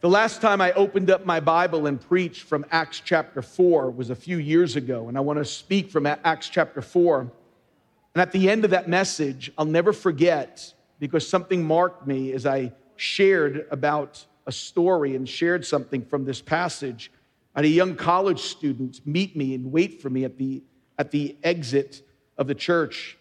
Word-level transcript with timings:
The 0.00 0.08
last 0.08 0.40
time 0.40 0.60
I 0.60 0.70
opened 0.74 1.10
up 1.10 1.26
my 1.26 1.40
Bible 1.40 1.88
and 1.88 2.00
preached 2.00 2.44
from 2.44 2.64
Acts 2.70 3.02
chapter 3.04 3.42
4 3.42 3.90
was 3.90 4.10
a 4.10 4.14
few 4.14 4.38
years 4.38 4.76
ago, 4.76 5.08
and 5.08 5.18
I 5.18 5.20
want 5.20 5.40
to 5.40 5.44
speak 5.44 5.90
from 5.90 6.06
Acts 6.06 6.48
chapter 6.48 6.80
4. 6.80 7.22
And 7.22 8.22
at 8.22 8.30
the 8.30 8.48
end 8.48 8.64
of 8.64 8.70
that 8.70 8.88
message, 8.88 9.50
I'll 9.58 9.64
never 9.64 9.92
forget 9.92 10.72
because 11.00 11.28
something 11.28 11.64
marked 11.64 12.06
me 12.06 12.32
as 12.32 12.46
I 12.46 12.72
shared 12.94 13.66
about 13.72 14.24
a 14.46 14.52
story 14.52 15.16
and 15.16 15.28
shared 15.28 15.66
something 15.66 16.04
from 16.04 16.24
this 16.24 16.40
passage. 16.40 17.10
I 17.56 17.58
had 17.58 17.64
a 17.64 17.68
young 17.68 17.96
college 17.96 18.42
student 18.42 19.04
meet 19.04 19.34
me 19.34 19.52
and 19.56 19.72
wait 19.72 20.00
for 20.00 20.10
me 20.10 20.22
at 20.22 20.38
the, 20.38 20.62
at 20.96 21.10
the 21.10 21.36
exit 21.42 22.02
of 22.36 22.46
the 22.46 22.54
church. 22.54 23.18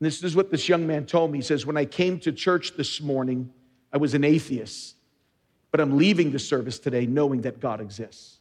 And 0.00 0.06
this 0.06 0.22
is 0.22 0.34
what 0.34 0.50
this 0.50 0.70
young 0.70 0.86
man 0.86 1.04
told 1.04 1.32
me. 1.32 1.38
He 1.38 1.42
says, 1.42 1.66
When 1.66 1.76
I 1.76 1.84
came 1.84 2.18
to 2.20 2.32
church 2.32 2.78
this 2.78 3.02
morning, 3.02 3.52
I 3.92 3.98
was 3.98 4.14
an 4.14 4.24
atheist, 4.24 4.96
but 5.74 5.80
I'm 5.80 5.96
leaving 5.96 6.30
the 6.30 6.38
service 6.38 6.78
today 6.78 7.04
knowing 7.04 7.40
that 7.40 7.58
God 7.58 7.80
exists. 7.80 8.38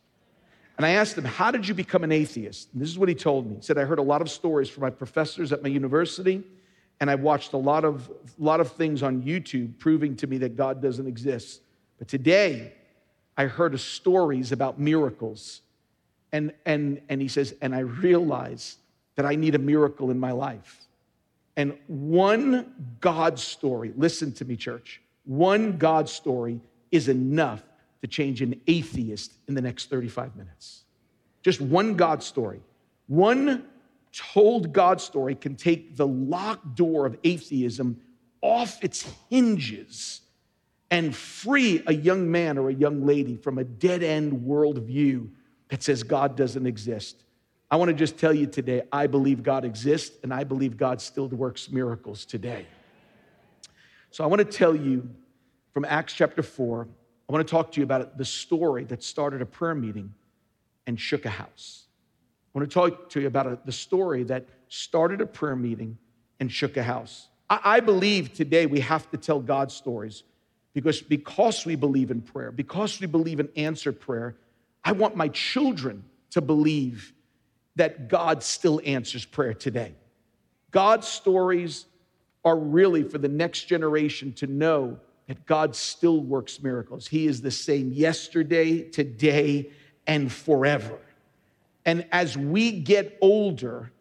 And 0.78 0.86
I 0.86 0.92
asked 0.92 1.18
him, 1.18 1.26
How 1.26 1.50
did 1.50 1.68
you 1.68 1.74
become 1.74 2.04
an 2.04 2.12
atheist? 2.12 2.70
And 2.72 2.80
this 2.80 2.88
is 2.88 3.00
what 3.00 3.10
he 3.10 3.16
told 3.16 3.50
me. 3.50 3.56
He 3.56 3.62
said, 3.64 3.80
I 3.80 3.86
heard 3.86 3.98
a 3.98 4.04
lot 4.04 4.22
of 4.22 4.30
stories 4.30 4.70
from 4.70 4.82
my 4.82 4.92
professors 4.92 5.52
at 5.52 5.64
my 5.64 5.70
university, 5.70 6.44
and 7.00 7.10
I 7.10 7.16
watched 7.16 7.54
a 7.54 7.58
lot 7.58 7.86
of, 7.86 8.08
lot 8.38 8.60
of 8.60 8.74
things 8.74 9.02
on 9.02 9.24
YouTube 9.24 9.80
proving 9.80 10.16
to 10.18 10.28
me 10.28 10.38
that 10.38 10.56
God 10.56 10.80
doesn't 10.80 11.08
exist. 11.08 11.62
But 11.98 12.08
today, 12.08 12.72
I 13.36 13.46
heard 13.46 13.80
stories 13.80 14.52
about 14.52 14.80
miracles. 14.80 15.62
And, 16.34 16.54
and, 16.68 17.02
and 17.10 17.20
he 17.20 17.28
says, 17.28 17.56
and 17.64 17.74
I 17.74 17.80
realized 17.80 18.78
that 19.16 19.26
I 19.26 19.34
need 19.34 19.56
a 19.56 19.60
miracle 19.60 20.12
in 20.12 20.20
my 20.20 20.34
life. 20.34 20.86
And 21.58 21.80
one 21.88 22.96
God 23.02 23.40
story, 23.40 23.92
listen 23.98 24.34
to 24.34 24.46
me, 24.46 24.56
church, 24.56 25.02
one 25.26 25.80
God 25.80 26.08
story 26.08 26.62
is 26.94 27.10
enough 27.10 27.64
to 28.02 28.08
change 28.08 28.42
an 28.42 28.62
atheist 28.68 29.34
in 29.48 29.56
the 29.56 29.62
next 29.62 29.90
35 29.90 30.36
minutes. 30.36 30.84
Just 31.42 31.60
one 31.60 31.96
God 31.96 32.22
story. 32.22 32.62
One 33.08 33.66
told 34.14 34.72
God 34.72 35.02
story 35.02 35.34
can 35.34 35.56
take 35.56 35.98
the 35.98 36.06
locked 36.06 36.76
door 36.76 37.06
of 37.08 37.18
atheism 37.24 38.00
off 38.42 38.84
its 38.84 39.08
hinges 39.30 40.22
and 40.92 41.16
free 41.16 41.82
a 41.88 41.94
young 41.94 42.30
man 42.30 42.60
or 42.60 42.70
a 42.70 42.74
young 42.74 43.06
lady 43.06 43.36
from 43.36 43.58
a 43.58 43.64
dead 43.64 44.04
end 44.04 44.32
worldview 44.46 45.28
that 45.70 45.82
says 45.82 46.04
God 46.04 46.38
doesn't 46.38 46.68
exist. 46.68 47.24
I 47.72 47.78
want 47.78 47.90
to 47.90 47.96
just 47.96 48.20
tell 48.20 48.34
you 48.34 48.46
today 48.46 48.84
I 48.92 49.08
believe 49.08 49.42
God 49.42 49.66
exists 49.66 50.16
and 50.22 50.32
I 50.32 50.44
believe 50.44 50.78
God 50.78 51.02
still 51.02 51.28
works 51.30 51.72
miracles 51.72 52.26
today. 52.26 52.68
So 54.12 54.24
I 54.24 54.28
want 54.28 54.40
to 54.40 54.58
tell 54.58 54.76
you 54.76 55.10
from 55.74 55.86
Acts 55.86 56.14
chapter 56.14 56.44
4, 56.44 56.88
I 57.28 57.34
want 57.34 57.46
to 57.46 57.52
talk 57.52 57.72
to 57.72 57.80
you 57.80 57.84
about 57.84 58.18
the 58.18 58.26
story 58.26 58.84
that 58.86 59.02
started 59.04 59.42
a 59.42 59.46
prayer 59.46 59.74
meeting 59.74 60.14
and 60.86 61.00
shook 61.00 61.26
a 61.26 61.30
house. 61.30 61.86
I 62.54 62.60
want 62.60 62.70
to 62.70 62.74
talk 62.74 63.10
to 63.10 63.22
you 63.22 63.28
about 63.28 63.48
a, 63.48 63.60
the 63.66 63.72
story 63.72 64.24
that 64.26 64.46
started 64.68 65.20
a 65.20 65.26
prayer 65.26 65.56
meeting 65.56 65.98
and 66.40 66.52
shook 66.52 66.78
a 66.78 66.84
house. 66.84 67.28
I, 67.50 67.60
I 67.64 67.80
believe 67.80 68.34
today 68.34 68.68
we 68.68 68.82
have 68.82 69.10
to 69.12 69.18
tell 69.18 69.40
God 69.40 69.72
stories 69.72 70.24
because, 70.74 71.02
because 71.02 71.66
we 71.66 71.76
believe 71.76 72.12
in 72.12 72.22
prayer, 72.22 72.52
because 72.52 73.00
we 73.00 73.08
believe 73.08 73.40
in 73.40 73.50
answered 73.56 74.00
prayer, 74.00 74.36
I 74.84 74.92
want 74.92 75.16
my 75.16 75.30
children 75.30 76.04
to 76.32 76.42
believe 76.42 77.14
that 77.78 78.10
God 78.10 78.44
still 78.44 78.80
answers 78.86 79.26
prayer 79.26 79.56
today. 79.56 79.96
God's 80.70 81.08
stories 81.08 81.86
are 82.46 82.58
really 82.58 83.04
for 83.04 83.18
the 83.18 83.28
next 83.28 83.64
generation 83.64 84.34
to 84.34 84.48
know 84.48 85.00
that 85.28 85.46
God 85.46 85.76
still 85.76 86.20
works 86.20 86.62
miracles. 86.62 87.08
He 87.08 87.28
is 87.28 87.42
the 87.42 87.52
same 87.52 87.92
yesterday, 87.92 88.82
today, 88.82 89.70
and 90.06 90.32
forever. 90.32 91.00
And 91.86 92.06
as 92.12 92.38
we 92.38 92.72
get 92.72 93.18
older, 93.22 93.92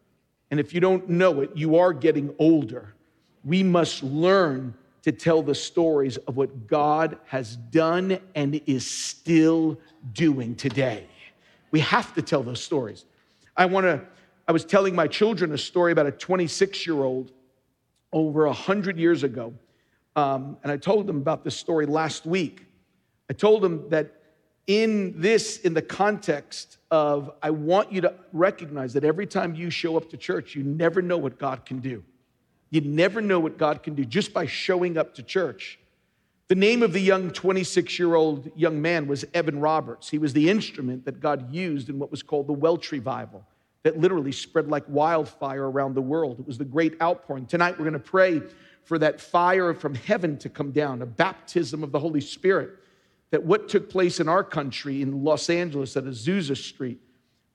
and 0.50 0.60
if 0.60 0.74
you 0.74 0.80
don't 0.80 1.08
know 1.08 1.40
it, 1.40 1.50
you 1.54 1.76
are 1.76 1.92
getting 1.92 2.34
older, 2.38 2.94
we 3.44 3.62
must 3.62 4.02
learn 4.02 4.74
to 5.02 5.12
tell 5.12 5.42
the 5.42 5.54
stories 5.54 6.16
of 6.16 6.36
what 6.36 6.66
God 6.66 7.18
has 7.26 7.56
done 7.56 8.18
and 8.34 8.60
is 8.66 8.88
still 8.88 9.78
doing 10.12 10.54
today. 10.54 11.06
We 11.70 11.80
have 11.80 12.14
to 12.14 12.22
tell 12.22 12.42
those 12.42 12.62
stories. 12.62 13.04
I 13.56 13.66
want 13.66 13.84
to, 13.84 14.02
I 14.46 14.52
was 14.52 14.64
telling 14.64 14.94
my 14.94 15.08
children 15.08 15.52
a 15.52 15.58
story 15.58 15.92
about 15.92 16.06
a 16.06 16.12
26 16.12 16.86
year 16.86 17.02
old 17.02 17.32
over 18.12 18.46
100 18.46 18.98
years 18.98 19.24
ago. 19.24 19.54
Um, 20.16 20.58
and 20.62 20.70
I 20.70 20.76
told 20.76 21.06
them 21.06 21.16
about 21.16 21.44
this 21.44 21.56
story 21.56 21.86
last 21.86 22.26
week. 22.26 22.66
I 23.30 23.32
told 23.32 23.62
them 23.62 23.88
that 23.90 24.12
in 24.66 25.20
this, 25.20 25.58
in 25.58 25.74
the 25.74 25.82
context 25.82 26.78
of, 26.90 27.32
I 27.42 27.50
want 27.50 27.92
you 27.92 28.00
to 28.02 28.14
recognize 28.32 28.92
that 28.92 29.04
every 29.04 29.26
time 29.26 29.54
you 29.54 29.70
show 29.70 29.96
up 29.96 30.10
to 30.10 30.16
church, 30.16 30.54
you 30.54 30.62
never 30.62 31.02
know 31.02 31.18
what 31.18 31.38
God 31.38 31.64
can 31.64 31.80
do. 31.80 32.04
You 32.70 32.80
never 32.82 33.20
know 33.20 33.40
what 33.40 33.58
God 33.58 33.82
can 33.82 33.94
do 33.94 34.04
just 34.04 34.32
by 34.32 34.46
showing 34.46 34.96
up 34.96 35.14
to 35.16 35.22
church. 35.22 35.78
The 36.48 36.54
name 36.54 36.82
of 36.82 36.92
the 36.92 37.00
young 37.00 37.30
26 37.30 37.98
year 37.98 38.14
old 38.14 38.50
young 38.56 38.80
man 38.80 39.06
was 39.06 39.24
Evan 39.32 39.60
Roberts. 39.60 40.10
He 40.10 40.18
was 40.18 40.32
the 40.32 40.50
instrument 40.50 41.04
that 41.06 41.20
God 41.20 41.52
used 41.52 41.88
in 41.88 41.98
what 41.98 42.10
was 42.10 42.22
called 42.22 42.46
the 42.46 42.52
Welsh 42.52 42.92
Revival, 42.92 43.44
that 43.84 43.98
literally 43.98 44.32
spread 44.32 44.68
like 44.68 44.84
wildfire 44.88 45.70
around 45.70 45.94
the 45.94 46.02
world. 46.02 46.40
It 46.40 46.46
was 46.46 46.58
the 46.58 46.64
great 46.64 47.00
outpouring. 47.00 47.46
Tonight, 47.46 47.78
we're 47.78 47.84
going 47.84 47.94
to 47.94 47.98
pray 47.98 48.42
for 48.84 48.98
that 48.98 49.20
fire 49.20 49.74
from 49.74 49.94
heaven 49.94 50.36
to 50.38 50.48
come 50.48 50.72
down, 50.72 51.02
a 51.02 51.06
baptism 51.06 51.82
of 51.82 51.92
the 51.92 51.98
Holy 51.98 52.20
Spirit. 52.20 52.70
That 53.30 53.44
what 53.44 53.68
took 53.68 53.88
place 53.88 54.20
in 54.20 54.28
our 54.28 54.44
country, 54.44 55.00
in 55.00 55.24
Los 55.24 55.48
Angeles 55.48 55.96
at 55.96 56.04
Azusa 56.04 56.56
Street, 56.56 57.00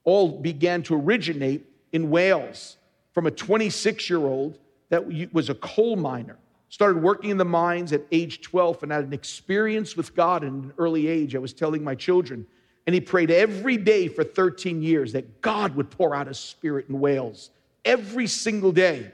all 0.04 0.40
began 0.40 0.82
to 0.84 0.96
originate 0.96 1.66
in 1.92 2.10
Wales 2.10 2.78
from 3.12 3.28
a 3.28 3.32
26 3.32 4.10
year 4.10 4.20
old 4.20 4.58
that 4.90 5.06
was 5.34 5.50
a 5.50 5.56
coal 5.56 5.96
miner. 5.96 6.38
Started 6.70 7.02
working 7.02 7.30
in 7.30 7.38
the 7.38 7.46
mines 7.46 7.94
at 7.94 8.02
age 8.12 8.42
12 8.42 8.84
and 8.84 8.92
had 8.92 9.06
an 9.06 9.14
experience 9.14 9.96
with 9.96 10.16
God 10.16 10.44
in 10.44 10.50
an 10.50 10.74
early 10.78 11.08
age. 11.08 11.36
I 11.36 11.40
was 11.40 11.54
telling 11.54 11.84
my 11.84 11.96
children. 11.96 12.46
And 12.86 12.94
he 12.94 13.02
prayed 13.02 13.32
every 13.32 13.78
day 13.78 14.08
for 14.08 14.24
13 14.24 14.82
years 14.82 15.14
that 15.14 15.42
God 15.42 15.76
would 15.76 15.90
pour 15.90 16.16
out 16.16 16.28
his 16.28 16.40
spirit 16.40 16.88
in 16.90 17.00
Wales 17.00 17.52
every 17.84 18.28
single 18.28 18.72
day. 18.72 19.12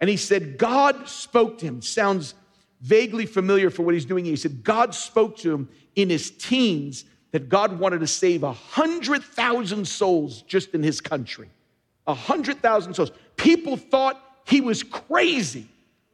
And 0.00 0.08
he 0.08 0.16
said, 0.16 0.58
God 0.58 1.08
spoke 1.08 1.58
to 1.58 1.66
him. 1.66 1.82
Sounds 1.82 2.34
vaguely 2.80 3.26
familiar 3.26 3.70
for 3.70 3.82
what 3.82 3.94
he's 3.94 4.06
doing. 4.06 4.24
He 4.24 4.36
said, 4.36 4.64
God 4.64 4.94
spoke 4.94 5.36
to 5.38 5.52
him 5.52 5.68
in 5.94 6.08
his 6.08 6.30
teens 6.30 7.04
that 7.32 7.48
God 7.48 7.78
wanted 7.78 8.00
to 8.00 8.06
save 8.06 8.42
100,000 8.42 9.86
souls 9.86 10.42
just 10.42 10.74
in 10.74 10.82
his 10.82 11.00
country. 11.00 11.48
100,000 12.04 12.94
souls. 12.94 13.12
People 13.36 13.76
thought 13.76 14.20
he 14.46 14.60
was 14.60 14.82
crazy 14.82 15.66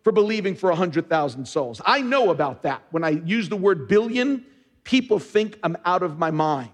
for 0.02 0.12
believing 0.12 0.54
for 0.54 0.68
100,000 0.68 1.46
souls. 1.46 1.80
I 1.84 2.00
know 2.00 2.30
about 2.30 2.62
that. 2.62 2.82
When 2.90 3.02
I 3.02 3.10
use 3.10 3.48
the 3.48 3.56
word 3.56 3.88
billion, 3.88 4.44
people 4.84 5.18
think 5.18 5.58
I'm 5.62 5.76
out 5.84 6.02
of 6.02 6.18
my 6.18 6.30
mind, 6.30 6.70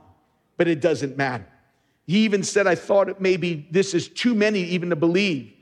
but 0.56 0.68
it 0.68 0.80
doesn't 0.80 1.16
matter. 1.16 1.46
He 2.06 2.24
even 2.24 2.42
said, 2.42 2.66
I 2.66 2.74
thought 2.74 3.08
it 3.08 3.20
maybe 3.20 3.66
this 3.70 3.94
is 3.94 4.08
too 4.08 4.34
many 4.34 4.60
even 4.60 4.90
to 4.90 4.96
believe. 4.96 5.52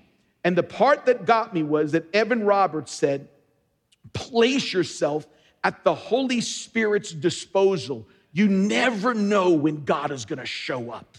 And 0.44 0.56
the 0.56 0.62
part 0.62 1.06
that 1.06 1.26
got 1.26 1.52
me 1.52 1.62
was 1.62 1.92
that 1.92 2.04
Evan 2.14 2.44
Roberts 2.44 2.92
said, 2.92 3.28
place 4.12 4.72
yourself 4.72 5.26
at 5.62 5.84
the 5.84 5.94
Holy 5.94 6.40
Spirit's 6.40 7.12
disposal. 7.12 8.08
You 8.32 8.48
never 8.48 9.12
know 9.14 9.50
when 9.50 9.84
God 9.84 10.10
is 10.10 10.24
gonna 10.24 10.46
show 10.46 10.90
up. 10.90 11.18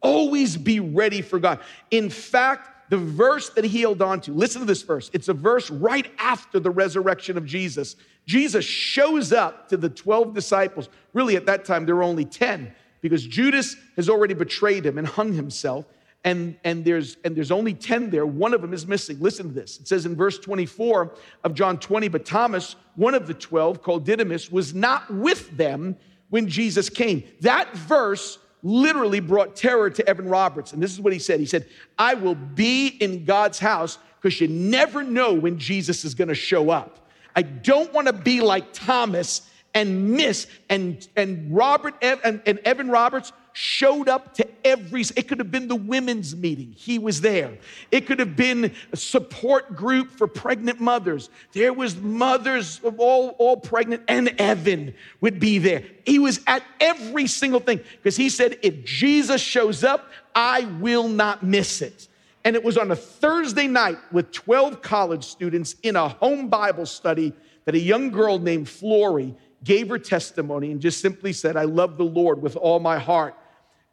Always 0.00 0.56
be 0.56 0.80
ready 0.80 1.20
for 1.20 1.38
God. 1.38 1.60
In 1.90 2.08
fact, 2.08 2.90
the 2.90 2.96
verse 2.96 3.50
that 3.50 3.64
he 3.64 3.80
held 3.80 4.00
on 4.00 4.20
to, 4.22 4.32
listen 4.32 4.60
to 4.60 4.66
this 4.66 4.82
verse. 4.82 5.10
It's 5.12 5.28
a 5.28 5.34
verse 5.34 5.70
right 5.70 6.10
after 6.18 6.60
the 6.60 6.70
resurrection 6.70 7.36
of 7.36 7.44
Jesus. 7.44 7.96
Jesus 8.26 8.64
shows 8.64 9.32
up 9.32 9.68
to 9.70 9.76
the 9.76 9.88
12 9.88 10.34
disciples. 10.34 10.88
Really, 11.12 11.36
at 11.36 11.46
that 11.46 11.64
time, 11.64 11.84
there 11.84 11.96
were 11.96 12.04
only 12.04 12.24
10 12.24 12.72
because 13.00 13.26
Judas 13.26 13.76
has 13.96 14.08
already 14.08 14.34
betrayed 14.34 14.86
him 14.86 14.98
and 14.98 15.06
hung 15.06 15.32
himself. 15.32 15.84
And, 16.26 16.58
and, 16.64 16.84
there's, 16.84 17.16
and 17.24 17.36
there's 17.36 17.52
only 17.52 17.72
10 17.72 18.10
there. 18.10 18.26
One 18.26 18.52
of 18.52 18.60
them 18.60 18.74
is 18.74 18.84
missing. 18.84 19.20
Listen 19.20 19.46
to 19.46 19.54
this. 19.54 19.78
It 19.78 19.86
says 19.86 20.06
in 20.06 20.16
verse 20.16 20.38
24 20.40 21.14
of 21.44 21.54
John 21.54 21.78
20, 21.78 22.08
but 22.08 22.26
Thomas, 22.26 22.74
one 22.96 23.14
of 23.14 23.28
the 23.28 23.34
12, 23.34 23.80
called 23.80 24.04
Didymus, 24.04 24.50
was 24.50 24.74
not 24.74 25.08
with 25.08 25.56
them 25.56 25.96
when 26.30 26.48
Jesus 26.48 26.90
came. 26.90 27.22
That 27.42 27.72
verse 27.76 28.38
literally 28.64 29.20
brought 29.20 29.54
terror 29.54 29.88
to 29.88 30.08
Evan 30.08 30.28
Roberts. 30.28 30.72
And 30.72 30.82
this 30.82 30.92
is 30.92 31.00
what 31.00 31.12
he 31.12 31.20
said 31.20 31.38
He 31.38 31.46
said, 31.46 31.68
I 31.96 32.14
will 32.14 32.34
be 32.34 32.88
in 32.88 33.24
God's 33.24 33.60
house 33.60 33.98
because 34.20 34.40
you 34.40 34.48
never 34.48 35.04
know 35.04 35.32
when 35.32 35.58
Jesus 35.58 36.04
is 36.04 36.14
going 36.14 36.28
to 36.28 36.34
show 36.34 36.70
up. 36.70 37.08
I 37.36 37.42
don't 37.42 37.92
want 37.92 38.08
to 38.08 38.12
be 38.12 38.40
like 38.40 38.72
Thomas 38.72 39.48
and 39.74 40.10
miss 40.12 40.48
and, 40.68 41.06
and 41.14 41.54
Robert 41.54 41.94
and, 42.02 42.42
and 42.46 42.58
Evan 42.60 42.88
Roberts 42.88 43.32
showed 43.56 44.06
up 44.06 44.34
to 44.34 44.46
every, 44.66 45.00
it 45.16 45.28
could 45.28 45.38
have 45.38 45.50
been 45.50 45.66
the 45.66 45.74
women's 45.74 46.36
meeting. 46.36 46.72
He 46.76 46.98
was 46.98 47.22
there. 47.22 47.56
It 47.90 48.06
could 48.06 48.18
have 48.18 48.36
been 48.36 48.74
a 48.92 48.96
support 48.96 49.74
group 49.74 50.10
for 50.10 50.26
pregnant 50.26 50.78
mothers. 50.78 51.30
There 51.52 51.72
was 51.72 51.96
mothers 51.96 52.80
of 52.84 53.00
all, 53.00 53.30
all 53.38 53.56
pregnant, 53.56 54.02
and 54.08 54.28
Evan 54.38 54.94
would 55.22 55.40
be 55.40 55.56
there. 55.56 55.84
He 56.04 56.18
was 56.18 56.40
at 56.46 56.62
every 56.80 57.26
single 57.26 57.60
thing 57.60 57.80
because 57.96 58.14
he 58.14 58.28
said, 58.28 58.58
if 58.62 58.84
Jesus 58.84 59.40
shows 59.40 59.82
up, 59.84 60.10
I 60.34 60.66
will 60.78 61.08
not 61.08 61.42
miss 61.42 61.80
it. 61.80 62.08
And 62.44 62.56
it 62.56 62.62
was 62.62 62.76
on 62.76 62.90
a 62.90 62.96
Thursday 62.96 63.68
night 63.68 63.96
with 64.12 64.32
12 64.32 64.82
college 64.82 65.24
students 65.24 65.76
in 65.82 65.96
a 65.96 66.08
home 66.08 66.48
Bible 66.48 66.84
study 66.84 67.32
that 67.64 67.74
a 67.74 67.80
young 67.80 68.10
girl 68.10 68.38
named 68.38 68.68
Florrie 68.68 69.34
gave 69.64 69.88
her 69.88 69.98
testimony 69.98 70.72
and 70.72 70.80
just 70.80 71.00
simply 71.00 71.32
said, 71.32 71.56
I 71.56 71.64
love 71.64 71.96
the 71.96 72.04
Lord 72.04 72.42
with 72.42 72.54
all 72.54 72.80
my 72.80 72.98
heart. 72.98 73.34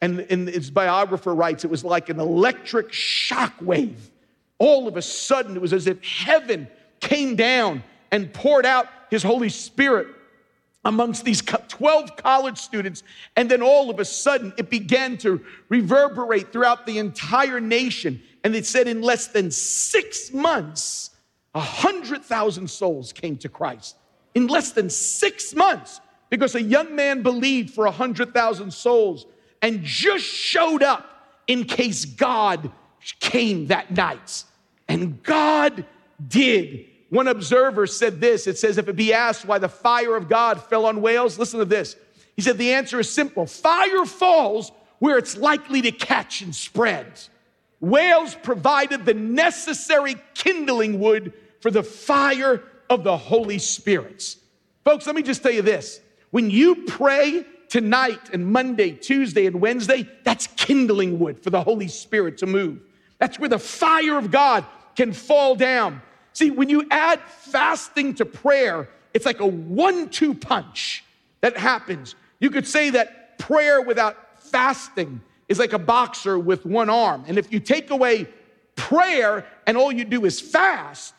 And, 0.03 0.19
and 0.29 0.49
its 0.49 0.69
biographer 0.69 1.33
writes, 1.33 1.63
it 1.63 1.71
was 1.71 1.85
like 1.85 2.09
an 2.09 2.19
electric 2.19 2.91
shock 2.91 3.53
wave. 3.61 4.11
All 4.57 4.85
of 4.85 4.97
a 4.97 5.01
sudden, 5.01 5.55
it 5.55 5.61
was 5.61 5.71
as 5.71 5.87
if 5.87 6.03
heaven 6.03 6.67
came 6.99 7.37
down 7.37 7.81
and 8.11 8.33
poured 8.33 8.65
out 8.65 8.87
his 9.09 9.23
Holy 9.23 9.47
Spirit 9.47 10.07
amongst 10.83 11.23
these 11.23 11.41
12 11.41 12.17
college 12.17 12.57
students. 12.57 13.03
And 13.37 13.49
then 13.49 13.61
all 13.61 13.89
of 13.89 14.01
a 14.01 14.03
sudden, 14.03 14.51
it 14.57 14.69
began 14.69 15.17
to 15.19 15.39
reverberate 15.69 16.51
throughout 16.51 16.85
the 16.85 16.97
entire 16.97 17.61
nation. 17.61 18.21
And 18.43 18.53
it 18.57 18.65
said 18.65 18.89
in 18.89 19.01
less 19.01 19.27
than 19.27 19.51
six 19.51 20.33
months, 20.33 21.11
100,000 21.53 22.69
souls 22.69 23.13
came 23.13 23.37
to 23.37 23.47
Christ. 23.47 23.95
In 24.35 24.47
less 24.47 24.73
than 24.73 24.89
six 24.89 25.55
months, 25.55 26.01
because 26.29 26.55
a 26.55 26.61
young 26.61 26.93
man 26.93 27.21
believed 27.23 27.69
for 27.73 27.85
100,000 27.85 28.73
souls 28.73 29.27
and 29.63 29.81
just 29.81 30.25
showed 30.25 30.83
up 30.83 31.09
in 31.47 31.63
case 31.63 32.05
God 32.05 32.69
came 33.21 33.67
that 33.67 33.91
night. 33.91 34.43
And 34.87 35.23
God 35.23 35.85
did. 36.27 36.85
One 37.09 37.27
observer 37.27 37.87
said 37.87 38.19
this 38.19 38.45
it 38.45 38.57
says, 38.57 38.77
if 38.77 38.87
it 38.87 38.95
be 38.95 39.13
asked 39.13 39.45
why 39.45 39.57
the 39.57 39.69
fire 39.69 40.15
of 40.15 40.29
God 40.29 40.61
fell 40.61 40.85
on 40.85 41.01
Wales, 41.01 41.39
listen 41.39 41.59
to 41.59 41.65
this. 41.65 41.95
He 42.35 42.41
said, 42.41 42.57
the 42.57 42.73
answer 42.73 42.99
is 42.99 43.09
simple 43.09 43.47
fire 43.47 44.05
falls 44.05 44.71
where 44.99 45.17
it's 45.17 45.37
likely 45.37 45.81
to 45.83 45.91
catch 45.91 46.41
and 46.41 46.53
spread. 46.53 47.19
Wales 47.79 48.35
provided 48.35 49.05
the 49.05 49.13
necessary 49.13 50.15
kindling 50.33 50.99
wood 50.99 51.33
for 51.61 51.71
the 51.71 51.83
fire 51.83 52.63
of 52.89 53.03
the 53.03 53.17
Holy 53.17 53.59
Spirit. 53.59 54.35
Folks, 54.83 55.05
let 55.05 55.15
me 55.15 55.21
just 55.21 55.41
tell 55.41 55.51
you 55.51 55.61
this. 55.61 56.01
When 56.31 56.49
you 56.49 56.83
pray 56.85 57.45
tonight 57.73 58.29
and 58.31 58.45
Monday, 58.45 58.91
Tuesday, 58.91 59.47
and 59.47 59.59
Wednesday, 59.59 60.07
that's 60.23 60.45
kindling 60.45 61.17
wood 61.17 61.39
for 61.39 61.49
the 61.49 61.59
Holy 61.59 61.87
Spirit 61.87 62.37
to 62.37 62.45
move. 62.45 62.79
That's 63.17 63.39
where 63.39 63.49
the 63.49 63.57
fire 63.57 64.15
of 64.15 64.29
God 64.29 64.63
can 64.95 65.11
fall 65.11 65.55
down. 65.55 65.99
See, 66.33 66.51
when 66.51 66.69
you 66.69 66.85
add 66.91 67.19
fasting 67.19 68.13
to 68.15 68.25
prayer, 68.25 68.89
it's 69.15 69.25
like 69.25 69.39
a 69.39 69.47
one 69.47 70.09
two 70.09 70.35
punch 70.35 71.03
that 71.41 71.57
happens. 71.57 72.13
You 72.39 72.51
could 72.51 72.67
say 72.67 72.91
that 72.91 73.39
prayer 73.39 73.81
without 73.81 74.39
fasting 74.39 75.19
is 75.49 75.57
like 75.57 75.73
a 75.73 75.79
boxer 75.79 76.37
with 76.37 76.67
one 76.67 76.91
arm. 76.91 77.23
And 77.27 77.39
if 77.39 77.51
you 77.51 77.59
take 77.59 77.89
away 77.89 78.27
prayer 78.75 79.47
and 79.65 79.77
all 79.77 79.91
you 79.91 80.05
do 80.05 80.25
is 80.25 80.39
fast, 80.39 81.15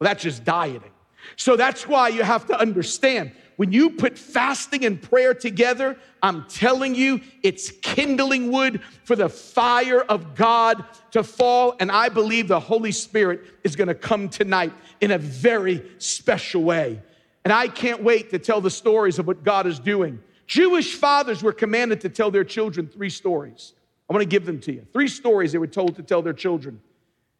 well, 0.00 0.08
that's 0.08 0.22
just 0.22 0.42
dieting. 0.42 0.90
So 1.36 1.54
that's 1.54 1.86
why 1.86 2.08
you 2.08 2.22
have 2.22 2.46
to 2.46 2.58
understand 2.58 3.32
when 3.56 3.72
you 3.72 3.90
put 3.90 4.18
fasting 4.18 4.84
and 4.84 5.00
prayer 5.00 5.34
together, 5.34 5.96
I'm 6.22 6.46
telling 6.48 6.94
you, 6.94 7.20
it's 7.42 7.70
kindling 7.70 8.50
wood 8.50 8.80
for 9.04 9.16
the 9.16 9.28
fire 9.28 10.02
of 10.02 10.34
God 10.34 10.84
to 11.10 11.22
fall. 11.22 11.74
And 11.80 11.90
I 11.90 12.08
believe 12.08 12.48
the 12.48 12.60
Holy 12.60 12.92
Spirit 12.92 13.42
is 13.64 13.76
gonna 13.76 13.94
come 13.94 14.28
tonight 14.28 14.72
in 15.00 15.10
a 15.10 15.18
very 15.18 15.82
special 15.98 16.62
way. 16.62 17.00
And 17.44 17.52
I 17.52 17.68
can't 17.68 18.02
wait 18.02 18.30
to 18.30 18.38
tell 18.38 18.60
the 18.60 18.70
stories 18.70 19.18
of 19.18 19.26
what 19.26 19.42
God 19.42 19.66
is 19.66 19.78
doing. 19.78 20.20
Jewish 20.46 20.94
fathers 20.94 21.42
were 21.42 21.52
commanded 21.52 22.00
to 22.02 22.08
tell 22.08 22.30
their 22.30 22.44
children 22.44 22.86
three 22.86 23.10
stories. 23.10 23.72
I 24.08 24.12
wanna 24.12 24.24
give 24.26 24.46
them 24.46 24.60
to 24.60 24.72
you. 24.72 24.86
Three 24.92 25.08
stories 25.08 25.52
they 25.52 25.58
were 25.58 25.66
told 25.66 25.96
to 25.96 26.02
tell 26.02 26.22
their 26.22 26.32
children. 26.32 26.80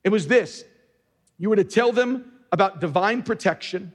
It 0.05 0.11
was 0.11 0.27
this 0.27 0.65
you 1.39 1.51
were 1.51 1.57
to 1.57 1.65
tell 1.65 1.93
them 1.93 2.33
about 2.53 2.81
divine 2.81 3.23
protection 3.23 3.93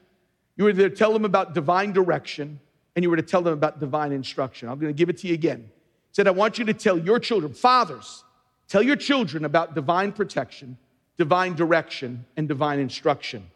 you 0.57 0.63
were 0.63 0.73
to 0.73 0.89
tell 0.89 1.13
them 1.13 1.23
about 1.23 1.53
divine 1.53 1.93
direction, 1.93 2.59
and 2.95 3.03
you 3.03 3.09
were 3.09 3.15
to 3.15 3.21
tell 3.21 3.41
them 3.41 3.53
about 3.53 3.79
divine 3.79 4.11
instruction. 4.11 4.67
I'm 4.67 4.79
going 4.79 4.93
to 4.93 4.97
give 4.97 5.09
it 5.09 5.17
to 5.19 5.27
you 5.27 5.35
again. 5.35 5.59
He 5.59 6.13
said, 6.13 6.27
I 6.27 6.31
want 6.31 6.57
you 6.57 6.65
to 6.65 6.73
tell 6.73 6.97
your 6.97 7.19
children, 7.19 7.53
fathers, 7.53 8.23
tell 8.67 8.81
your 8.81 8.95
children 8.95 9.45
about 9.45 9.75
divine 9.75 10.11
protection, 10.11 10.77
divine 11.17 11.55
direction, 11.55 12.25
and 12.35 12.47
divine 12.47 12.79
instruction. 12.79 13.49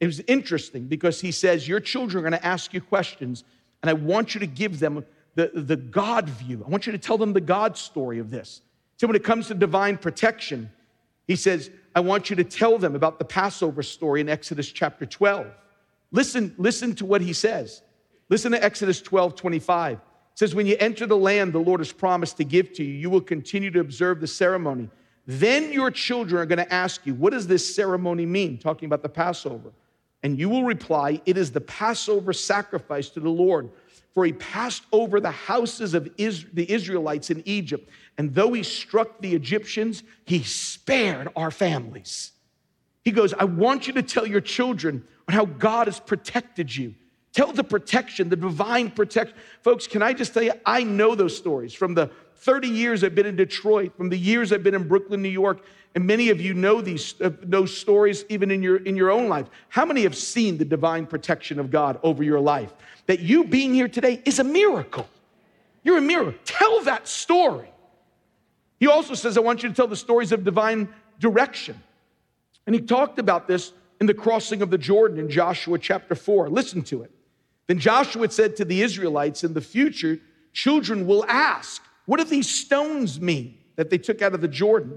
It 0.00 0.06
was 0.06 0.20
interesting 0.26 0.86
because 0.86 1.20
he 1.20 1.30
says, 1.30 1.68
Your 1.68 1.80
children 1.80 2.24
are 2.24 2.28
going 2.30 2.40
to 2.40 2.46
ask 2.46 2.72
you 2.72 2.80
questions, 2.80 3.44
and 3.82 3.90
I 3.90 3.92
want 3.92 4.34
you 4.34 4.40
to 4.40 4.46
give 4.46 4.78
them 4.78 5.04
the, 5.34 5.50
the 5.54 5.76
God 5.76 6.28
view. 6.28 6.62
I 6.66 6.70
want 6.70 6.86
you 6.86 6.92
to 6.92 6.98
tell 6.98 7.18
them 7.18 7.34
the 7.34 7.40
God 7.40 7.76
story 7.76 8.18
of 8.18 8.30
this. 8.30 8.62
So, 8.96 9.06
when 9.06 9.16
it 9.16 9.24
comes 9.24 9.48
to 9.48 9.54
divine 9.54 9.98
protection, 9.98 10.70
he 11.26 11.36
says, 11.36 11.70
I 11.94 12.00
want 12.00 12.30
you 12.30 12.36
to 12.36 12.44
tell 12.44 12.78
them 12.78 12.94
about 12.94 13.18
the 13.18 13.24
Passover 13.24 13.82
story 13.82 14.22
in 14.22 14.28
Exodus 14.28 14.70
chapter 14.70 15.04
12. 15.04 15.46
Listen, 16.12 16.54
listen 16.58 16.94
to 16.96 17.06
what 17.06 17.20
he 17.20 17.32
says. 17.32 17.82
Listen 18.28 18.52
to 18.52 18.62
Exodus 18.62 19.00
12, 19.00 19.34
25. 19.34 19.94
It 19.94 20.00
says, 20.34 20.54
When 20.54 20.66
you 20.66 20.76
enter 20.78 21.06
the 21.06 21.16
land 21.16 21.52
the 21.52 21.58
Lord 21.58 21.80
has 21.80 21.92
promised 21.92 22.36
to 22.38 22.44
give 22.44 22.72
to 22.74 22.84
you, 22.84 22.92
you 22.92 23.10
will 23.10 23.20
continue 23.20 23.70
to 23.70 23.80
observe 23.80 24.20
the 24.20 24.26
ceremony. 24.26 24.88
Then 25.26 25.72
your 25.72 25.90
children 25.90 26.40
are 26.40 26.46
going 26.46 26.64
to 26.64 26.72
ask 26.72 27.06
you, 27.06 27.14
What 27.14 27.32
does 27.32 27.46
this 27.46 27.74
ceremony 27.74 28.26
mean? 28.26 28.58
Talking 28.58 28.86
about 28.86 29.02
the 29.02 29.08
Passover. 29.08 29.72
And 30.22 30.38
you 30.38 30.48
will 30.48 30.64
reply, 30.64 31.20
It 31.26 31.36
is 31.36 31.52
the 31.52 31.60
Passover 31.60 32.32
sacrifice 32.32 33.08
to 33.10 33.20
the 33.20 33.30
Lord. 33.30 33.70
For 34.14 34.24
he 34.24 34.32
passed 34.32 34.84
over 34.92 35.20
the 35.20 35.30
houses 35.30 35.92
of 35.92 36.04
the 36.16 36.72
Israelites 36.72 37.28
in 37.28 37.42
Egypt. 37.44 37.90
And 38.16 38.34
though 38.34 38.54
he 38.54 38.62
struck 38.62 39.20
the 39.20 39.34
Egyptians, 39.34 40.02
he 40.24 40.42
spared 40.42 41.28
our 41.36 41.50
families. 41.50 42.32
He 43.04 43.12
goes, 43.12 43.34
I 43.34 43.44
want 43.44 43.86
you 43.86 43.92
to 43.92 44.02
tell 44.02 44.26
your 44.26 44.40
children 44.40 45.04
how 45.28 45.44
God 45.44 45.86
has 45.88 46.00
protected 46.00 46.74
you. 46.74 46.94
Tell 47.32 47.52
the 47.52 47.64
protection, 47.64 48.28
the 48.28 48.36
divine 48.36 48.90
protection. 48.90 49.36
Folks, 49.62 49.86
can 49.86 50.02
I 50.02 50.12
just 50.12 50.32
tell 50.32 50.42
you, 50.42 50.52
I 50.64 50.84
know 50.84 51.14
those 51.14 51.36
stories 51.36 51.74
from 51.74 51.94
the 51.94 52.10
30 52.36 52.68
years 52.68 53.04
I've 53.04 53.14
been 53.14 53.26
in 53.26 53.36
Detroit, 53.36 53.96
from 53.96 54.08
the 54.08 54.16
years 54.16 54.52
I've 54.52 54.62
been 54.62 54.74
in 54.74 54.88
Brooklyn, 54.88 55.20
New 55.20 55.28
York, 55.28 55.64
and 55.94 56.06
many 56.06 56.28
of 56.28 56.40
you 56.40 56.54
know 56.54 56.80
these 56.80 57.14
uh, 57.22 57.30
those 57.42 57.76
stories 57.76 58.24
even 58.28 58.50
in 58.50 58.62
your 58.62 58.76
in 58.76 58.96
your 58.96 59.10
own 59.10 59.28
life. 59.28 59.46
How 59.70 59.86
many 59.86 60.02
have 60.02 60.14
seen 60.14 60.58
the 60.58 60.64
divine 60.64 61.06
protection 61.06 61.58
of 61.58 61.70
God 61.70 61.98
over 62.02 62.22
your 62.22 62.38
life? 62.38 62.72
That 63.06 63.20
you 63.20 63.44
being 63.44 63.72
here 63.72 63.88
today 63.88 64.20
is 64.24 64.38
a 64.38 64.44
miracle. 64.44 65.08
You're 65.82 65.98
a 65.98 66.02
miracle. 66.02 66.34
Tell 66.44 66.82
that 66.82 67.08
story. 67.08 67.70
He 68.78 68.86
also 68.86 69.14
says, 69.14 69.38
I 69.38 69.40
want 69.40 69.62
you 69.62 69.70
to 69.70 69.74
tell 69.74 69.86
the 69.86 69.96
stories 69.96 70.32
of 70.32 70.44
divine 70.44 70.88
direction. 71.18 71.82
And 72.66 72.74
he 72.74 72.80
talked 72.80 73.18
about 73.18 73.48
this 73.48 73.72
in 74.00 74.06
the 74.06 74.14
crossing 74.14 74.62
of 74.62 74.70
the 74.70 74.78
Jordan 74.78 75.18
in 75.18 75.30
Joshua 75.30 75.78
chapter 75.78 76.14
4. 76.14 76.48
Listen 76.50 76.82
to 76.82 77.02
it. 77.02 77.10
Then 77.66 77.78
Joshua 77.78 78.30
said 78.30 78.56
to 78.56 78.64
the 78.64 78.82
Israelites, 78.82 79.42
In 79.42 79.54
the 79.54 79.60
future, 79.60 80.20
children 80.52 81.06
will 81.06 81.24
ask, 81.26 81.82
What 82.04 82.18
do 82.18 82.24
these 82.24 82.48
stones 82.48 83.20
mean 83.20 83.58
that 83.76 83.90
they 83.90 83.98
took 83.98 84.22
out 84.22 84.34
of 84.34 84.40
the 84.40 84.48
Jordan? 84.48 84.96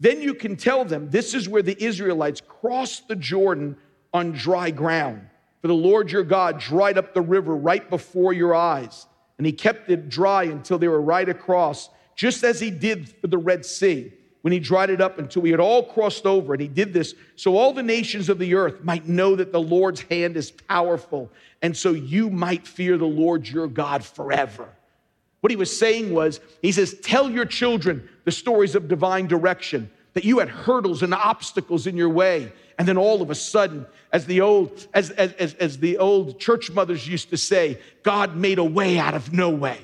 Then 0.00 0.20
you 0.22 0.34
can 0.34 0.56
tell 0.56 0.84
them, 0.84 1.10
This 1.10 1.34
is 1.34 1.48
where 1.48 1.62
the 1.62 1.82
Israelites 1.82 2.40
crossed 2.40 3.08
the 3.08 3.16
Jordan 3.16 3.76
on 4.12 4.32
dry 4.32 4.70
ground. 4.70 5.28
For 5.60 5.68
the 5.68 5.74
Lord 5.74 6.10
your 6.10 6.24
God 6.24 6.58
dried 6.58 6.96
up 6.96 7.12
the 7.12 7.20
river 7.20 7.54
right 7.54 7.88
before 7.88 8.32
your 8.32 8.54
eyes, 8.54 9.06
and 9.36 9.46
he 9.46 9.52
kept 9.52 9.90
it 9.90 10.08
dry 10.08 10.44
until 10.44 10.78
they 10.78 10.88
were 10.88 11.02
right 11.02 11.28
across, 11.28 11.90
just 12.16 12.42
as 12.44 12.60
he 12.60 12.70
did 12.70 13.10
for 13.20 13.26
the 13.26 13.38
Red 13.38 13.66
Sea 13.66 14.12
when 14.42 14.52
he 14.52 14.58
dried 14.58 14.90
it 14.90 15.00
up 15.00 15.18
until 15.18 15.42
we 15.42 15.50
had 15.50 15.60
all 15.60 15.82
crossed 15.82 16.26
over. 16.26 16.54
And 16.54 16.62
he 16.62 16.68
did 16.68 16.92
this 16.92 17.14
so 17.36 17.56
all 17.56 17.72
the 17.72 17.82
nations 17.82 18.28
of 18.28 18.38
the 18.38 18.54
earth 18.54 18.82
might 18.82 19.06
know 19.06 19.36
that 19.36 19.52
the 19.52 19.60
Lord's 19.60 20.02
hand 20.02 20.36
is 20.36 20.50
powerful, 20.50 21.30
and 21.62 21.76
so 21.76 21.90
you 21.90 22.30
might 22.30 22.66
fear 22.66 22.96
the 22.96 23.04
Lord 23.04 23.48
your 23.48 23.66
God 23.66 24.04
forever. 24.04 24.68
What 25.40 25.50
he 25.50 25.56
was 25.56 25.76
saying 25.76 26.12
was, 26.12 26.40
he 26.62 26.72
says, 26.72 26.94
Tell 27.02 27.30
your 27.30 27.46
children 27.46 28.08
the 28.24 28.32
stories 28.32 28.74
of 28.74 28.88
divine 28.88 29.26
direction, 29.26 29.90
that 30.12 30.24
you 30.24 30.38
had 30.38 30.48
hurdles 30.48 31.02
and 31.02 31.14
obstacles 31.14 31.86
in 31.86 31.96
your 31.96 32.10
way. 32.10 32.52
And 32.78 32.86
then 32.86 32.96
all 32.96 33.22
of 33.22 33.30
a 33.30 33.34
sudden, 33.34 33.86
as 34.12 34.26
the 34.26 34.40
old, 34.40 34.86
as, 34.94 35.10
as, 35.10 35.54
as, 35.54 35.78
the 35.78 35.98
old 35.98 36.40
church 36.40 36.70
mothers 36.70 37.06
used 37.06 37.30
to 37.30 37.36
say, 37.36 37.78
God 38.02 38.36
made 38.36 38.58
a 38.58 38.64
way 38.64 38.98
out 38.98 39.14
of 39.14 39.32
no 39.32 39.50
way. 39.50 39.78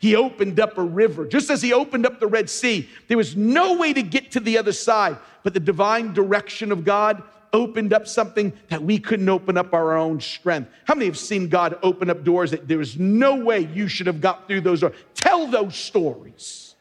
He 0.00 0.16
opened 0.16 0.58
up 0.58 0.78
a 0.78 0.82
river. 0.82 1.26
Just 1.26 1.50
as 1.50 1.60
he 1.60 1.74
opened 1.74 2.06
up 2.06 2.20
the 2.20 2.26
Red 2.26 2.48
Sea, 2.48 2.88
there 3.06 3.18
was 3.18 3.36
no 3.36 3.76
way 3.76 3.92
to 3.92 4.02
get 4.02 4.30
to 4.32 4.40
the 4.40 4.56
other 4.56 4.72
side, 4.72 5.18
but 5.42 5.52
the 5.52 5.60
divine 5.60 6.14
direction 6.14 6.72
of 6.72 6.86
God 6.86 7.22
opened 7.52 7.92
up 7.92 8.08
something 8.08 8.54
that 8.68 8.82
we 8.82 8.98
couldn't 8.98 9.28
open 9.28 9.58
up 9.58 9.74
our 9.74 9.98
own 9.98 10.18
strength. 10.18 10.70
How 10.86 10.94
many 10.94 11.04
have 11.04 11.18
seen 11.18 11.48
God 11.48 11.78
open 11.82 12.08
up 12.08 12.24
doors 12.24 12.50
that 12.52 12.66
there 12.66 12.78
was 12.78 12.96
no 12.96 13.44
way 13.44 13.60
you 13.74 13.88
should 13.88 14.06
have 14.06 14.22
got 14.22 14.46
through 14.46 14.62
those 14.62 14.80
doors? 14.80 14.96
Tell 15.14 15.46
those 15.46 15.76
stories. 15.76 16.74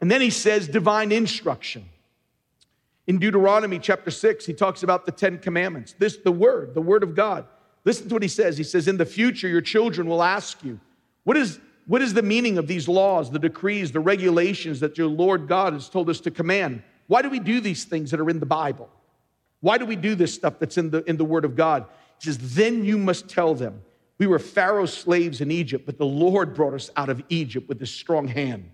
And 0.00 0.08
then 0.08 0.20
he 0.20 0.30
says 0.30 0.68
divine 0.68 1.10
instruction. 1.10 1.86
In 3.08 3.18
Deuteronomy 3.18 3.80
chapter 3.80 4.12
6, 4.12 4.46
he 4.46 4.52
talks 4.52 4.84
about 4.84 5.06
the 5.06 5.12
10 5.12 5.40
commandments. 5.40 5.94
This 5.98 6.18
the 6.18 6.30
word, 6.30 6.74
the 6.74 6.80
word 6.80 7.02
of 7.02 7.16
God. 7.16 7.46
Listen 7.84 8.08
to 8.08 8.14
what 8.14 8.22
he 8.22 8.28
says. 8.28 8.56
He 8.56 8.64
says 8.64 8.86
in 8.86 8.96
the 8.96 9.06
future 9.06 9.48
your 9.48 9.60
children 9.60 10.06
will 10.06 10.22
ask 10.22 10.62
you, 10.62 10.78
what 11.24 11.36
is 11.36 11.58
what 11.86 12.02
is 12.02 12.14
the 12.14 12.22
meaning 12.22 12.58
of 12.58 12.66
these 12.66 12.88
laws, 12.88 13.30
the 13.30 13.38
decrees, 13.38 13.92
the 13.92 14.00
regulations 14.00 14.80
that 14.80 14.96
your 14.96 15.08
Lord 15.08 15.46
God 15.48 15.74
has 15.74 15.88
told 15.88 16.08
us 16.08 16.20
to 16.20 16.30
command? 16.30 16.82
Why 17.06 17.22
do 17.22 17.28
we 17.28 17.38
do 17.38 17.60
these 17.60 17.84
things 17.84 18.10
that 18.10 18.20
are 18.20 18.30
in 18.30 18.40
the 18.40 18.46
Bible? 18.46 18.88
Why 19.60 19.78
do 19.78 19.86
we 19.86 19.96
do 19.96 20.14
this 20.14 20.34
stuff 20.34 20.58
that's 20.58 20.78
in 20.78 20.90
the, 20.90 21.02
in 21.04 21.16
the 21.16 21.24
Word 21.24 21.44
of 21.44 21.56
God? 21.56 21.86
He 22.20 22.26
says, 22.26 22.54
Then 22.54 22.84
you 22.84 22.98
must 22.98 23.28
tell 23.28 23.54
them, 23.54 23.82
we 24.18 24.26
were 24.26 24.38
Pharaoh's 24.38 24.92
slaves 24.92 25.40
in 25.40 25.50
Egypt, 25.50 25.84
but 25.86 25.98
the 25.98 26.06
Lord 26.06 26.54
brought 26.54 26.74
us 26.74 26.90
out 26.96 27.08
of 27.08 27.22
Egypt 27.28 27.68
with 27.68 27.80
his 27.80 27.90
strong 27.90 28.28
hand. 28.28 28.70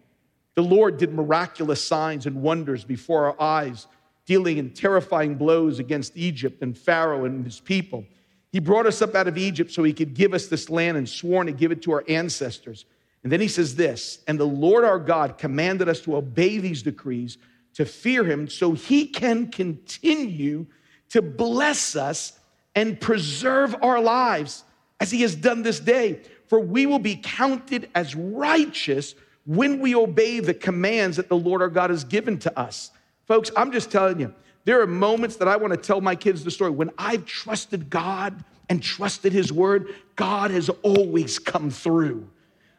The 0.54 0.62
Lord 0.62 0.98
did 0.98 1.12
miraculous 1.14 1.82
signs 1.82 2.26
and 2.26 2.42
wonders 2.42 2.84
before 2.84 3.26
our 3.26 3.40
eyes, 3.40 3.86
dealing 4.26 4.58
in 4.58 4.70
terrifying 4.70 5.36
blows 5.36 5.78
against 5.78 6.16
Egypt 6.16 6.62
and 6.62 6.76
Pharaoh 6.76 7.24
and 7.24 7.44
his 7.44 7.58
people. 7.58 8.04
He 8.52 8.58
brought 8.58 8.86
us 8.86 9.00
up 9.00 9.14
out 9.14 9.28
of 9.28 9.38
Egypt 9.38 9.70
so 9.70 9.82
he 9.82 9.92
could 9.92 10.14
give 10.14 10.34
us 10.34 10.48
this 10.48 10.68
land 10.68 10.98
and 10.98 11.08
sworn 11.08 11.46
to 11.46 11.52
give 11.52 11.72
it 11.72 11.82
to 11.82 11.92
our 11.92 12.04
ancestors. 12.08 12.84
And 13.22 13.30
then 13.30 13.40
he 13.40 13.48
says 13.48 13.74
this, 13.74 14.20
and 14.26 14.40
the 14.40 14.46
Lord 14.46 14.84
our 14.84 14.98
God 14.98 15.36
commanded 15.36 15.88
us 15.88 16.00
to 16.02 16.16
obey 16.16 16.58
these 16.58 16.82
decrees, 16.82 17.36
to 17.74 17.84
fear 17.84 18.24
him, 18.24 18.48
so 18.48 18.72
he 18.72 19.06
can 19.06 19.48
continue 19.48 20.66
to 21.10 21.20
bless 21.20 21.96
us 21.96 22.38
and 22.74 23.00
preserve 23.00 23.76
our 23.82 24.00
lives 24.00 24.64
as 25.00 25.10
he 25.10 25.22
has 25.22 25.34
done 25.34 25.62
this 25.62 25.80
day. 25.80 26.20
For 26.46 26.60
we 26.60 26.86
will 26.86 26.98
be 26.98 27.16
counted 27.16 27.90
as 27.94 28.16
righteous 28.16 29.14
when 29.44 29.80
we 29.80 29.94
obey 29.94 30.40
the 30.40 30.54
commands 30.54 31.16
that 31.16 31.28
the 31.28 31.36
Lord 31.36 31.62
our 31.62 31.68
God 31.68 31.90
has 31.90 32.04
given 32.04 32.38
to 32.38 32.58
us. 32.58 32.90
Folks, 33.26 33.50
I'm 33.56 33.70
just 33.70 33.90
telling 33.90 34.20
you, 34.20 34.34
there 34.64 34.80
are 34.80 34.86
moments 34.86 35.36
that 35.36 35.48
I 35.48 35.56
want 35.56 35.72
to 35.72 35.76
tell 35.76 36.00
my 36.00 36.14
kids 36.14 36.42
the 36.42 36.50
story. 36.50 36.70
When 36.70 36.90
I've 36.98 37.26
trusted 37.26 37.90
God 37.90 38.44
and 38.68 38.82
trusted 38.82 39.32
his 39.32 39.52
word, 39.52 39.94
God 40.16 40.50
has 40.50 40.68
always 40.82 41.38
come 41.38 41.70
through 41.70 42.28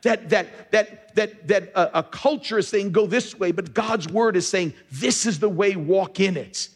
that 0.02 0.30
that 0.30 0.72
that 0.72 1.16
that 1.16 1.48
that 1.48 1.72
a, 1.76 2.00
a, 2.00 2.04
culture 2.04 2.58
is 2.58 2.68
saying 2.68 2.92
go 2.92 3.06
this 3.06 3.38
way 3.38 3.52
but 3.52 3.74
god's 3.74 4.08
word 4.08 4.36
is 4.36 4.48
saying 4.48 4.74
this 4.92 5.26
is 5.26 5.40
the 5.40 5.50
way 5.50 5.76
walk 5.76 6.20
in 6.20 6.38
it. 6.38 6.70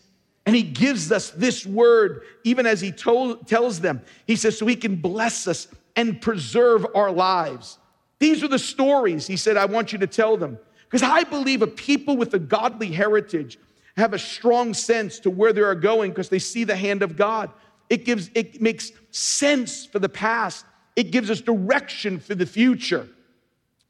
And 0.46 0.56
he 0.56 0.62
gives 0.62 1.12
us 1.12 1.32
this 1.32 1.66
word 1.66 2.22
even 2.44 2.68
as 2.68 2.80
he 2.80 2.92
told, 2.92 3.48
tells 3.48 3.80
them. 3.80 4.02
He 4.28 4.36
says 4.36 4.58
so 4.58 4.68
he 4.68 4.76
can 4.76 4.96
bless 4.96 5.48
us 5.48 5.68
and 5.96 6.22
preserve 6.22 6.86
our 6.94 7.12
lives. 7.12 7.80
These 8.20 8.44
are 8.44 8.48
the 8.48 8.60
stories 8.60 9.26
he 9.26 9.38
said 9.38 9.58
i 9.58 9.66
want 9.66 9.92
you 9.92 10.00
to 10.00 10.08
tell 10.08 10.38
them. 10.38 10.58
Because 10.84 11.04
i 11.04 11.24
believe 11.24 11.62
a 11.62 11.68
people 11.68 12.16
with 12.18 12.34
a 12.34 12.40
godly 12.40 12.92
heritage 12.92 13.58
have 13.98 14.14
a 14.14 14.20
strong 14.20 14.74
sense 14.74 15.20
to 15.20 15.30
where 15.30 15.54
they 15.54 15.62
are 15.62 15.76
going 15.76 16.12
because 16.12 16.30
they 16.30 16.40
see 16.40 16.64
the 16.64 16.76
hand 16.76 17.02
of 17.02 17.16
god. 17.16 17.50
It 17.90 18.06
gives 18.06 18.30
it 18.36 18.62
makes 18.62 18.92
sense 19.12 19.86
for 19.86 20.00
the 20.00 20.10
past. 20.10 20.66
It 20.96 21.12
gives 21.12 21.30
us 21.30 21.42
direction 21.42 22.20
for 22.20 22.36
the 22.36 22.46
future 22.46 23.08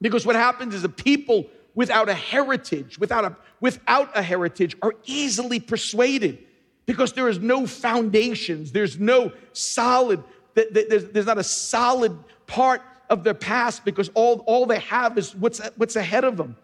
because 0.06 0.24
what 0.24 0.36
happens 0.36 0.76
is 0.76 0.84
a 0.84 0.90
people 0.90 1.48
without 1.74 2.10
a 2.10 2.14
heritage, 2.14 3.00
without 3.00 3.26
a, 3.26 3.36
without 3.60 4.16
a 4.16 4.22
heritage, 4.22 4.76
are 4.84 4.94
easily 5.06 5.60
persuaded 5.60 6.38
because 6.86 7.14
there 7.14 7.28
is 7.28 7.40
no 7.40 7.66
foundations, 7.66 8.72
there's 8.72 9.00
no 9.00 9.32
solid, 9.54 10.24
there's, 10.54 11.26
not 11.26 11.40
a 11.40 11.44
solid 11.44 12.16
part 12.46 12.84
of 13.10 13.24
their 13.24 13.34
past 13.34 13.84
because 13.84 14.12
all, 14.14 14.44
all 14.46 14.68
they 14.68 14.78
have 14.78 15.18
is 15.18 15.34
what's, 15.34 15.60
what's 15.76 15.96
ahead 15.96 16.24
of 16.24 16.38
them. 16.38 16.56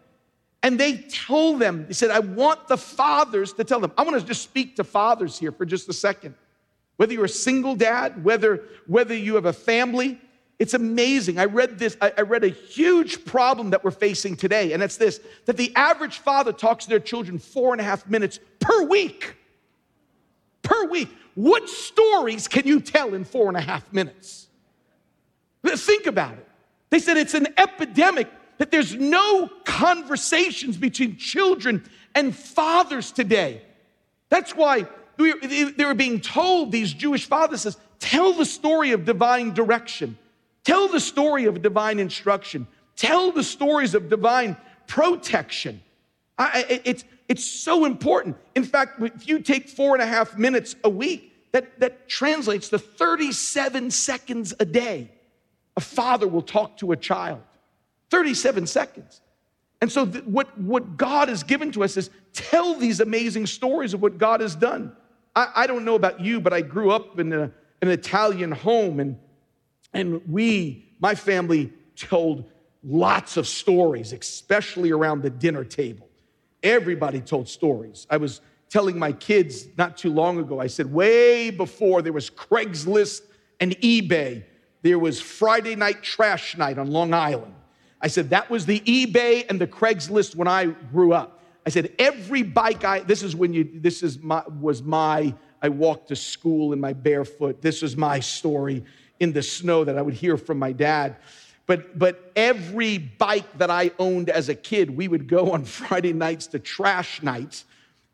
And 0.62 0.78
they 0.78 0.98
told 0.98 1.58
them, 1.58 1.86
they 1.88 1.94
said, 1.94 2.12
I 2.12 2.20
want 2.20 2.68
the 2.68 2.76
fathers 2.76 3.54
to 3.54 3.64
tell 3.64 3.80
them. 3.80 3.90
I 3.98 4.04
want 4.04 4.20
to 4.20 4.24
just 4.24 4.42
speak 4.42 4.76
to 4.76 4.84
fathers 4.84 5.36
here 5.36 5.50
for 5.50 5.66
just 5.66 5.88
a 5.88 5.92
second. 5.92 6.36
Whether 6.96 7.14
you're 7.14 7.24
a 7.24 7.28
single 7.28 7.74
dad, 7.74 8.22
whether, 8.22 8.62
whether 8.86 9.16
you 9.16 9.34
have 9.34 9.46
a 9.46 9.52
family, 9.52 10.20
it's 10.62 10.74
amazing. 10.74 11.40
I 11.40 11.46
read 11.46 11.76
this, 11.76 11.96
I, 12.00 12.20
read 12.20 12.44
a 12.44 12.48
huge 12.48 13.24
problem 13.24 13.70
that 13.70 13.82
we're 13.82 13.90
facing 13.90 14.36
today, 14.36 14.72
and 14.72 14.80
it's 14.80 14.96
this 14.96 15.20
that 15.46 15.56
the 15.56 15.74
average 15.74 16.18
father 16.18 16.52
talks 16.52 16.84
to 16.84 16.90
their 16.90 17.00
children 17.00 17.40
four 17.40 17.72
and 17.72 17.80
a 17.80 17.84
half 17.84 18.08
minutes 18.08 18.38
per 18.60 18.84
week. 18.84 19.34
Per 20.62 20.84
week. 20.84 21.08
What 21.34 21.68
stories 21.68 22.46
can 22.46 22.64
you 22.64 22.78
tell 22.78 23.12
in 23.12 23.24
four 23.24 23.48
and 23.48 23.56
a 23.56 23.60
half 23.60 23.92
minutes? 23.92 24.46
Think 25.66 26.06
about 26.06 26.34
it. 26.34 26.48
They 26.90 27.00
said 27.00 27.16
it's 27.16 27.34
an 27.34 27.48
epidemic 27.58 28.28
that 28.58 28.70
there's 28.70 28.94
no 28.94 29.50
conversations 29.64 30.76
between 30.76 31.16
children 31.16 31.82
and 32.14 32.36
fathers 32.36 33.10
today. 33.10 33.62
That's 34.28 34.54
why 34.54 34.86
they 35.16 35.84
were 35.84 35.94
being 35.94 36.20
told, 36.20 36.70
these 36.70 36.92
Jewish 36.92 37.26
fathers 37.26 37.62
says, 37.62 37.76
tell 37.98 38.32
the 38.32 38.44
story 38.44 38.92
of 38.92 39.04
divine 39.04 39.54
direction. 39.54 40.18
Tell 40.64 40.88
the 40.88 41.00
story 41.00 41.46
of 41.46 41.62
divine 41.62 41.98
instruction. 41.98 42.66
Tell 42.96 43.32
the 43.32 43.42
stories 43.42 43.94
of 43.94 44.08
divine 44.08 44.56
protection. 44.86 45.82
I, 46.38 46.82
it's, 46.84 47.04
it's 47.28 47.44
so 47.44 47.84
important. 47.84 48.36
In 48.54 48.64
fact, 48.64 49.00
if 49.00 49.28
you 49.28 49.40
take 49.40 49.68
four 49.68 49.94
and 49.94 50.02
a 50.02 50.06
half 50.06 50.36
minutes 50.36 50.76
a 50.84 50.90
week, 50.90 51.32
that, 51.52 51.80
that 51.80 52.08
translates 52.08 52.68
to 52.70 52.78
37 52.78 53.90
seconds 53.90 54.54
a 54.58 54.64
day. 54.64 55.10
A 55.76 55.80
father 55.80 56.26
will 56.26 56.42
talk 56.42 56.78
to 56.78 56.92
a 56.92 56.96
child. 56.96 57.40
37 58.10 58.66
seconds. 58.66 59.20
And 59.80 59.90
so, 59.90 60.06
th- 60.06 60.24
what, 60.24 60.58
what 60.58 60.96
God 60.96 61.28
has 61.28 61.42
given 61.42 61.72
to 61.72 61.84
us 61.84 61.96
is 61.96 62.10
tell 62.32 62.74
these 62.74 63.00
amazing 63.00 63.46
stories 63.46 63.94
of 63.94 64.02
what 64.02 64.16
God 64.16 64.40
has 64.40 64.54
done. 64.54 64.94
I, 65.34 65.48
I 65.54 65.66
don't 65.66 65.84
know 65.84 65.94
about 65.94 66.20
you, 66.20 66.40
but 66.40 66.52
I 66.52 66.60
grew 66.60 66.90
up 66.90 67.18
in 67.18 67.32
a, 67.32 67.50
an 67.80 67.88
Italian 67.88 68.52
home, 68.52 69.00
and 69.00 69.18
and 69.92 70.26
we, 70.28 70.94
my 71.00 71.14
family, 71.14 71.72
told 71.96 72.50
lots 72.82 73.36
of 73.36 73.46
stories, 73.46 74.12
especially 74.12 74.90
around 74.90 75.22
the 75.22 75.30
dinner 75.30 75.64
table. 75.64 76.08
Everybody 76.62 77.20
told 77.20 77.48
stories. 77.48 78.06
I 78.10 78.16
was 78.16 78.40
telling 78.70 78.98
my 78.98 79.12
kids 79.12 79.66
not 79.76 79.96
too 79.96 80.12
long 80.12 80.38
ago, 80.38 80.58
I 80.58 80.66
said, 80.66 80.92
way 80.92 81.50
before 81.50 82.02
there 82.02 82.12
was 82.12 82.30
Craigslist 82.30 83.22
and 83.60 83.72
eBay, 83.80 84.44
there 84.80 84.98
was 84.98 85.20
Friday 85.20 85.76
night 85.76 86.02
trash 86.02 86.56
night 86.56 86.78
on 86.78 86.90
Long 86.90 87.14
Island. 87.14 87.54
I 88.00 88.08
said, 88.08 88.30
that 88.30 88.50
was 88.50 88.66
the 88.66 88.80
eBay 88.80 89.48
and 89.48 89.60
the 89.60 89.66
Craigslist 89.66 90.34
when 90.34 90.48
I 90.48 90.66
grew 90.66 91.12
up. 91.12 91.40
I 91.64 91.68
said, 91.68 91.92
every 91.98 92.42
bike 92.42 92.84
I, 92.84 93.00
this 93.00 93.22
is 93.22 93.36
when 93.36 93.52
you, 93.52 93.70
this 93.74 94.02
is 94.02 94.18
my, 94.18 94.42
was 94.60 94.82
my, 94.82 95.32
I 95.60 95.68
walked 95.68 96.08
to 96.08 96.16
school 96.16 96.72
in 96.72 96.80
my 96.80 96.92
barefoot. 96.92 97.62
This 97.62 97.82
was 97.82 97.96
my 97.96 98.18
story 98.18 98.84
in 99.22 99.32
the 99.32 99.42
snow 99.42 99.84
that 99.84 99.96
I 99.96 100.02
would 100.02 100.14
hear 100.14 100.36
from 100.36 100.58
my 100.58 100.72
dad. 100.72 101.14
But, 101.66 101.96
but 101.96 102.32
every 102.34 102.98
bike 102.98 103.56
that 103.58 103.70
I 103.70 103.92
owned 104.00 104.28
as 104.28 104.48
a 104.48 104.54
kid, 104.54 104.90
we 104.90 105.06
would 105.06 105.28
go 105.28 105.52
on 105.52 105.64
Friday 105.78 106.12
nights 106.12 106.48
to 106.48 106.58
trash 106.58 107.22
nights 107.22 107.64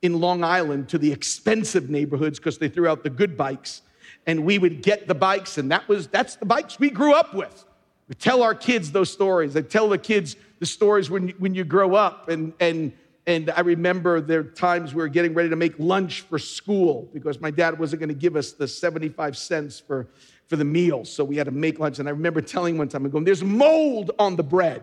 in 0.03 0.21
Long 0.21 0.45
Island 0.45 0.91
to 0.91 0.99
the 0.99 1.11
expensive 1.11 1.89
neighborhoods 1.89 2.39
because 2.39 2.59
they 2.59 2.69
threw 2.69 2.87
out 2.87 3.05
the 3.05 3.11
good 3.11 3.39
bikes. 3.39 3.81
And 4.27 4.45
we 4.45 4.59
would 4.59 4.83
get 4.83 5.09
the 5.09 5.15
bikes, 5.15 5.57
and 5.57 5.73
that 5.73 5.89
was 5.89 6.09
that's 6.09 6.37
the 6.37 6.45
bikes 6.45 6.79
we 6.79 6.91
grew 6.91 7.15
up 7.15 7.35
with. 7.35 7.65
We 8.09 8.15
tell 8.15 8.43
our 8.43 8.55
kids 8.55 8.93
those 8.93 9.11
stories. 9.11 9.57
I 9.57 9.63
tell 9.63 9.89
the 9.89 9.97
kids 9.97 10.37
the 10.59 10.67
stories 10.67 11.09
when, 11.09 11.31
when 11.39 11.55
you 11.55 11.65
grow 11.65 11.95
up. 11.95 12.29
And, 12.29 12.53
and, 12.61 12.93
and 13.27 13.51
I 13.51 13.61
remember 13.61 14.21
there 14.21 14.41
are 14.41 14.45
times 14.45 14.95
we 14.95 15.01
were 15.01 15.09
getting 15.09 15.33
ready 15.33 15.49
to 15.49 15.57
make 15.57 15.79
lunch 15.79 16.23
for 16.23 16.39
school 16.39 17.09
because 17.15 17.41
my 17.41 17.51
dad 17.51 17.79
wasn't 17.79 18.01
going 18.01 18.11
to 18.11 18.15
give 18.15 18.37
us 18.37 18.53
the 18.53 18.69
75 18.69 19.37
cents 19.39 19.81
for 19.81 20.09
for 20.49 20.57
the 20.57 20.65
meal. 20.65 21.05
So 21.05 21.23
we 21.25 21.37
had 21.37 21.45
to 21.45 21.53
make 21.53 21.79
lunch. 21.79 21.99
And 21.99 22.09
I 22.09 22.13
remember 22.13 22.41
telling 22.41 22.79
one 22.79 22.89
time, 22.89 23.05
I'm 23.05 23.11
going, 23.11 23.25
there's 23.25 23.45
mold 23.45 24.11
on 24.19 24.37
the 24.37 24.43
bread. 24.43 24.83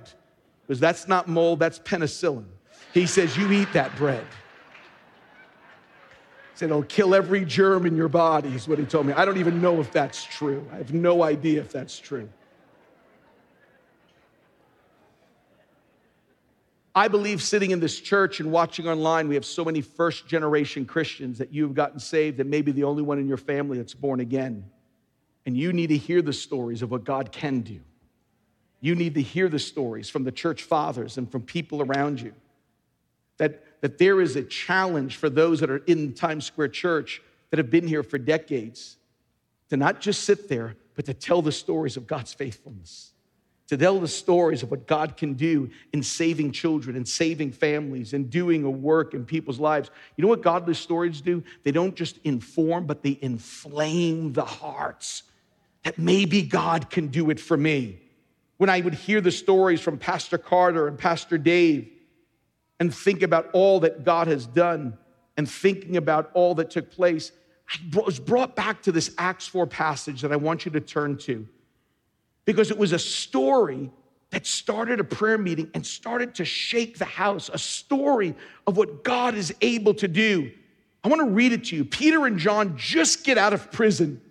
Because 0.65 0.79
that's 0.79 1.07
not 1.07 1.27
mold, 1.27 1.60
that's 1.60 1.79
penicillin. 1.79 2.45
He 2.93 3.05
says, 3.05 3.36
You 3.38 3.51
eat 3.51 3.72
that 3.74 3.95
bread. 3.98 4.25
He 6.53 6.60
said, 6.60 6.69
It'll 6.69 6.84
kill 6.84 7.13
every 7.13 7.45
germ 7.45 7.86
in 7.86 7.95
your 7.95 8.07
body, 8.07 8.50
is 8.50 8.67
what 8.67 8.79
he 8.79 8.86
told 8.86 9.05
me. 9.05 9.13
I 9.13 9.25
don't 9.25 9.38
even 9.38 9.62
know 9.62 9.79
if 9.79 9.91
that's 9.91 10.24
true. 10.24 10.67
I 10.72 10.77
have 10.77 10.93
no 10.93 11.24
idea 11.24 11.60
if 11.60 11.72
that's 11.72 12.00
true. 12.00 12.29
I 16.98 17.10
believe 17.10 17.43
sitting 17.43 17.72
in 17.72 17.81
this 17.81 18.00
church 18.00 18.39
and 18.39 18.51
watching 18.51 18.88
online, 18.88 19.27
we 19.27 19.36
have 19.36 19.43
so 19.43 19.65
many 19.65 19.81
first 19.81 20.27
generation 20.27 20.86
Christians 20.86 21.38
that 21.39 21.51
you've 21.53 21.74
gotten 21.74 22.00
saved 22.00 22.39
and 22.39 22.50
maybe 22.50 22.72
the 22.72 22.86
only 22.86 23.03
one 23.03 23.19
in 23.19 23.27
your 23.27 23.38
family 23.38 23.77
that's 23.77 23.93
born 23.93 24.22
again. 24.22 24.63
And 25.46 25.56
you 25.56 25.74
need 25.74 25.88
to 25.88 25.98
hear 25.98 26.22
the 26.22 26.34
stories 26.34 26.82
of 26.82 26.92
what 26.92 27.04
God 27.04 27.32
can 27.32 27.62
do. 27.62 27.80
You 28.82 28.96
need 28.96 29.16
to 29.16 29.22
hear 29.22 29.50
the 29.50 29.60
stories 29.60 30.10
from 30.10 30.24
the 30.24 30.32
church 30.32 30.64
fathers 30.64 31.18
and 31.18 31.32
from 31.32 31.42
people 31.42 31.82
around 31.82 32.22
you. 32.22 32.34
That, 33.38 33.82
that 33.82 33.98
there 33.98 34.22
is 34.22 34.36
a 34.36 34.44
challenge 34.44 35.18
for 35.18 35.30
those 35.30 35.60
that 35.60 35.70
are 35.70 35.84
in 35.86 36.14
Times 36.14 36.46
Square 36.46 36.70
Church 36.70 37.22
that 37.50 37.58
have 37.58 37.70
been 37.70 37.88
here 37.88 38.04
for 38.04 38.18
decades 38.18 38.98
to 39.70 39.78
not 39.78 40.02
just 40.02 40.24
sit 40.24 40.50
there, 40.50 40.75
but 40.96 41.06
to 41.06 41.14
tell 41.14 41.42
the 41.42 41.52
stories 41.52 41.98
of 41.98 42.08
God's 42.08 42.34
faithfulness, 42.34 43.12
to 43.68 43.78
tell 43.78 44.00
the 44.00 44.08
stories 44.08 44.64
of 44.64 44.72
what 44.72 44.88
God 44.88 45.18
can 45.18 45.34
do 45.34 45.70
in 45.92 46.04
saving 46.04 46.52
children 46.52 46.96
and 46.96 47.08
saving 47.08 47.52
families 47.52 48.14
and 48.14 48.30
doing 48.30 48.64
a 48.64 48.70
work 48.70 49.14
in 49.14 49.25
people's 49.25 49.60
lives. 49.60 49.90
You 50.16 50.22
know 50.22 50.28
what 50.28 50.42
godly 50.42 50.75
stories 50.75 51.22
do? 51.22 51.44
They 51.64 51.72
don't 51.72 51.96
just 51.96 52.20
inform, 52.24 52.86
but 52.86 53.04
they 53.04 53.18
inflame 53.22 54.34
the 54.34 54.46
hearts 54.46 55.24
that 55.86 56.00
maybe 56.00 56.42
God 56.42 56.89
can 56.89 57.08
do 57.08 57.30
it 57.30 57.39
for 57.39 57.56
me. 57.56 58.00
When 58.58 58.70
I 58.70 58.82
would 58.82 58.96
hear 58.96 59.22
the 59.22 59.32
stories 59.32 59.80
from 59.80 59.98
Pastor 59.98 60.38
Carter 60.38 60.88
and 60.88 60.98
Pastor 60.98 61.38
Dave 61.38 61.89
and 62.80 62.94
think 62.94 63.22
about 63.22 63.50
all 63.54 63.80
that 63.82 64.04
God 64.04 64.27
has 64.27 64.48
done 64.48 64.98
and 65.38 65.50
thinking 65.50 65.96
about 65.96 66.32
all 66.34 66.56
that 66.56 66.72
took 66.72 66.92
place, 66.92 67.32
I 67.70 68.00
was 68.00 68.20
brought 68.20 68.56
back 68.56 68.82
to 68.84 68.92
this 68.92 69.13
Acts 69.18 69.48
4 69.48 69.68
passage 69.68 70.22
that 70.22 70.32
I 70.32 70.38
want 70.38 70.65
you 70.65 70.72
to 70.72 70.82
turn 70.82 71.18
to 71.20 71.48
because 72.46 72.72
it 72.72 72.77
was 72.77 72.92
a 72.92 73.00
story 73.00 73.92
that 74.32 74.48
started 74.48 75.00
a 75.00 75.04
prayer 75.04 75.38
meeting 75.38 75.70
and 75.75 75.86
started 75.86 76.34
to 76.36 76.46
shake 76.46 76.98
the 76.98 77.06
house, 77.06 77.50
a 77.54 77.60
story 77.60 78.34
of 78.65 78.75
what 78.75 79.04
God 79.04 79.36
is 79.36 79.54
able 79.62 79.94
to 79.96 80.08
do. 80.08 80.51
I 81.04 81.10
want 81.10 81.22
to 81.22 81.30
read 81.30 81.51
it 81.51 81.65
to 81.65 81.75
you. 81.75 81.86
Peter 81.86 82.25
and 82.25 82.39
John 82.39 82.75
just 82.75 83.24
get 83.24 83.38
out 83.38 83.54
of 83.54 83.72
prison. 83.72 84.22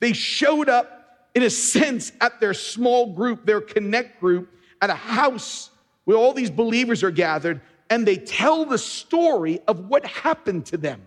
They 0.00 0.12
showed 0.12 0.68
up, 0.68 1.28
in 1.34 1.42
a 1.42 1.50
sense, 1.50 2.12
at 2.20 2.40
their 2.40 2.54
small 2.54 3.12
group, 3.12 3.46
their 3.46 3.60
connect 3.60 4.20
group, 4.20 4.52
at 4.80 4.90
a 4.90 4.94
house 4.94 5.70
where 6.04 6.16
all 6.16 6.32
these 6.32 6.50
believers 6.50 7.02
are 7.02 7.10
gathered, 7.10 7.60
and 7.90 8.06
they 8.06 8.16
tell 8.16 8.64
the 8.64 8.78
story 8.78 9.60
of 9.66 9.88
what 9.88 10.04
happened 10.06 10.66
to 10.66 10.76
them. 10.76 11.02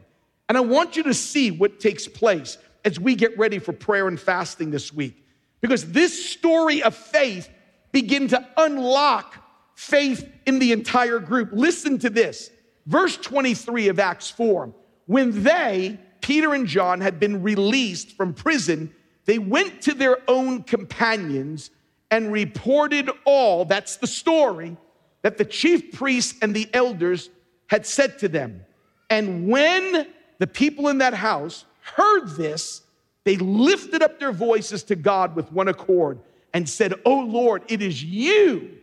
And 0.50 0.58
I 0.58 0.62
want 0.62 0.96
you 0.96 1.04
to 1.04 1.14
see 1.14 1.52
what 1.52 1.80
takes 1.80 2.08
place 2.08 2.58
as 2.84 3.00
we 3.00 3.16
get 3.16 3.38
ready 3.38 3.60
for 3.60 3.74
prayer 3.74 4.08
and 4.08 4.20
fasting 4.20 4.72
this 4.72 4.92
week. 4.92 5.26
Because 5.62 5.92
this 5.92 6.32
story 6.32 6.84
of 6.84 6.96
faith 6.96 7.50
begin 7.92 8.28
to 8.30 8.48
unlock 8.58 9.36
faith 9.76 10.28
in 10.46 10.60
the 10.60 10.72
entire 10.72 11.20
group. 11.20 11.50
Listen 11.54 11.98
to 12.00 12.10
this. 12.10 12.50
Verse 12.86 13.18
23 13.18 13.88
of 13.90 14.00
Acts 14.00 14.30
4. 14.30 14.74
When 15.06 15.44
they, 15.44 16.00
Peter 16.22 16.54
and 16.54 16.68
John, 16.68 17.02
had 17.02 17.20
been 17.20 17.44
released 17.44 18.12
from 18.14 18.34
prison, 18.34 18.94
they 19.26 19.40
went 19.40 19.82
to 19.84 19.94
their 19.94 20.18
own 20.28 20.64
companions 20.64 21.72
and 22.10 22.32
reported 22.32 23.10
all, 23.26 23.66
that's 23.66 23.98
the 23.98 24.08
story, 24.08 24.78
that 25.22 25.38
the 25.38 25.46
chief 25.46 25.94
priests 25.94 26.38
and 26.42 26.56
the 26.56 26.70
elders 26.74 27.30
had 27.68 27.86
said 27.86 28.20
to 28.20 28.28
them. 28.28 28.66
And 29.10 29.48
when 29.48 30.08
the 30.40 30.48
people 30.48 30.90
in 30.90 30.98
that 31.00 31.14
house 31.14 31.66
heard 31.82 32.36
this, 32.36 32.82
they 33.24 33.38
lifted 33.38 34.02
up 34.02 34.20
their 34.20 34.32
voices 34.32 34.84
to 34.84 34.96
God 34.96 35.36
with 35.36 35.52
one 35.52 35.68
accord 35.68 36.20
and 36.54 36.68
said, 36.68 36.94
Oh 37.06 37.20
Lord, 37.20 37.64
it 37.68 37.82
is 37.82 38.04
you 38.04 38.78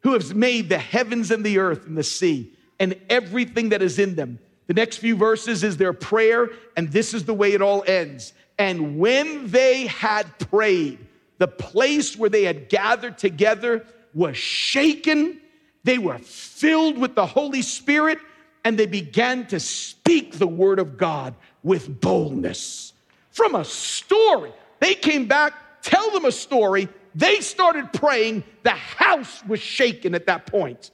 who 0.00 0.12
has 0.12 0.34
made 0.34 0.68
the 0.68 0.78
heavens 0.78 1.30
and 1.30 1.44
the 1.44 1.58
earth 1.58 1.86
and 1.86 1.96
the 1.96 2.02
sea 2.02 2.52
and 2.78 3.00
everything 3.08 3.70
that 3.70 3.82
is 3.82 3.98
in 3.98 4.16
them. 4.16 4.38
The 4.66 4.74
next 4.74 4.98
few 4.98 5.16
verses 5.16 5.62
is 5.62 5.76
their 5.76 5.92
prayer, 5.92 6.48
and 6.76 6.90
this 6.90 7.14
is 7.14 7.24
the 7.24 7.34
way 7.34 7.52
it 7.52 7.62
all 7.62 7.84
ends. 7.86 8.32
And 8.58 8.98
when 8.98 9.48
they 9.50 9.86
had 9.86 10.38
prayed, 10.50 10.98
the 11.38 11.48
place 11.48 12.16
where 12.16 12.30
they 12.30 12.44
had 12.44 12.68
gathered 12.68 13.18
together 13.18 13.84
was 14.14 14.36
shaken. 14.36 15.40
They 15.82 15.98
were 15.98 16.18
filled 16.18 16.96
with 16.96 17.14
the 17.14 17.26
Holy 17.26 17.62
Spirit 17.62 18.18
and 18.64 18.78
they 18.78 18.86
began 18.86 19.46
to 19.48 19.60
speak 19.60 20.38
the 20.38 20.46
word 20.46 20.78
of 20.78 20.96
God 20.96 21.34
with 21.62 22.00
boldness. 22.00 22.94
From 23.30 23.54
a 23.54 23.64
story, 23.64 24.52
they 24.80 24.94
came 24.94 25.26
back, 25.26 25.82
tell 25.82 26.10
them 26.12 26.24
a 26.24 26.32
story. 26.32 26.88
They 27.14 27.40
started 27.40 27.92
praying. 27.92 28.44
The 28.62 28.70
house 28.70 29.44
was 29.44 29.60
shaken 29.60 30.14
at 30.14 30.26
that 30.26 30.46
point. 30.46 30.90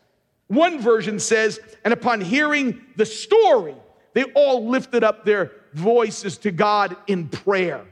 One 0.50 0.80
version 0.80 1.18
says, 1.18 1.60
and 1.84 1.94
upon 1.94 2.20
hearing 2.20 2.80
the 2.96 3.06
story, 3.06 3.76
they 4.14 4.24
all 4.24 4.68
lifted 4.68 5.04
up 5.04 5.24
their 5.24 5.52
voices 5.72 6.38
to 6.38 6.50
God 6.50 6.96
in 7.06 7.28
prayer. 7.28 7.86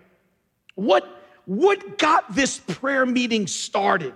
What, 0.74 1.06
what 1.46 1.98
got 1.98 2.34
this 2.34 2.58
prayer 2.58 3.06
meeting 3.06 3.46
started? 3.46 4.12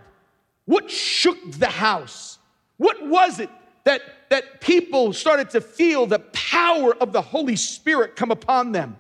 What 0.65 0.91
shook 0.91 1.53
the 1.53 1.69
house? 1.69 2.39
What 2.79 3.07
was 3.07 3.39
it 3.39 3.49
that, 3.85 4.03
that 4.31 4.61
people 4.61 5.13
started 5.13 5.51
to 5.51 5.61
feel 5.61 6.07
the 6.07 6.21
power 6.33 6.95
of 6.97 7.13
the 7.13 7.23
Holy 7.23 7.57
Spirit 7.57 8.17
come 8.17 8.31
upon 8.31 8.73
them. 8.73 8.97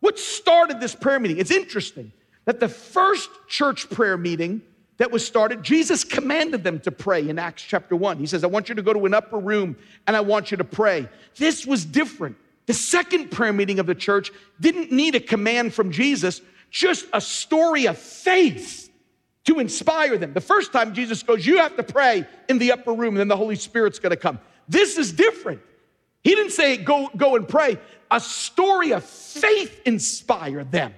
What 0.00 0.18
started 0.18 0.80
this 0.80 0.94
prayer 0.94 1.20
meeting? 1.20 1.38
It's 1.38 1.50
interesting 1.50 2.12
that 2.44 2.60
the 2.60 2.68
first 2.68 3.30
church 3.48 3.88
prayer 3.90 4.16
meeting 4.16 4.62
that 4.98 5.10
was 5.10 5.26
started, 5.26 5.62
Jesus 5.62 6.04
commanded 6.04 6.64
them 6.64 6.78
to 6.80 6.92
pray 6.92 7.28
in 7.28 7.38
Acts 7.38 7.62
chapter 7.62 7.96
1. 7.96 8.18
He 8.18 8.26
says, 8.26 8.44
I 8.44 8.48
want 8.48 8.68
you 8.68 8.74
to 8.74 8.82
go 8.82 8.92
to 8.92 9.06
an 9.06 9.14
upper 9.14 9.38
room 9.38 9.76
and 10.06 10.16
I 10.16 10.20
want 10.20 10.50
you 10.50 10.56
to 10.58 10.64
pray. 10.64 11.08
This 11.36 11.66
was 11.66 11.84
different. 11.84 12.36
The 12.66 12.74
second 12.74 13.30
prayer 13.30 13.52
meeting 13.52 13.78
of 13.78 13.86
the 13.86 13.94
church 13.94 14.30
didn't 14.60 14.92
need 14.92 15.14
a 15.14 15.20
command 15.20 15.74
from 15.74 15.90
Jesus, 15.90 16.40
just 16.70 17.06
a 17.12 17.20
story 17.20 17.86
of 17.86 17.98
faith 17.98 18.90
to 19.44 19.58
inspire 19.58 20.16
them. 20.16 20.32
The 20.32 20.40
first 20.40 20.72
time 20.72 20.94
Jesus 20.94 21.22
goes, 21.22 21.44
You 21.44 21.58
have 21.58 21.76
to 21.76 21.82
pray 21.82 22.26
in 22.48 22.58
the 22.58 22.72
upper 22.72 22.92
room, 22.92 23.14
and 23.14 23.18
then 23.18 23.28
the 23.28 23.36
Holy 23.36 23.56
Spirit's 23.56 23.98
gonna 23.98 24.16
come. 24.16 24.38
This 24.68 24.98
is 24.98 25.12
different. 25.12 25.60
He 26.22 26.34
didn't 26.34 26.52
say, 26.52 26.76
Go, 26.76 27.10
go 27.16 27.36
and 27.36 27.48
pray. 27.48 27.78
A 28.10 28.20
story 28.20 28.92
of 28.92 29.04
faith 29.04 29.80
inspired 29.84 30.70
them. 30.70 30.94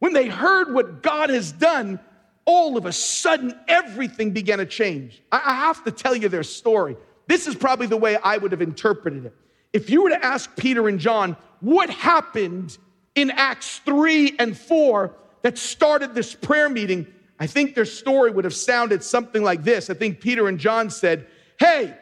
When 0.00 0.12
they 0.12 0.28
heard 0.28 0.74
what 0.74 1.02
God 1.02 1.30
has 1.30 1.52
done, 1.52 2.00
all 2.44 2.76
of 2.76 2.86
a 2.86 2.92
sudden 2.92 3.58
everything 3.68 4.30
began 4.30 4.58
to 4.58 4.66
change. 4.66 5.22
I, 5.30 5.42
I 5.44 5.54
have 5.54 5.84
to 5.84 5.90
tell 5.90 6.14
you 6.14 6.28
their 6.28 6.42
story. 6.42 6.96
This 7.26 7.46
is 7.46 7.54
probably 7.54 7.86
the 7.86 7.96
way 7.96 8.16
I 8.16 8.38
would 8.38 8.52
have 8.52 8.62
interpreted 8.62 9.26
it. 9.26 9.34
If 9.72 9.88
you 9.88 10.02
were 10.02 10.10
to 10.10 10.24
ask 10.24 10.56
Peter 10.56 10.88
and 10.88 10.98
John, 10.98 11.36
what 11.60 11.90
happened 11.90 12.76
in 13.14 13.30
Acts 13.30 13.78
3 13.84 14.36
and 14.38 14.56
4 14.56 15.14
that 15.42 15.58
started 15.58 16.14
this 16.14 16.34
prayer 16.34 16.68
meeting? 16.68 17.06
I 17.38 17.46
think 17.46 17.74
their 17.74 17.84
story 17.84 18.30
would 18.30 18.44
have 18.44 18.54
sounded 18.54 19.04
something 19.04 19.42
like 19.42 19.62
this. 19.62 19.90
I 19.90 19.94
think 19.94 20.20
Peter 20.20 20.48
and 20.48 20.58
John 20.58 20.90
said, 20.90 21.26
Hey, 21.58 21.96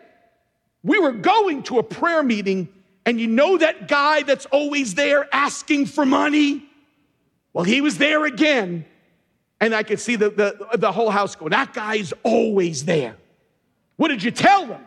we 0.82 0.98
were 0.98 1.12
going 1.12 1.62
to 1.64 1.78
a 1.78 1.82
prayer 1.82 2.22
meeting, 2.22 2.68
and 3.04 3.20
you 3.20 3.26
know 3.26 3.58
that 3.58 3.88
guy 3.88 4.22
that's 4.22 4.46
always 4.46 4.94
there 4.94 5.28
asking 5.32 5.86
for 5.86 6.06
money? 6.06 6.64
Well, 7.52 7.64
he 7.64 7.80
was 7.80 7.98
there 7.98 8.24
again. 8.24 8.84
And 9.60 9.74
I 9.74 9.82
could 9.82 9.98
see 9.98 10.16
the, 10.16 10.30
the, 10.30 10.78
the 10.78 10.92
whole 10.92 11.10
house 11.10 11.34
going, 11.34 11.50
That 11.50 11.72
guy's 11.72 12.12
always 12.22 12.84
there. 12.84 13.16
What 13.96 14.08
did 14.08 14.22
you 14.22 14.30
tell 14.30 14.66
them? 14.66 14.84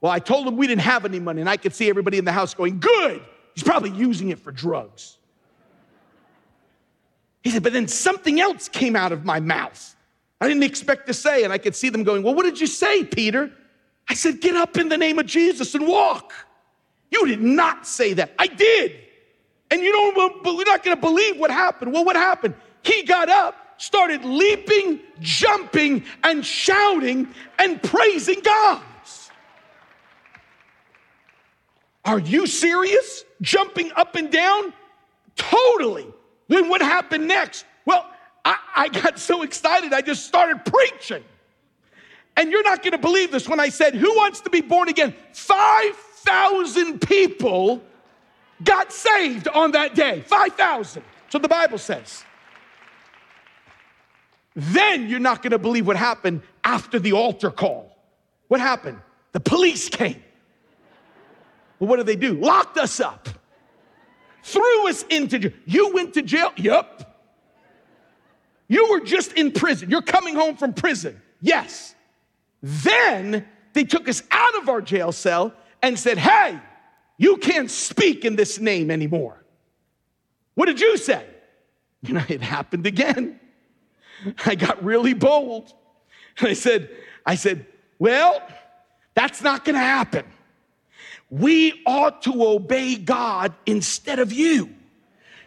Well, 0.00 0.12
I 0.12 0.18
told 0.18 0.46
them 0.46 0.56
we 0.56 0.66
didn't 0.66 0.82
have 0.82 1.04
any 1.04 1.18
money, 1.18 1.40
and 1.40 1.50
I 1.50 1.56
could 1.56 1.74
see 1.74 1.88
everybody 1.88 2.18
in 2.18 2.24
the 2.24 2.32
house 2.32 2.54
going, 2.54 2.80
Good. 2.80 3.22
He's 3.54 3.64
probably 3.64 3.90
using 3.90 4.30
it 4.30 4.38
for 4.38 4.52
drugs. 4.52 5.16
He 7.42 7.50
said, 7.50 7.62
but 7.62 7.72
then 7.72 7.88
something 7.88 8.40
else 8.40 8.68
came 8.68 8.94
out 8.94 9.10
of 9.10 9.24
my 9.24 9.40
mouth. 9.40 9.96
I 10.40 10.46
didn't 10.46 10.62
expect 10.62 11.06
to 11.08 11.14
say, 11.14 11.44
and 11.44 11.52
I 11.52 11.58
could 11.58 11.74
see 11.74 11.88
them 11.88 12.04
going, 12.04 12.22
Well, 12.22 12.34
what 12.34 12.44
did 12.44 12.60
you 12.60 12.66
say, 12.66 13.04
Peter? 13.04 13.50
I 14.08 14.14
said, 14.14 14.40
Get 14.40 14.54
up 14.54 14.76
in 14.76 14.88
the 14.88 14.98
name 14.98 15.18
of 15.18 15.26
Jesus 15.26 15.74
and 15.74 15.86
walk. 15.86 16.32
You 17.10 17.26
did 17.26 17.40
not 17.40 17.86
say 17.86 18.12
that. 18.14 18.32
I 18.38 18.46
did. 18.46 18.96
And 19.70 19.80
you 19.80 19.92
don't, 19.92 20.44
we're 20.44 20.64
not 20.64 20.82
gonna 20.82 20.96
believe 20.96 21.38
what 21.38 21.50
happened. 21.50 21.92
Well, 21.92 22.04
what 22.04 22.16
happened? 22.16 22.54
He 22.82 23.02
got 23.02 23.28
up, 23.28 23.54
started 23.78 24.24
leaping, 24.24 25.00
jumping, 25.20 26.04
and 26.22 26.44
shouting 26.44 27.28
and 27.58 27.82
praising 27.82 28.40
God. 28.40 28.82
Are 32.04 32.18
you 32.18 32.46
serious? 32.46 33.24
Jumping 33.40 33.92
up 33.96 34.14
and 34.16 34.30
down? 34.30 34.72
Totally. 35.36 36.06
Then 36.48 36.68
what 36.68 36.80
happened 36.80 37.28
next? 37.28 37.64
Well, 37.84 38.10
I, 38.44 38.56
I 38.76 38.88
got 38.88 39.18
so 39.18 39.42
excited, 39.42 39.92
I 39.92 40.00
just 40.00 40.26
started 40.26 40.64
preaching. 40.64 41.22
And 42.36 42.50
you're 42.50 42.62
not 42.62 42.82
gonna 42.82 42.98
believe 42.98 43.30
this 43.30 43.48
when 43.48 43.60
I 43.60 43.68
said, 43.68 43.94
Who 43.94 44.14
wants 44.16 44.40
to 44.42 44.50
be 44.50 44.60
born 44.60 44.88
again? 44.88 45.14
5,000 45.32 47.00
people 47.00 47.82
got 48.64 48.92
saved 48.92 49.48
on 49.48 49.72
that 49.72 49.94
day. 49.94 50.22
5,000. 50.22 51.02
So 51.28 51.38
the 51.38 51.48
Bible 51.48 51.78
says. 51.78 52.24
Then 54.58 55.08
you're 55.08 55.20
not 55.20 55.42
gonna 55.42 55.58
believe 55.58 55.86
what 55.86 55.96
happened 55.96 56.42
after 56.64 56.98
the 56.98 57.12
altar 57.12 57.50
call. 57.50 57.96
What 58.48 58.60
happened? 58.60 58.98
The 59.32 59.40
police 59.40 59.88
came. 59.88 60.22
Well, 61.78 61.88
what 61.88 61.96
did 61.96 62.06
they 62.06 62.16
do? 62.16 62.34
Locked 62.34 62.76
us 62.76 62.98
up 62.98 63.28
threw 64.48 64.88
us 64.88 65.04
into 65.04 65.38
jail. 65.38 65.52
You 65.66 65.92
went 65.94 66.14
to 66.14 66.22
jail? 66.22 66.52
Yep. 66.56 67.04
You 68.68 68.90
were 68.90 69.00
just 69.00 69.32
in 69.32 69.52
prison. 69.52 69.90
You're 69.90 70.02
coming 70.02 70.34
home 70.34 70.56
from 70.56 70.74
prison. 70.74 71.20
Yes. 71.40 71.94
Then 72.62 73.46
they 73.72 73.84
took 73.84 74.08
us 74.08 74.22
out 74.30 74.56
of 74.56 74.68
our 74.68 74.80
jail 74.80 75.12
cell 75.12 75.52
and 75.82 75.98
said, 75.98 76.18
Hey, 76.18 76.58
you 77.16 77.36
can't 77.36 77.70
speak 77.70 78.24
in 78.24 78.36
this 78.36 78.58
name 78.58 78.90
anymore. 78.90 79.42
What 80.54 80.66
did 80.66 80.80
you 80.80 80.96
say? 80.96 81.24
You 82.02 82.14
know, 82.14 82.24
it 82.28 82.42
happened 82.42 82.86
again. 82.86 83.38
I 84.44 84.54
got 84.54 84.82
really 84.82 85.14
bold. 85.14 85.72
And 86.38 86.48
I 86.48 86.54
said, 86.54 86.90
I 87.24 87.34
said, 87.34 87.66
well, 87.98 88.42
that's 89.14 89.42
not 89.42 89.64
gonna 89.64 89.78
happen. 89.78 90.24
We 91.30 91.82
ought 91.84 92.22
to 92.22 92.46
obey 92.46 92.96
God 92.96 93.52
instead 93.66 94.18
of 94.18 94.32
you. 94.32 94.74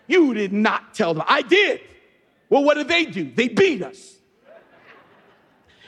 You 0.08 0.34
did 0.34 0.54
not 0.54 0.94
tell 0.94 1.14
them. 1.14 1.24
I 1.28 1.42
did. 1.42 1.82
Well, 2.50 2.64
what 2.64 2.76
did 2.76 2.88
they 2.88 3.06
do? 3.06 3.32
They 3.32 3.48
beat 3.48 3.82
us. 3.82 4.16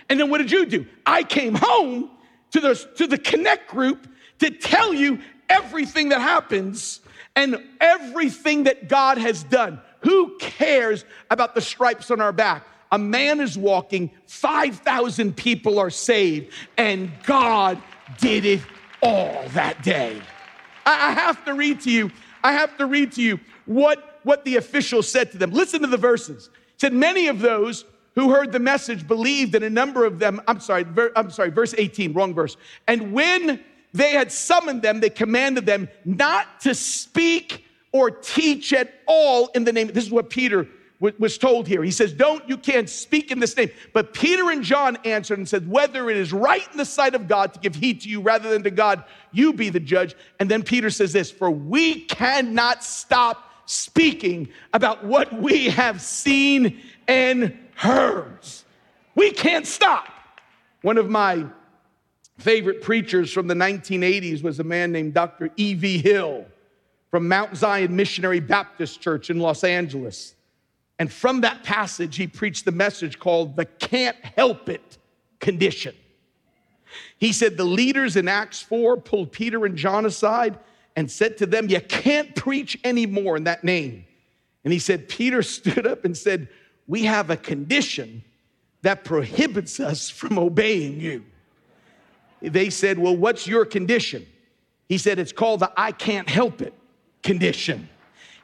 And 0.10 0.20
then 0.20 0.30
what 0.30 0.38
did 0.40 0.52
you 0.52 0.66
do? 0.66 0.86
I 1.06 1.24
came 1.24 1.56
home 1.56 2.10
to 2.52 2.60
the, 2.60 2.76
to 2.98 3.08
the 3.08 3.18
Connect 3.18 3.70
group 3.70 4.08
to 4.40 4.50
tell 4.50 4.94
you 4.94 5.20
everything 5.50 6.10
that 6.10 6.22
happens 6.22 7.02
and 7.36 7.62
everything 7.82 8.64
that 8.64 8.88
God 8.88 9.18
has 9.18 9.44
done. 9.44 9.82
Who 10.02 10.38
cares 10.38 11.06
about 11.30 11.56
the 11.56 11.62
stripes 11.62 12.12
on 12.12 12.22
our 12.22 12.32
back? 12.32 12.66
A 12.94 13.00
man 13.00 13.42
is 13.42 13.58
walking, 13.58 14.12
5,000 14.28 15.36
people 15.36 15.80
are 15.80 15.90
saved, 15.90 16.54
and 16.78 17.12
God 17.24 17.82
did 18.20 18.46
it 18.46 18.62
all 19.02 19.44
that 19.50 19.82
day. 19.82 20.22
I 20.86 21.12
have 21.12 21.44
to 21.46 21.56
read 21.56 21.82
to 21.82 21.92
you, 21.92 22.12
I 22.44 22.52
have 22.54 22.78
to 22.78 22.86
read 22.86 23.14
to 23.14 23.22
you 23.24 23.40
what, 23.66 24.20
what 24.22 24.46
the 24.46 24.58
official 24.58 25.02
said 25.02 25.32
to 25.32 25.40
them. 25.40 25.50
Listen 25.50 25.82
to 25.82 25.88
the 25.88 25.98
verses. 25.98 26.52
It 26.76 26.82
said, 26.82 26.94
Many 26.94 27.30
of 27.30 27.40
those 27.40 27.84
who 28.14 28.30
heard 28.30 28.52
the 28.52 28.60
message 28.60 29.08
believed, 29.08 29.56
and 29.56 29.66
a 29.66 29.72
number 29.72 30.06
of 30.06 30.20
them, 30.20 30.40
I'm 30.48 30.60
sorry, 30.60 30.84
ver, 30.84 31.12
I'm 31.16 31.32
sorry, 31.32 31.50
verse 31.50 31.74
18, 31.76 32.14
wrong 32.14 32.36
verse. 32.36 32.58
And 32.88 33.12
when 33.12 33.64
they 33.96 34.12
had 34.12 34.32
summoned 34.32 34.84
them, 34.84 35.00
they 35.00 35.10
commanded 35.10 35.66
them 35.66 35.90
not 36.06 36.62
to 36.62 36.76
speak 36.76 37.66
or 37.92 38.12
teach 38.12 38.72
at 38.72 38.94
all 39.08 39.48
in 39.56 39.64
the 39.64 39.74
name. 39.74 39.88
This 39.88 40.06
is 40.06 40.12
what 40.12 40.30
Peter 40.30 40.68
was 41.20 41.38
told 41.38 41.68
here. 41.68 41.84
He 41.84 41.92
says, 41.92 42.14
Don't, 42.14 42.48
you 42.48 42.58
can't 42.58 42.90
speak 42.90 43.32
in 43.32 43.40
this 43.40 43.56
name. 43.58 43.72
But 43.92 44.14
Peter 44.14 44.50
and 44.52 44.64
John 44.64 44.98
answered 45.04 45.38
and 45.38 45.48
said, 45.48 45.70
Whether 45.70 46.10
it 46.10 46.18
is 46.18 46.32
right 46.32 46.66
in 46.72 46.78
the 46.78 46.86
sight 46.86 47.14
of 47.14 47.28
God 47.28 47.54
to 47.54 47.60
give 47.60 47.76
heed 47.76 48.02
to 48.02 48.10
you 48.10 48.22
rather 48.22 48.50
than 48.50 48.64
to 48.64 48.72
God, 48.72 49.04
you 49.32 49.54
be 49.54 49.70
the 49.70 49.80
judge. 49.80 50.16
And 50.40 50.50
then 50.50 50.64
Peter 50.64 50.90
says 50.90 51.12
this, 51.12 51.30
For 51.30 51.52
we 51.52 52.02
cannot 52.02 52.84
stop 52.84 53.52
speaking 53.66 54.50
about 54.74 55.04
what 55.04 55.34
we 55.34 55.70
have 55.70 56.02
seen 56.02 56.82
and 57.08 57.58
heard. 57.76 58.40
We 59.16 59.32
can't 59.32 59.68
stop. 59.68 60.08
One 60.82 60.98
of 60.98 61.10
my 61.10 61.46
favorite 62.38 62.82
preachers 62.82 63.32
from 63.32 63.48
the 63.48 63.54
1980s 63.54 64.44
was 64.44 64.60
a 64.60 64.64
man 64.64 64.92
named 64.92 65.14
Dr. 65.14 65.50
E.V. 65.56 66.00
Hill 66.00 66.46
from 67.12 67.28
Mount 67.28 67.56
Zion 67.56 67.96
Missionary 67.96 68.40
Baptist 68.40 69.00
Church 69.02 69.30
in 69.30 69.40
Los 69.40 69.64
Angeles. 69.64 70.36
And 71.00 71.12
from 71.12 71.42
that 71.42 71.64
passage, 71.64 72.16
he 72.16 72.28
preached 72.28 72.66
the 72.66 72.72
message 72.72 73.20
called 73.20 73.56
the 73.56 73.66
can't 73.66 74.18
help 74.24 74.70
it 74.70 74.98
condition. 75.40 75.96
He 77.18 77.34
said 77.34 77.58
the 77.58 77.64
leaders 77.64 78.16
in 78.16 78.28
Acts 78.28 78.62
4 78.62 78.98
pulled 78.98 79.32
Peter 79.32 79.66
and 79.66 79.76
John 79.76 80.06
aside 80.06 80.60
and 80.96 81.10
said 81.10 81.38
to 81.38 81.46
them, 81.46 81.70
You 81.70 81.82
can't 81.82 82.36
preach 82.36 82.78
anymore 82.84 83.38
in 83.38 83.46
that 83.46 83.64
name. 83.64 84.06
And 84.64 84.72
he 84.72 84.80
said, 84.80 85.10
Peter 85.10 85.42
stood 85.42 85.88
up 85.88 86.06
and 86.06 86.16
said, 86.16 86.48
We 86.88 87.04
have 87.06 87.30
a 87.30 87.38
condition 87.38 88.24
that 88.82 89.04
prohibits 89.04 89.80
us 89.80 90.10
from 90.10 90.38
obeying 90.38 91.00
you. 91.00 91.26
They 92.42 92.70
said, 92.70 93.00
Well, 93.00 93.16
what's 93.16 93.48
your 93.48 93.66
condition? 93.66 94.28
He 94.88 94.98
said, 94.98 95.18
It's 95.18 95.32
called 95.32 95.62
the 95.62 95.72
I 95.76 95.92
can't 95.92 96.30
help 96.30 96.62
it 96.62 96.74
condition. 97.24 97.90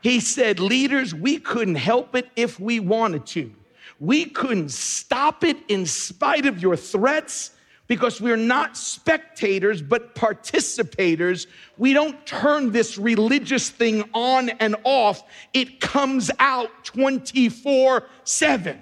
He 0.01 0.19
said, 0.19 0.59
Leaders, 0.59 1.13
we 1.13 1.37
couldn't 1.37 1.75
help 1.75 2.15
it 2.15 2.29
if 2.35 2.59
we 2.59 2.79
wanted 2.79 3.25
to. 3.27 3.53
We 3.99 4.25
couldn't 4.25 4.71
stop 4.71 5.43
it 5.43 5.57
in 5.67 5.85
spite 5.85 6.45
of 6.45 6.61
your 6.61 6.77
threats 6.77 7.51
because 7.87 8.21
we're 8.21 8.37
not 8.37 8.77
spectators, 8.77 9.81
but 9.81 10.15
participators. 10.15 11.47
We 11.77 11.91
don't 11.91 12.25
turn 12.25 12.71
this 12.71 12.97
religious 12.97 13.69
thing 13.69 14.07
on 14.13 14.49
and 14.49 14.75
off, 14.83 15.23
it 15.53 15.81
comes 15.81 16.31
out 16.39 16.85
24 16.85 18.07
7. 18.23 18.81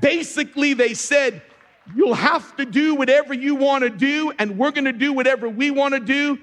Basically, 0.00 0.74
they 0.74 0.94
said, 0.94 1.42
You'll 1.94 2.14
have 2.14 2.56
to 2.56 2.64
do 2.64 2.94
whatever 2.94 3.32
you 3.32 3.54
want 3.54 3.84
to 3.84 3.90
do, 3.90 4.32
and 4.38 4.58
we're 4.58 4.72
going 4.72 4.86
to 4.86 4.92
do 4.92 5.12
whatever 5.12 5.48
we 5.48 5.70
want 5.70 5.94
to 5.94 6.00
do, 6.00 6.38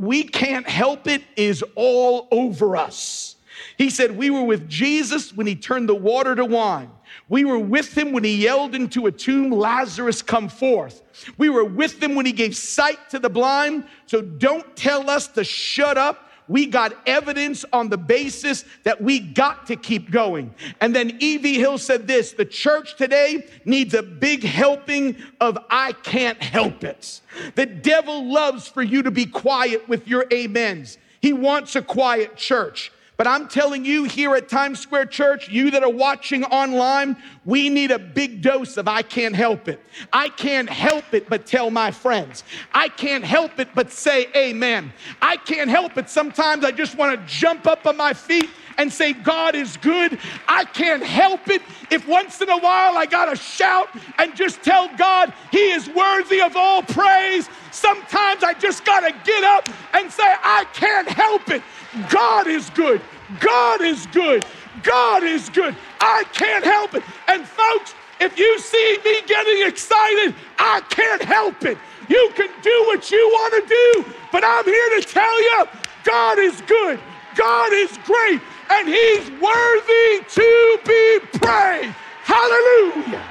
we 0.00 0.22
can't 0.22 0.68
help 0.68 1.06
it, 1.06 1.22
is 1.36 1.64
all 1.74 2.28
over 2.30 2.76
us. 2.76 3.36
He 3.76 3.90
said, 3.90 4.16
We 4.16 4.30
were 4.30 4.44
with 4.44 4.68
Jesus 4.68 5.32
when 5.32 5.46
he 5.46 5.54
turned 5.54 5.88
the 5.88 5.94
water 5.94 6.34
to 6.34 6.44
wine. 6.44 6.90
We 7.28 7.44
were 7.44 7.58
with 7.58 7.96
him 7.96 8.12
when 8.12 8.24
he 8.24 8.36
yelled 8.36 8.74
into 8.74 9.06
a 9.06 9.12
tomb, 9.12 9.50
Lazarus, 9.50 10.22
come 10.22 10.48
forth. 10.48 11.02
We 11.36 11.48
were 11.48 11.64
with 11.64 12.02
him 12.02 12.14
when 12.14 12.26
he 12.26 12.32
gave 12.32 12.56
sight 12.56 13.10
to 13.10 13.18
the 13.18 13.28
blind. 13.28 13.84
So 14.06 14.22
don't 14.22 14.76
tell 14.76 15.10
us 15.10 15.28
to 15.28 15.44
shut 15.44 15.98
up. 15.98 16.27
We 16.48 16.66
got 16.66 16.96
evidence 17.06 17.64
on 17.72 17.90
the 17.90 17.98
basis 17.98 18.64
that 18.84 19.00
we 19.00 19.20
got 19.20 19.66
to 19.66 19.76
keep 19.76 20.10
going. 20.10 20.54
And 20.80 20.96
then 20.96 21.18
E.V. 21.20 21.54
Hill 21.54 21.78
said 21.78 22.06
this 22.06 22.32
the 22.32 22.44
church 22.44 22.96
today 22.96 23.46
needs 23.64 23.94
a 23.94 24.02
big 24.02 24.42
helping 24.42 25.16
of 25.40 25.58
I 25.70 25.92
can't 25.92 26.42
help 26.42 26.84
it. 26.84 27.20
The 27.54 27.66
devil 27.66 28.32
loves 28.32 28.66
for 28.66 28.82
you 28.82 29.02
to 29.02 29.10
be 29.10 29.26
quiet 29.26 29.88
with 29.88 30.08
your 30.08 30.26
amens. 30.32 30.98
He 31.20 31.32
wants 31.32 31.76
a 31.76 31.82
quiet 31.82 32.36
church. 32.36 32.92
But 33.18 33.26
I'm 33.26 33.48
telling 33.48 33.84
you 33.84 34.04
here 34.04 34.36
at 34.36 34.48
Times 34.48 34.78
Square 34.78 35.06
Church, 35.06 35.48
you 35.48 35.72
that 35.72 35.82
are 35.82 35.90
watching 35.90 36.44
online, 36.44 37.16
we 37.44 37.68
need 37.68 37.90
a 37.90 37.98
big 37.98 38.40
dose 38.42 38.76
of 38.76 38.86
I 38.86 39.02
can't 39.02 39.34
help 39.34 39.66
it. 39.66 39.80
I 40.12 40.28
can't 40.28 40.70
help 40.70 41.12
it 41.12 41.28
but 41.28 41.44
tell 41.44 41.68
my 41.72 41.90
friends. 41.90 42.44
I 42.72 42.88
can't 42.88 43.24
help 43.24 43.58
it 43.58 43.70
but 43.74 43.90
say 43.90 44.28
amen. 44.36 44.92
I 45.20 45.36
can't 45.36 45.68
help 45.68 45.98
it. 45.98 46.08
Sometimes 46.08 46.64
I 46.64 46.70
just 46.70 46.96
want 46.96 47.18
to 47.18 47.26
jump 47.26 47.66
up 47.66 47.86
on 47.86 47.96
my 47.96 48.12
feet 48.14 48.50
and 48.78 48.92
say, 48.92 49.12
God 49.12 49.54
is 49.54 49.76
good. 49.76 50.18
I 50.46 50.64
can't 50.64 51.02
help 51.02 51.48
it 51.48 51.62
if 51.90 52.08
once 52.08 52.40
in 52.40 52.48
a 52.48 52.58
while 52.58 52.96
I 52.96 53.06
got 53.06 53.26
to 53.26 53.36
shout 53.36 53.88
and 54.18 54.34
just 54.34 54.62
tell 54.62 54.88
God 54.96 55.32
He 55.50 55.70
is 55.72 55.88
worthy 55.88 56.40
of 56.40 56.56
all 56.56 56.82
praise. 56.82 57.50
Sometimes 57.72 58.42
I 58.42 58.54
just 58.54 58.84
got 58.84 59.00
to 59.00 59.12
get 59.24 59.44
up 59.44 59.68
and 59.92 60.10
say, 60.10 60.22
I 60.24 60.64
can't 60.72 61.08
help 61.08 61.50
it. 61.50 61.62
God 62.08 62.46
is 62.46 62.70
good. 62.70 63.02
God 63.40 63.82
is 63.82 64.06
good. 64.06 64.44
God 64.82 65.24
is 65.24 65.50
good. 65.50 65.76
I 66.00 66.24
can't 66.32 66.64
help 66.64 66.94
it. 66.94 67.02
And 67.26 67.46
folks, 67.46 67.94
if 68.20 68.38
you 68.38 68.58
see 68.58 68.98
me 69.04 69.22
getting 69.26 69.66
excited, 69.66 70.34
I 70.58 70.80
can't 70.88 71.22
help 71.22 71.64
it. 71.64 71.78
You 72.08 72.32
can 72.34 72.48
do 72.62 72.84
what 72.86 73.10
you 73.10 73.28
want 73.32 73.68
to 73.68 73.68
do, 73.68 74.14
but 74.32 74.44
I'm 74.44 74.64
here 74.64 75.00
to 75.00 75.02
tell 75.02 75.42
you 75.42 75.64
God 76.04 76.38
is 76.38 76.60
good. 76.62 77.00
God 77.34 77.72
is 77.72 77.96
great, 77.98 78.40
and 78.70 78.88
He's 78.88 79.30
worthy 79.40 80.24
to 80.28 80.78
be 80.84 81.20
praised. 81.38 81.94
Hallelujah. 82.22 83.24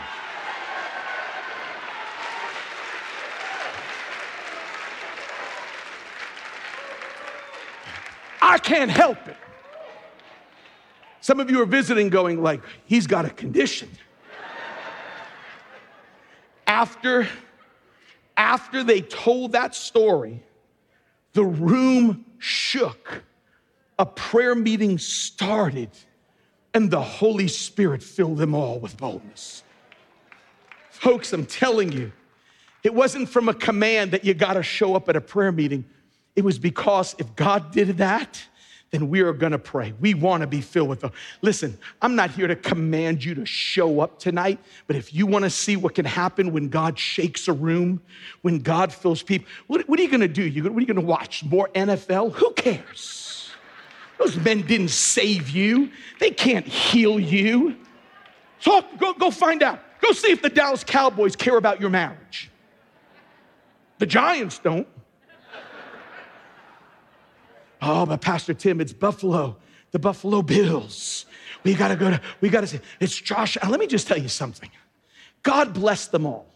I 8.41 8.57
can't 8.57 8.89
help 8.89 9.27
it. 9.27 9.35
Some 11.21 11.41
of 11.41 11.51
you 11.51 11.61
are 11.61 11.65
visiting 11.65 12.09
going 12.09 12.41
like, 12.41 12.61
he's 12.85 13.05
got 13.05 13.25
a 13.25 13.29
condition. 13.29 13.89
after, 16.65 17.27
after 18.37 18.83
they 18.83 19.01
told 19.01 19.51
that 19.51 19.75
story, 19.75 20.41
the 21.33 21.43
room 21.43 22.23
shook. 22.37 23.23
A 23.99 24.05
prayer 24.05 24.55
meeting 24.55 24.97
started, 24.97 25.89
and 26.73 26.91
the 26.91 27.01
Holy 27.01 27.47
Spirit 27.47 28.03
filled 28.03 28.37
them 28.37 28.53
all 28.53 28.79
with 28.79 28.97
boldness. 28.97 29.63
Folks, 30.91 31.33
I'm 31.33 31.45
telling 31.45 31.91
you, 31.91 32.11
it 32.83 32.93
wasn't 32.93 33.29
from 33.29 33.49
a 33.49 33.53
command 33.53 34.11
that 34.11 34.23
you 34.23 34.33
got 34.33 34.53
to 34.53 34.63
show 34.63 34.95
up 34.95 35.09
at 35.09 35.15
a 35.15 35.21
prayer 35.21 35.51
meeting. 35.51 35.85
It 36.35 36.43
was 36.43 36.59
because 36.59 37.15
if 37.17 37.35
God 37.35 37.71
did 37.71 37.97
that, 37.97 38.43
then 38.91 39.09
we 39.09 39.21
are 39.21 39.33
gonna 39.33 39.59
pray. 39.59 39.93
We 39.99 40.13
wanna 40.13 40.47
be 40.47 40.61
filled 40.61 40.89
with 40.89 41.01
the. 41.01 41.11
Listen, 41.41 41.77
I'm 42.01 42.15
not 42.15 42.31
here 42.31 42.47
to 42.47 42.55
command 42.55 43.23
you 43.23 43.35
to 43.35 43.45
show 43.45 43.99
up 43.99 44.17
tonight, 44.17 44.59
but 44.87 44.95
if 44.95 45.13
you 45.13 45.25
wanna 45.25 45.49
see 45.49 45.75
what 45.75 45.95
can 45.95 46.05
happen 46.05 46.53
when 46.53 46.69
God 46.69 46.97
shakes 46.97 47.47
a 47.47 47.53
room, 47.53 48.01
when 48.43 48.59
God 48.59 48.93
fills 48.93 49.21
people, 49.21 49.47
what, 49.67 49.87
what 49.89 49.99
are 49.99 50.03
you 50.03 50.09
gonna 50.09 50.27
do? 50.27 50.43
You, 50.43 50.63
what 50.63 50.77
are 50.77 50.79
you 50.79 50.85
gonna 50.85 51.01
watch? 51.01 51.43
More 51.43 51.69
NFL? 51.75 52.33
Who 52.33 52.51
cares? 52.53 53.46
Those 54.19 54.35
men 54.37 54.61
didn't 54.61 54.89
save 54.89 55.49
you, 55.49 55.91
they 56.19 56.31
can't 56.31 56.67
heal 56.67 57.19
you. 57.19 57.77
So 58.59 58.83
go, 58.97 59.13
go 59.13 59.29
find 59.31 59.61
out. 59.61 59.79
Go 60.01 60.11
see 60.11 60.31
if 60.31 60.41
the 60.41 60.49
Dallas 60.49 60.83
Cowboys 60.83 61.35
care 61.35 61.57
about 61.57 61.79
your 61.79 61.89
marriage. 61.89 62.49
The 63.99 64.05
Giants 64.05 64.59
don't. 64.59 64.87
Oh, 67.81 68.05
but 68.05 68.21
Pastor 68.21 68.53
Tim, 68.53 68.81
it's 68.81 68.93
Buffalo. 68.93 69.57
the 69.91 69.99
Buffalo 69.99 70.41
Bills. 70.41 71.25
We 71.63 71.73
got 71.73 71.89
to 71.89 71.95
go 71.95 72.09
to, 72.09 72.21
we 72.41 72.49
got 72.49 72.61
to 72.61 72.67
say, 72.67 72.81
it's 72.99 73.15
Josh. 73.19 73.57
Uh, 73.61 73.69
let 73.69 73.79
me 73.79 73.87
just 73.87 74.07
tell 74.07 74.17
you 74.17 74.27
something. 74.29 74.69
God 75.43 75.73
bless 75.73 76.07
them 76.07 76.25
all. 76.25 76.47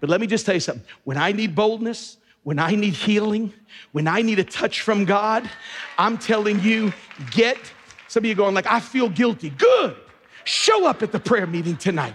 But 0.00 0.10
let 0.10 0.20
me 0.20 0.26
just 0.26 0.44
tell 0.44 0.54
you 0.54 0.60
something. 0.60 0.84
When 1.04 1.16
I 1.16 1.32
need 1.32 1.54
boldness, 1.54 2.18
when 2.44 2.58
I 2.58 2.74
need 2.74 2.94
healing, 2.94 3.52
when 3.92 4.06
I 4.06 4.22
need 4.22 4.38
a 4.38 4.44
touch 4.44 4.82
from 4.82 5.04
God, 5.04 5.50
I'm 5.98 6.16
telling 6.18 6.60
you, 6.60 6.92
get 7.30 7.58
some 8.06 8.22
of 8.22 8.28
you 8.28 8.34
going 8.34 8.54
like, 8.54 8.66
I 8.66 8.80
feel 8.80 9.08
guilty. 9.08 9.50
Good. 9.50 9.96
Show 10.44 10.86
up 10.86 11.02
at 11.02 11.10
the 11.10 11.18
prayer 11.18 11.46
meeting 11.46 11.76
tonight. 11.76 12.14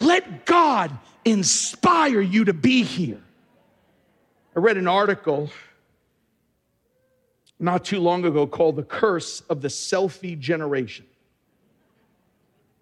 Let 0.00 0.46
God 0.46 0.96
inspire 1.24 2.20
you 2.20 2.44
to 2.44 2.52
be 2.52 2.82
here. 2.82 3.20
I 4.56 4.60
read 4.60 4.76
an 4.76 4.86
article 4.86 5.50
not 7.58 7.84
too 7.84 7.98
long 7.98 8.24
ago 8.24 8.46
called 8.46 8.76
The 8.76 8.84
Curse 8.84 9.40
of 9.42 9.60
the 9.60 9.68
Selfie 9.68 10.38
Generation. 10.38 11.06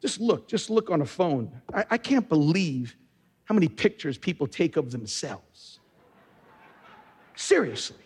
Just 0.02 0.20
look, 0.20 0.46
just 0.46 0.68
look 0.68 0.90
on 0.90 1.00
a 1.00 1.06
phone. 1.06 1.50
I, 1.72 1.84
I 1.92 1.98
can't 1.98 2.28
believe 2.28 2.96
how 3.44 3.54
many 3.54 3.68
pictures 3.68 4.18
people 4.18 4.46
take 4.46 4.76
of 4.76 4.90
themselves. 4.90 5.71
Seriously. 7.34 7.96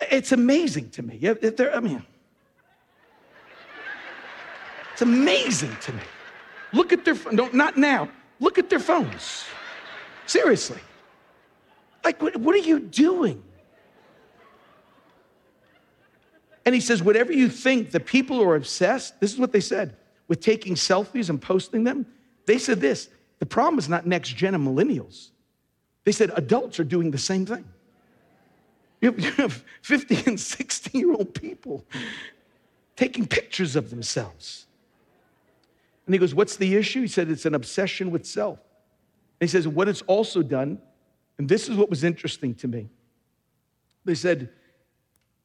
It's 0.00 0.32
amazing 0.32 0.90
to 0.90 1.02
me. 1.02 1.18
I 1.22 1.80
mean, 1.80 2.04
it's 4.92 5.02
amazing 5.02 5.76
to 5.82 5.92
me. 5.92 6.02
Look 6.72 6.92
at 6.92 7.04
their, 7.04 7.16
no, 7.32 7.48
not 7.52 7.76
now, 7.76 8.08
look 8.40 8.58
at 8.58 8.68
their 8.68 8.78
phones. 8.78 9.44
Seriously. 10.26 10.80
Like, 12.04 12.20
what, 12.20 12.36
what 12.36 12.54
are 12.54 12.58
you 12.58 12.80
doing? 12.80 13.42
And 16.66 16.74
he 16.74 16.80
says, 16.80 17.02
whatever 17.02 17.32
you 17.32 17.48
think, 17.48 17.90
the 17.90 18.00
people 18.00 18.38
who 18.38 18.48
are 18.48 18.56
obsessed, 18.56 19.20
this 19.20 19.32
is 19.32 19.38
what 19.38 19.52
they 19.52 19.60
said, 19.60 19.96
with 20.28 20.40
taking 20.40 20.74
selfies 20.74 21.28
and 21.28 21.40
posting 21.40 21.84
them. 21.84 22.06
They 22.46 22.58
said 22.58 22.80
this 22.80 23.08
the 23.38 23.46
problem 23.46 23.78
is 23.78 23.88
not 23.88 24.06
next 24.06 24.30
gen 24.36 24.54
and 24.54 24.66
millennials. 24.66 25.30
They 26.04 26.12
said 26.12 26.30
adults 26.36 26.78
are 26.80 26.84
doing 26.84 27.10
the 27.10 27.18
same 27.18 27.46
thing. 27.46 27.64
You 29.12 29.30
have 29.32 29.62
50 29.82 30.22
and 30.26 30.40
60 30.40 30.98
year 30.98 31.12
old 31.12 31.34
people 31.34 31.84
taking 32.96 33.26
pictures 33.26 33.76
of 33.76 33.90
themselves. 33.90 34.66
And 36.06 36.14
he 36.14 36.18
goes, 36.18 36.34
What's 36.34 36.56
the 36.56 36.74
issue? 36.74 37.02
He 37.02 37.08
said, 37.08 37.30
It's 37.30 37.44
an 37.44 37.54
obsession 37.54 38.10
with 38.10 38.26
self. 38.26 38.58
And 39.40 39.48
he 39.48 39.50
says, 39.50 39.68
What 39.68 39.88
it's 39.88 40.02
also 40.02 40.42
done, 40.42 40.78
and 41.38 41.48
this 41.48 41.68
is 41.68 41.76
what 41.76 41.90
was 41.90 42.02
interesting 42.02 42.54
to 42.56 42.68
me. 42.68 42.88
They 44.04 44.14
said, 44.14 44.50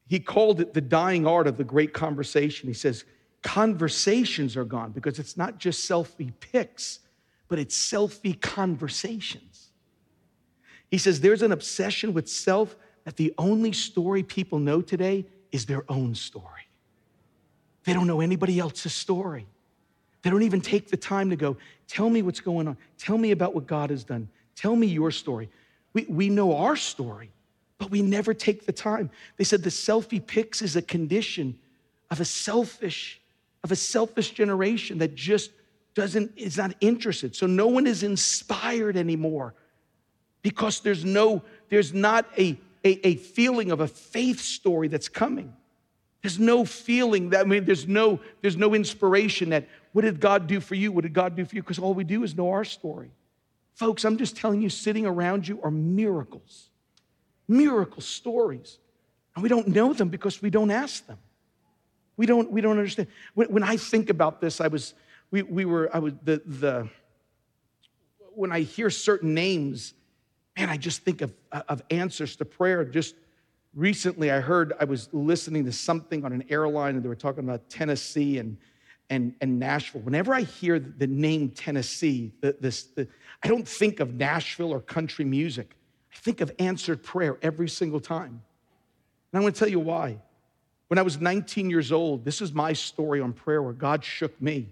he 0.09 0.19
called 0.19 0.59
it 0.59 0.73
the 0.73 0.81
dying 0.81 1.27
art 1.27 1.45
of 1.45 1.57
the 1.57 1.63
great 1.63 1.93
conversation. 1.93 2.67
He 2.67 2.73
says, 2.73 3.05
conversations 3.43 4.57
are 4.57 4.65
gone 4.65 4.91
because 4.91 5.19
it's 5.19 5.37
not 5.37 5.59
just 5.59 5.87
selfie 5.87 6.33
pics, 6.39 6.99
but 7.47 7.59
it's 7.59 7.77
selfie 7.77 8.39
conversations. 8.41 9.69
He 10.89 10.97
says, 10.97 11.21
there's 11.21 11.43
an 11.43 11.51
obsession 11.51 12.13
with 12.13 12.27
self 12.27 12.75
that 13.09 13.17
the 13.17 13.33
only 13.39 13.71
story 13.71 14.21
people 14.21 14.59
know 14.59 14.83
today 14.83 15.25
is 15.51 15.65
their 15.65 15.83
own 15.89 16.13
story. 16.13 16.69
They 17.83 17.91
don't 17.91 18.05
know 18.05 18.21
anybody 18.21 18.59
else's 18.59 18.93
story. 18.93 19.47
They 20.21 20.29
don't 20.29 20.43
even 20.43 20.61
take 20.61 20.91
the 20.91 20.97
time 20.97 21.31
to 21.31 21.35
go, 21.35 21.57
tell 21.87 22.07
me 22.07 22.21
what's 22.21 22.39
going 22.39 22.67
on. 22.67 22.77
Tell 22.99 23.17
me 23.17 23.31
about 23.31 23.55
what 23.55 23.65
God 23.65 23.89
has 23.89 24.03
done. 24.03 24.29
Tell 24.55 24.75
me 24.75 24.85
your 24.85 25.09
story. 25.09 25.49
We, 25.93 26.05
we 26.07 26.29
know 26.29 26.55
our 26.55 26.75
story, 26.75 27.31
but 27.79 27.89
we 27.89 28.03
never 28.03 28.35
take 28.35 28.67
the 28.67 28.71
time. 28.71 29.09
They 29.37 29.43
said 29.43 29.63
the 29.63 29.71
selfie 29.71 30.23
pics 30.23 30.61
is 30.61 30.75
a 30.75 30.81
condition 30.83 31.57
of 32.11 32.21
a 32.21 32.25
selfish, 32.25 33.19
of 33.63 33.71
a 33.71 33.75
selfish 33.75 34.29
generation 34.33 34.99
that 34.99 35.15
just 35.15 35.49
doesn't, 35.95 36.31
is 36.37 36.57
not 36.57 36.75
interested. 36.79 37.35
So 37.35 37.47
no 37.47 37.65
one 37.65 37.87
is 37.87 38.03
inspired 38.03 38.97
anymore 38.97 39.55
because 40.43 40.81
there's 40.81 41.03
no, 41.03 41.41
there's 41.69 41.91
not 41.91 42.27
a, 42.37 42.55
a, 42.83 43.07
a 43.07 43.15
feeling 43.15 43.71
of 43.71 43.81
a 43.81 43.87
faith 43.87 44.39
story 44.39 44.87
that's 44.87 45.09
coming. 45.09 45.53
There's 46.21 46.39
no 46.39 46.65
feeling 46.65 47.29
that, 47.29 47.41
I 47.41 47.43
mean, 47.43 47.65
there's 47.65 47.87
no, 47.87 48.19
there's 48.41 48.57
no 48.57 48.73
inspiration 48.73 49.49
that, 49.49 49.67
what 49.93 50.03
did 50.03 50.19
God 50.19 50.47
do 50.47 50.59
for 50.59 50.75
you? 50.75 50.91
What 50.91 51.03
did 51.03 51.13
God 51.13 51.35
do 51.35 51.45
for 51.45 51.55
you? 51.55 51.61
Because 51.61 51.79
all 51.79 51.93
we 51.93 52.03
do 52.03 52.23
is 52.23 52.35
know 52.35 52.49
our 52.51 52.65
story. 52.65 53.11
Folks, 53.73 54.03
I'm 54.03 54.17
just 54.17 54.35
telling 54.35 54.61
you, 54.61 54.69
sitting 54.69 55.05
around 55.05 55.47
you 55.47 55.61
are 55.63 55.71
miracles, 55.71 56.69
miracle 57.47 58.01
stories. 58.01 58.77
And 59.35 59.43
we 59.43 59.49
don't 59.49 59.69
know 59.69 59.93
them 59.93 60.09
because 60.09 60.41
we 60.41 60.49
don't 60.49 60.71
ask 60.71 61.07
them. 61.07 61.17
We 62.17 62.25
don't, 62.25 62.51
we 62.51 62.59
don't 62.59 62.77
understand. 62.77 63.07
When, 63.33 63.47
when 63.47 63.63
I 63.63 63.77
think 63.77 64.09
about 64.09 64.41
this, 64.41 64.59
I 64.59 64.67
was, 64.67 64.93
we, 65.31 65.43
we 65.43 65.63
were, 65.63 65.89
I 65.93 65.99
was, 65.99 66.13
the, 66.23 66.41
the, 66.45 66.89
when 68.35 68.51
I 68.51 68.61
hear 68.61 68.89
certain 68.89 69.33
names, 69.33 69.93
man, 70.59 70.69
I 70.69 70.77
just 70.77 71.03
think 71.03 71.21
of, 71.21 71.33
uh, 71.51 71.61
of 71.69 71.81
answers 71.89 72.35
to 72.37 72.45
prayer. 72.45 72.83
Just 72.83 73.15
recently, 73.73 74.29
I 74.29 74.41
heard, 74.41 74.73
I 74.79 74.85
was 74.85 75.09
listening 75.13 75.65
to 75.65 75.71
something 75.71 76.25
on 76.25 76.33
an 76.33 76.43
airline 76.49 76.95
and 76.95 77.03
they 77.03 77.09
were 77.09 77.15
talking 77.15 77.43
about 77.43 77.69
Tennessee 77.69 78.37
and 78.37 78.57
and, 79.11 79.33
and 79.41 79.59
Nashville. 79.59 80.01
Whenever 80.01 80.35
I 80.35 80.41
hear 80.41 80.79
the 80.79 81.07
name 81.07 81.49
Tennessee, 81.49 82.31
the, 82.41 82.55
this, 82.59 82.83
the, 82.83 83.07
I 83.43 83.47
don't 83.47 83.67
think 83.67 83.99
of 83.99 84.13
Nashville 84.13 84.71
or 84.71 84.81
country 84.81 85.25
music. 85.25 85.75
I 86.13 86.17
think 86.19 86.41
of 86.41 86.51
answered 86.59 87.03
prayer 87.03 87.37
every 87.41 87.69
single 87.69 87.99
time. 87.99 88.41
And 89.31 89.39
I 89.39 89.43
want 89.43 89.55
to 89.55 89.59
tell 89.59 89.69
you 89.69 89.79
why. 89.79 90.19
When 90.89 90.99
I 90.99 91.01
was 91.01 91.19
19 91.19 91.71
years 91.71 91.91
old, 91.91 92.23
this 92.23 92.39
is 92.39 92.53
my 92.53 92.73
story 92.73 93.19
on 93.19 93.33
prayer 93.33 93.63
where 93.63 93.73
God 93.73 94.03
shook 94.03 94.39
me. 94.39 94.69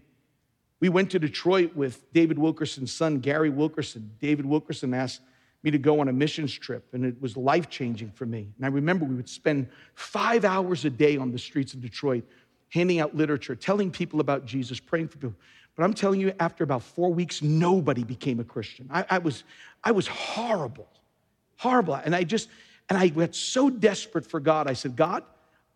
We 0.80 0.90
went 0.90 1.10
to 1.12 1.20
Detroit 1.20 1.76
with 1.76 2.12
David 2.14 2.38
Wilkerson's 2.38 2.94
son, 2.94 3.20
Gary 3.20 3.50
Wilkerson. 3.50 4.12
David 4.20 4.46
Wilkerson 4.46 4.94
asked 4.94 5.22
me 5.68 5.72
to 5.72 5.78
go 5.78 6.00
on 6.00 6.08
a 6.08 6.14
missions 6.14 6.54
trip, 6.54 6.88
and 6.94 7.04
it 7.04 7.22
was 7.22 7.36
life 7.36 7.70
changing 7.70 8.10
for 8.12 8.26
me. 8.26 8.48
And 8.56 8.66
I 8.66 8.70
remember 8.70 9.04
we 9.04 9.16
would 9.16 9.28
spend 9.28 9.68
five 9.96 10.46
hours 10.46 10.86
a 10.86 10.90
day 10.90 11.18
on 11.18 11.30
the 11.30 11.38
streets 11.38 11.74
of 11.74 11.82
Detroit 11.82 12.24
handing 12.70 13.02
out 13.02 13.16
literature, 13.16 13.54
telling 13.54 13.92
people 13.92 14.22
about 14.22 14.46
Jesus, 14.46 14.80
praying 14.80 15.10
for 15.10 15.18
people. 15.18 15.36
But 15.76 15.84
I'm 15.84 15.94
telling 15.94 16.22
you, 16.22 16.34
after 16.40 16.64
about 16.64 16.84
four 16.84 17.14
weeks, 17.14 17.42
nobody 17.42 18.06
became 18.06 18.40
a 18.40 18.46
Christian. 18.46 18.88
I, 18.90 19.06
I 19.10 19.18
was, 19.18 19.44
I 19.84 19.92
was 19.92 20.08
horrible, 20.08 20.88
horrible. 21.58 21.96
And 21.96 22.16
I 22.16 22.24
just, 22.24 22.48
and 22.88 22.98
I 22.98 23.10
got 23.10 23.36
so 23.36 23.70
desperate 23.70 24.26
for 24.26 24.40
God. 24.40 24.70
I 24.70 24.74
said, 24.74 24.96
God, 24.96 25.24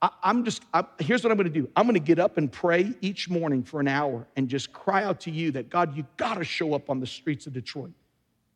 I, 0.01 0.09
am 0.23 0.45
just, 0.45 0.63
I, 0.73 0.85
here's 0.99 1.21
what 1.21 1.31
I'm 1.31 1.37
gonna 1.37 1.49
do. 1.49 1.69
I'm 1.75 1.85
gonna 1.85 1.99
get 1.99 2.17
up 2.17 2.37
and 2.37 2.49
pray 2.49 2.93
each 3.01 3.29
morning 3.29 3.61
for 3.61 3.81
an 3.81 3.89
hour 3.89 4.25
and 4.37 4.47
just 4.47 4.71
cry 4.71 5.03
out 5.03 5.19
to 5.21 5.31
you 5.31 5.51
that 5.51 5.69
God, 5.69 5.97
you 5.97 6.05
gotta 6.15 6.45
show 6.45 6.73
up 6.73 6.89
on 6.89 7.01
the 7.01 7.07
streets 7.07 7.45
of 7.45 7.51
Detroit. 7.51 7.91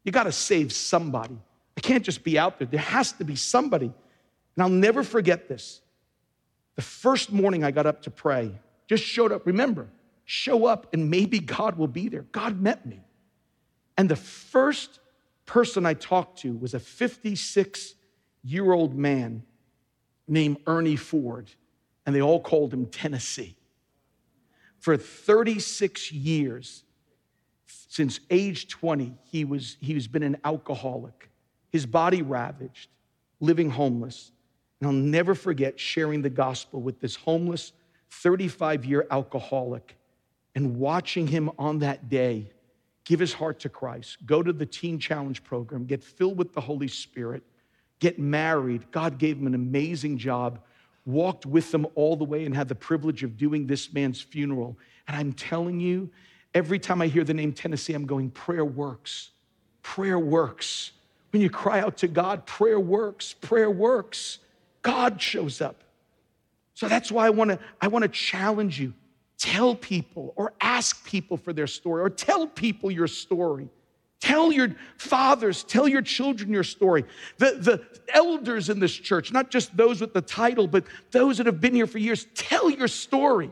You 0.05 0.13
gotta 0.13 0.31
save 0.31 0.71
somebody. 0.71 1.37
I 1.75 1.81
can't 1.81 2.03
just 2.05 2.23
be 2.23 2.39
out 2.39 2.57
there. 2.57 2.67
There 2.67 2.79
has 2.79 3.11
to 3.13 3.25
be 3.25 3.35
somebody. 3.35 3.87
And 3.87 4.63
I'll 4.63 4.69
never 4.69 5.03
forget 5.03 5.49
this. 5.49 5.81
The 6.75 6.81
first 6.81 7.31
morning 7.31 7.63
I 7.63 7.71
got 7.71 7.85
up 7.85 8.03
to 8.03 8.11
pray, 8.11 8.51
just 8.87 9.03
showed 9.03 9.33
up. 9.33 9.45
Remember, 9.45 9.89
show 10.23 10.65
up 10.65 10.93
and 10.93 11.09
maybe 11.09 11.39
God 11.39 11.77
will 11.77 11.87
be 11.87 12.07
there. 12.07 12.23
God 12.31 12.61
met 12.61 12.85
me. 12.85 13.01
And 13.97 14.07
the 14.07 14.15
first 14.15 14.99
person 15.45 15.85
I 15.85 15.93
talked 15.93 16.39
to 16.39 16.55
was 16.55 16.73
a 16.73 16.79
56 16.79 17.95
year 18.43 18.71
old 18.71 18.95
man 18.95 19.43
named 20.27 20.57
Ernie 20.67 20.95
Ford, 20.95 21.49
and 22.05 22.15
they 22.15 22.21
all 22.21 22.39
called 22.39 22.73
him 22.73 22.85
Tennessee. 22.85 23.55
For 24.79 24.97
36 24.97 26.11
years, 26.11 26.83
since 27.67 28.19
age 28.29 28.67
20, 28.67 29.15
he 29.23 29.45
was, 29.45 29.77
he's 29.79 30.07
been 30.07 30.23
an 30.23 30.37
alcoholic, 30.43 31.29
his 31.71 31.85
body 31.85 32.21
ravaged, 32.21 32.89
living 33.39 33.69
homeless. 33.69 34.31
And 34.79 34.87
I'll 34.87 34.93
never 34.93 35.35
forget 35.35 35.79
sharing 35.79 36.21
the 36.21 36.29
gospel 36.29 36.81
with 36.81 36.99
this 36.99 37.15
homeless 37.15 37.71
35 38.11 38.85
year 38.85 39.07
alcoholic 39.09 39.97
and 40.55 40.77
watching 40.77 41.27
him 41.27 41.51
on 41.57 41.79
that 41.79 42.09
day 42.09 42.51
give 43.03 43.19
his 43.19 43.33
heart 43.33 43.59
to 43.59 43.69
Christ, 43.69 44.17
go 44.25 44.41
to 44.41 44.51
the 44.51 44.65
Teen 44.65 44.99
Challenge 44.99 45.43
program, 45.43 45.85
get 45.85 46.03
filled 46.03 46.37
with 46.37 46.53
the 46.53 46.61
Holy 46.61 46.87
Spirit, 46.87 47.43
get 47.99 48.19
married. 48.19 48.91
God 48.91 49.17
gave 49.17 49.37
him 49.37 49.47
an 49.47 49.53
amazing 49.53 50.17
job, 50.17 50.59
walked 51.05 51.45
with 51.45 51.71
them 51.71 51.85
all 51.95 52.15
the 52.15 52.23
way, 52.23 52.45
and 52.45 52.55
had 52.55 52.67
the 52.67 52.75
privilege 52.75 53.23
of 53.23 53.37
doing 53.37 53.67
this 53.67 53.93
man's 53.93 54.21
funeral. 54.21 54.77
And 55.07 55.15
I'm 55.15 55.33
telling 55.33 55.79
you, 55.79 56.09
every 56.55 56.79
time 56.79 57.01
I 57.01 57.07
hear 57.07 57.23
the 57.23 57.33
name 57.33 57.53
Tennessee, 57.53 57.93
I'm 57.93 58.07
going, 58.07 58.31
prayer 58.31 58.65
works. 58.65 59.29
Prayer 59.83 60.17
works. 60.17 60.93
When 61.31 61.41
you 61.41 61.49
cry 61.49 61.81
out 61.81 61.97
to 61.97 62.07
God, 62.07 62.47
prayer 62.47 62.79
works. 62.79 63.33
Prayer 63.33 63.69
works. 63.69 64.39
God 64.81 65.21
shows 65.21 65.61
up. 65.61 65.83
So 66.73 66.87
that's 66.87 67.11
why 67.11 67.27
I 67.27 67.29
want 67.29 67.51
to 67.51 67.59
I 67.79 67.87
want 67.89 68.03
to 68.03 68.09
challenge 68.09 68.79
you. 68.79 68.93
Tell 69.37 69.75
people 69.75 70.33
or 70.35 70.53
ask 70.61 71.05
people 71.05 71.37
for 71.37 71.53
their 71.53 71.67
story 71.67 72.01
or 72.01 72.09
tell 72.09 72.47
people 72.47 72.89
your 72.89 73.07
story. 73.07 73.69
Tell 74.21 74.51
your 74.51 74.75
fathers, 74.97 75.63
tell 75.63 75.87
your 75.87 76.01
children 76.01 76.51
your 76.51 76.63
story. 76.63 77.03
The, 77.37 77.57
the 77.59 77.85
elders 78.13 78.69
in 78.69 78.79
this 78.79 78.93
church, 78.93 79.31
not 79.31 79.51
just 79.51 79.75
those 79.75 80.01
with 80.01 80.13
the 80.13 80.21
title, 80.21 80.67
but 80.67 80.85
those 81.11 81.37
that 81.37 81.45
have 81.45 81.61
been 81.61 81.75
here 81.75 81.85
for 81.85 81.99
years, 81.99 82.25
tell 82.33 82.69
your 82.69 82.87
story. 82.87 83.51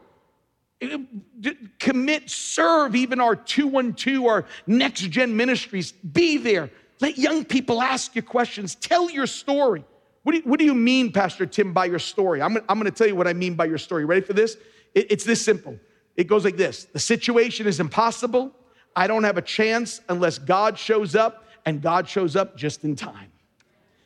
Commit, 1.80 2.30
serve 2.30 2.96
even 2.96 3.20
our 3.20 3.36
212, 3.36 4.26
our 4.26 4.46
next 4.68 5.02
gen 5.02 5.36
ministries. 5.36 5.92
Be 5.92 6.38
there. 6.38 6.70
Let 7.00 7.18
young 7.18 7.44
people 7.44 7.82
ask 7.82 8.16
you 8.16 8.22
questions. 8.22 8.76
Tell 8.76 9.10
your 9.10 9.28
story. 9.28 9.84
What 10.24 10.32
do, 10.32 10.38
you, 10.38 10.44
what 10.46 10.60
do 10.60 10.66
you 10.66 10.74
mean, 10.74 11.12
Pastor 11.12 11.46
Tim, 11.46 11.74
by 11.74 11.86
your 11.86 12.00
story? 12.00 12.42
I'm, 12.42 12.58
I'm 12.70 12.80
going 12.80 12.86
to 12.86 12.92
tell 12.92 13.08
you 13.08 13.16
what 13.16 13.28
I 13.28 13.34
mean 13.34 13.56
by 13.56 13.66
your 13.66 13.78
story. 13.78 14.06
Ready 14.06 14.22
for 14.22 14.34
this? 14.34 14.56
It, 14.96 15.12
it's 15.12 15.24
this 15.26 15.44
simple. 15.44 15.78
It 16.16 16.28
goes 16.28 16.46
like 16.46 16.58
this 16.58 16.86
The 16.86 17.00
situation 17.00 17.68
is 17.68 17.80
impossible. 17.80 18.52
I 18.96 19.08
don't 19.08 19.24
have 19.24 19.38
a 19.38 19.42
chance 19.42 20.02
unless 20.08 20.38
God 20.38 20.78
shows 20.78 21.16
up, 21.16 21.46
and 21.66 21.82
God 21.82 22.08
shows 22.08 22.36
up 22.36 22.56
just 22.56 22.84
in 22.84 22.96
time. 22.96 23.32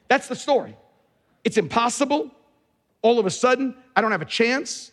That's 0.08 0.28
the 0.28 0.36
story. 0.36 0.76
It's 1.44 1.58
impossible. 1.58 2.32
All 3.02 3.20
of 3.20 3.26
a 3.26 3.30
sudden, 3.30 3.76
I 3.96 4.02
don't 4.02 4.12
have 4.12 4.22
a 4.22 4.26
chance, 4.26 4.92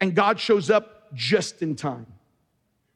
and 0.00 0.14
God 0.14 0.38
shows 0.38 0.70
up 0.70 0.99
just 1.14 1.62
in 1.62 1.76
time. 1.76 2.06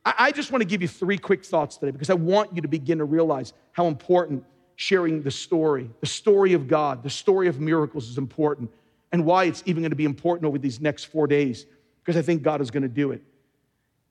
I, 0.07 0.33
just 0.33 0.53
want 0.53 0.61
to 0.61 0.67
give 0.67 0.83
you 0.83 0.89
three 0.89 1.17
quick 1.17 1.45
thoughts 1.45 1.79
today 1.79 1.91
because 1.91 2.11
I 2.11 2.15
want 2.15 2.55
you 2.55 2.61
to 2.61 2.69
begin 2.69 2.99
to 2.99 3.05
realize 3.05 3.55
how 3.73 3.87
important 3.87 4.45
sharing 4.77 5.23
the 5.23 5.31
story, 5.31 5.89
the 6.01 6.07
story 6.07 6.53
of 6.53 6.69
God, 6.69 7.03
the 7.03 7.11
story 7.11 7.49
of 7.49 7.59
miracles 7.59 8.11
is 8.11 8.19
important, 8.19 8.71
and 9.13 9.25
why 9.25 9.45
it's 9.45 9.63
even 9.67 9.83
going 9.83 9.91
to 9.91 9.97
be 9.97 10.05
important 10.05 10.47
over 10.47 10.59
these 10.59 10.81
next 10.81 11.05
four 11.05 11.27
days, 11.27 11.65
because 12.03 12.17
I 12.19 12.23
think 12.23 12.43
God 12.43 12.61
is 12.61 12.71
going 12.71 12.83
to 12.83 12.89
do 12.89 13.13
it. 13.13 13.23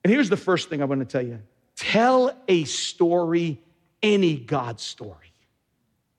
And 0.03 0.11
here's 0.11 0.29
the 0.29 0.37
first 0.37 0.69
thing 0.69 0.81
I 0.81 0.85
want 0.85 1.01
to 1.01 1.05
tell 1.05 1.25
you 1.25 1.39
tell 1.75 2.35
a 2.47 2.63
story, 2.63 3.59
any 4.01 4.37
God 4.37 4.79
story. 4.79 5.33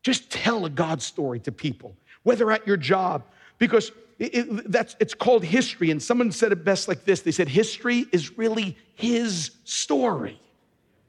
Just 0.02 0.30
tell 0.30 0.66
a 0.66 0.70
God 0.70 1.00
story 1.00 1.40
to 1.40 1.52
people, 1.52 1.96
whether 2.22 2.50
at 2.50 2.66
your 2.66 2.76
job, 2.76 3.24
because 3.58 3.90
it, 4.18 4.34
it, 4.34 4.70
that's, 4.70 4.96
it's 5.00 5.14
called 5.14 5.44
history. 5.44 5.90
And 5.90 6.02
someone 6.02 6.30
said 6.30 6.52
it 6.52 6.64
best 6.64 6.88
like 6.88 7.04
this 7.04 7.22
they 7.22 7.32
said, 7.32 7.48
History 7.48 8.06
is 8.12 8.38
really 8.38 8.76
his 8.94 9.50
story. 9.64 10.40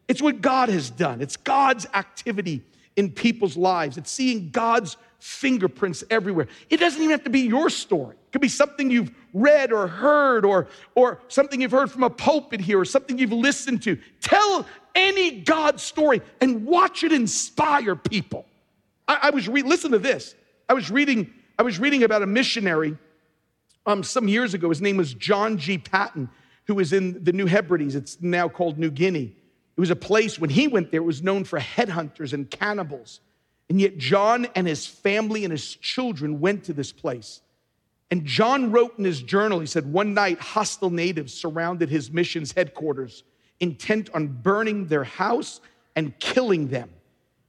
It's 0.08 0.22
what 0.22 0.41
God 0.41 0.70
has 0.70 0.89
done, 0.89 1.22
it's 1.22 1.38
God's 1.38 1.88
activity 1.94 2.63
in 2.96 3.12
people's 3.12 3.58
lives. 3.58 3.98
It's 3.98 4.12
seeing 4.12 4.50
God's 4.50 4.98
fingerprints 5.20 6.04
everywhere. 6.10 6.48
It 6.70 6.78
doesn't 6.78 7.02
even 7.02 7.12
have 7.12 7.24
to 7.24 7.30
be 7.30 7.41
your 7.41 7.70
story. 7.70 8.15
It 8.15 8.32
could 8.32 8.41
be 8.41 8.48
something 8.48 8.89
you've 8.89 9.12
read 9.34 9.74
or 9.74 9.88
heard 9.88 10.46
or, 10.46 10.68
or 10.94 11.20
something 11.28 11.62
you've 11.62 11.72
heard 11.72 11.91
from 11.91 12.04
a 12.04 12.10
pulpit 12.10 12.62
here 12.62 12.80
or 12.80 12.86
something 12.86 13.18
you've 13.18 13.32
listened 13.32 13.84
to. 13.84 13.98
Tell 14.22 14.65
any 14.94 15.41
God 15.41 15.80
story 15.80 16.22
and 16.39 16.65
watch 16.65 17.04
it 17.04 17.12
inspire 17.12 17.96
people. 17.96 18.46
I, 19.08 19.20
I 19.24 19.30
was 19.32 19.48
re- 19.50 19.63
listen 19.63 19.91
to 19.91 20.00
this. 20.00 20.36
I 20.70 20.74
was 20.74 20.89
reading, 20.89 21.34
I 21.58 21.63
was 21.63 21.80
reading 21.80 22.04
about 22.04 22.22
a 22.22 22.28
missionary 22.28 22.98
um, 23.86 24.04
some 24.04 24.28
years 24.28 24.54
ago. 24.54 24.70
His 24.70 24.82
name 24.82 24.98
was 24.98 25.13
John 25.13 25.58
G. 25.58 25.78
Paton, 25.78 26.30
who 26.65 26.76
was 26.76 26.91
in 26.91 27.24
the 27.24 27.32
New 27.32 27.46
Hebrides. 27.46 27.96
It's 27.96 28.18
now 28.22 28.50
called 28.50 28.78
New 28.78 28.91
Guinea. 28.91 29.36
It 29.78 29.80
was 29.80 29.89
a 29.89 29.96
place, 29.96 30.39
when 30.39 30.50
he 30.50 30.68
went 30.68 30.91
there, 30.91 31.02
it 31.02 31.06
was 31.06 31.22
known 31.22 31.44
for 31.44 31.60
headhunters 31.60 32.34
and 32.34 32.50
cannibals. 32.50 33.20
And 33.70 33.80
yet, 33.80 33.98
John 33.98 34.48
and 34.56 34.68
his 34.68 34.86
family 34.86 35.44
and 35.44 35.52
his 35.52 35.76
children 35.76 36.39
went 36.39 36.65
to 36.65 36.74
this 36.74 36.91
place. 36.91 37.41
And 38.12 38.26
John 38.26 38.72
wrote 38.72 38.98
in 38.98 39.06
his 39.06 39.22
journal, 39.22 39.60
he 39.60 39.65
said, 39.65 39.91
One 39.91 40.13
night, 40.13 40.39
hostile 40.39 40.89
natives 40.89 41.34
surrounded 41.34 41.89
his 41.89 42.12
mission's 42.12 42.52
headquarters, 42.52 43.24
intent 43.60 44.10
on 44.13 44.28
burning 44.28 44.88
their 44.88 45.04
house 45.04 45.62
and 45.96 46.18
killing 46.20 46.68
them. 46.68 46.89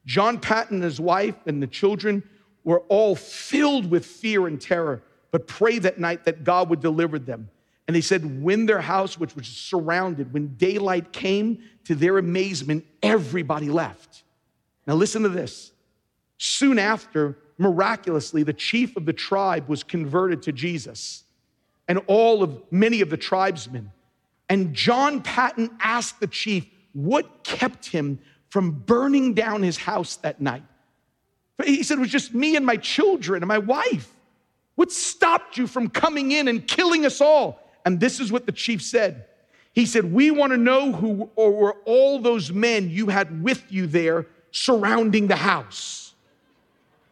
John 0.07 0.39
Paton 0.39 0.77
and 0.77 0.85
his 0.85 1.01
wife 1.01 1.35
and 1.47 1.63
the 1.63 1.67
children 1.67 2.23
were 2.67 2.81
all 2.89 3.15
filled 3.15 3.91
with 3.91 4.05
fear 4.05 4.47
and 4.47 4.61
terror, 4.61 5.01
but 5.31 5.47
prayed 5.47 5.85
that 5.85 5.99
night 5.99 6.25
that 6.25 6.45
God 6.45 6.69
would 6.69 6.81
deliver 6.81 7.19
them. 7.19 7.49
And 7.87 7.95
they 7.95 8.01
said, 8.01 8.43
when 8.43 8.67
their 8.67 8.81
house, 8.81 9.19
which 9.19 9.37
was 9.37 9.47
surrounded, 9.47 10.33
when 10.35 10.57
daylight 10.57 11.13
came, 11.13 11.63
to 11.85 11.95
their 11.95 12.19
amazement, 12.19 12.85
everybody 13.01 13.69
left. 13.69 14.25
Now, 14.87 14.95
listen 14.95 15.23
to 15.23 15.29
this. 15.29 15.71
Soon 16.39 16.81
after, 16.81 17.39
miraculously, 17.57 18.43
the 18.43 18.53
chief 18.53 18.97
of 18.97 19.07
the 19.07 19.13
tribe 19.13 19.69
was 19.69 19.85
converted 19.85 20.43
to 20.43 20.53
Jesus, 20.53 21.23
and 21.87 22.01
all 22.09 22.43
of 22.43 22.61
many 22.73 23.01
of 23.01 23.09
the 23.09 23.17
tribesmen. 23.17 23.93
And 24.49 24.75
John 24.75 25.23
Paton 25.23 25.71
asked 25.81 26.19
the 26.19 26.27
chief 26.27 26.67
what 26.93 27.45
kept 27.45 27.87
him 27.87 28.19
from 28.49 28.73
burning 28.73 29.35
down 29.35 29.63
his 29.63 29.77
house 29.77 30.17
that 30.17 30.41
night. 30.41 30.65
He 31.65 31.83
said, 31.83 31.99
It 31.99 32.01
was 32.01 32.11
just 32.11 32.35
me 32.35 32.57
and 32.57 32.67
my 32.67 32.77
children 32.77 33.43
and 33.43 33.49
my 33.49 33.59
wife. 33.59 34.13
What 34.75 34.93
stopped 34.93 35.57
you 35.57 35.67
from 35.67 35.89
coming 35.89 36.33
in 36.33 36.49
and 36.49 36.67
killing 36.67 37.07
us 37.07 37.21
all? 37.21 37.61
And 37.85 37.99
this 37.99 38.21
is 38.21 38.31
what 38.31 38.47
the 38.47 38.53
chief 38.53 38.83
said. 38.83 39.25
He 39.73 39.87
said, 39.87 40.13
We 40.13 40.31
want 40.31 40.53
to 40.53 40.57
know 40.57 40.93
who 40.93 41.31
were 41.37 41.77
all 41.85 42.19
those 42.19 42.53
men 42.53 42.91
you 42.91 43.09
had 43.09 43.43
with 43.43 43.65
you 43.71 43.87
there 43.87 44.27
surrounding 44.51 45.27
the 45.27 45.37
house. 45.37 46.15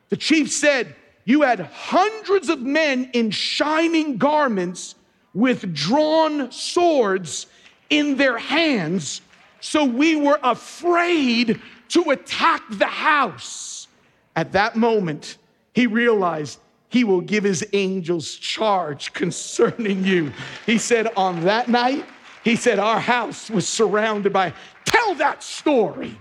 The 0.09 0.17
chief 0.17 0.51
said, 0.51 0.95
You 1.25 1.43
had 1.43 1.61
hundreds 1.61 2.49
of 2.49 2.61
men 2.61 3.11
in 3.13 3.31
shining 3.31 4.17
garments 4.19 4.95
with 5.33 5.75
drawn 5.75 6.53
swords 6.53 7.47
in 7.91 8.17
their 8.17 8.39
hands, 8.39 9.21
so 9.61 9.85
we 9.85 10.17
were 10.17 10.39
afraid 10.43 11.61
to 11.89 12.11
attack 12.11 12.63
the 12.71 12.87
house. 12.87 13.74
At 14.37 14.53
that 14.53 14.77
moment, 14.77 15.39
he 15.73 15.87
realized 15.87 16.59
he 16.89 17.05
will 17.05 17.21
give 17.21 17.45
his 17.45 17.67
angels 17.73 18.35
charge 18.35 19.13
concerning 19.13 20.05
you. 20.05 20.33
He 20.67 20.79
said, 20.79 21.09
On 21.17 21.41
that 21.43 21.69
night, 21.69 22.05
he 22.45 22.57
said, 22.57 22.79
Our 22.79 23.01
house 23.01 23.51
was 23.51 23.67
surrounded 23.67 24.33
by, 24.33 24.53
tell 24.85 25.15
that 25.17 25.43
story. 25.43 26.21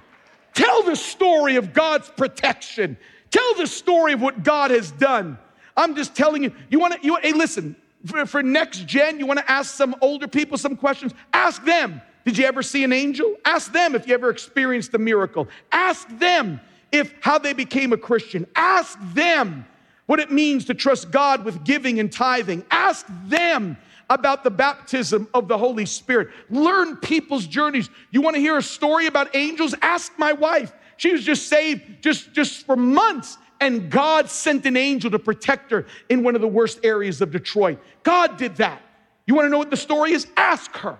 Tell 0.54 0.84
the 0.84 0.95
story 0.95 1.56
of 1.56 1.73
God's 1.73 2.10
protection. 2.10 2.97
Tell 3.32 3.56
the 3.56 3.67
story 3.67 4.13
of 4.13 4.21
what 4.21 4.43
God 4.43 4.71
has 4.71 4.91
done. 4.91 5.38
I'm 5.76 5.95
just 5.95 6.15
telling 6.15 6.43
you, 6.43 6.54
you 6.69 6.80
want 6.80 6.93
to, 6.93 7.06
you, 7.06 7.17
hey, 7.21 7.34
listen, 7.34 7.76
for, 8.06 8.26
for 8.26 8.43
next 8.43 8.86
gen, 8.86 9.17
you 9.17 9.26
want 9.26 9.39
to 9.39 9.52
ask 9.52 9.73
some 9.73 9.95
older 10.02 10.28
people 10.28 10.58
some 10.58 10.76
questions? 10.76 11.13
Ask 11.34 11.63
them, 11.65 12.02
did 12.26 12.38
you 12.38 12.45
ever 12.45 12.62
see 12.62 12.84
an 12.84 12.93
angel? 12.93 13.36
Ask 13.43 13.71
them 13.73 13.95
if 13.95 14.08
you 14.08 14.13
ever 14.13 14.30
experienced 14.30 14.93
a 14.93 14.99
miracle. 14.99 15.47
Ask 15.71 16.08
them 16.19 16.62
if 16.93 17.13
how 17.19 17.38
they 17.39 17.51
became 17.51 17.91
a 17.91 17.97
Christian. 17.97 18.47
Ask 18.56 18.97
them 19.13 19.65
what 20.06 20.19
it 20.19 20.32
means 20.32 20.65
to 20.65 20.73
trust 20.73 21.12
God 21.12 21.43
with 21.43 21.65
giving 21.65 21.99
and 21.99 22.10
tithing. 22.10 22.63
Ask 22.71 23.06
them 23.25 23.75
about 24.10 24.43
the 24.43 24.51
baptism 24.51 25.27
of 25.34 25.47
the 25.47 25.58
Holy 25.58 25.86
Spirit. 25.86 26.29
Learn 26.49 26.95
people's 26.97 27.47
journeys. 27.47 27.89
You 28.12 28.21
want 28.21 28.36
to 28.36 28.39
hear 28.39 28.58
a 28.58 28.62
story 28.62 29.08
about 29.08 29.36
angels? 29.36 29.73
Ask 29.82 30.13
my 30.17 30.34
wife. 30.34 30.71
She 30.97 31.12
was 31.12 31.25
just 31.25 31.47
saved 31.47 31.82
just, 32.01 32.32
just 32.32 32.65
for 32.65 32.75
months, 32.75 33.38
and 33.60 33.89
God 33.89 34.29
sent 34.29 34.65
an 34.65 34.77
angel 34.77 35.10
to 35.12 35.19
protect 35.19 35.71
her 35.71 35.88
in 36.10 36.21
one 36.21 36.36
of 36.36 36.41
the 36.41 36.47
worst 36.47 36.79
areas 36.84 37.21
of 37.21 37.32
Detroit. 37.32 37.79
God 38.03 38.38
did 38.38 38.58
that. 38.58 38.82
You 39.25 39.34
want 39.34 39.45
to 39.45 39.49
know 39.49 39.58
what 39.58 39.71
the 39.71 39.77
story 39.77 40.12
is? 40.12 40.27
Ask 40.38 40.75
her. 40.77 40.97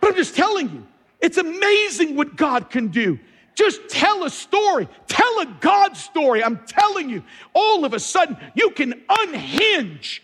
But 0.00 0.10
I'm 0.10 0.16
just 0.16 0.36
telling 0.36 0.68
you, 0.68 0.86
it's 1.20 1.38
amazing 1.38 2.16
what 2.16 2.36
God 2.36 2.68
can 2.68 2.88
do. 2.88 3.18
Just 3.54 3.88
tell 3.88 4.24
a 4.24 4.30
story. 4.30 4.88
Tell 5.06 5.40
a 5.40 5.46
God 5.60 5.96
story. 5.96 6.42
I'm 6.42 6.58
telling 6.66 7.10
you, 7.10 7.22
all 7.54 7.84
of 7.84 7.92
a 7.92 8.00
sudden, 8.00 8.36
you 8.54 8.70
can 8.70 9.02
unhinge 9.08 10.22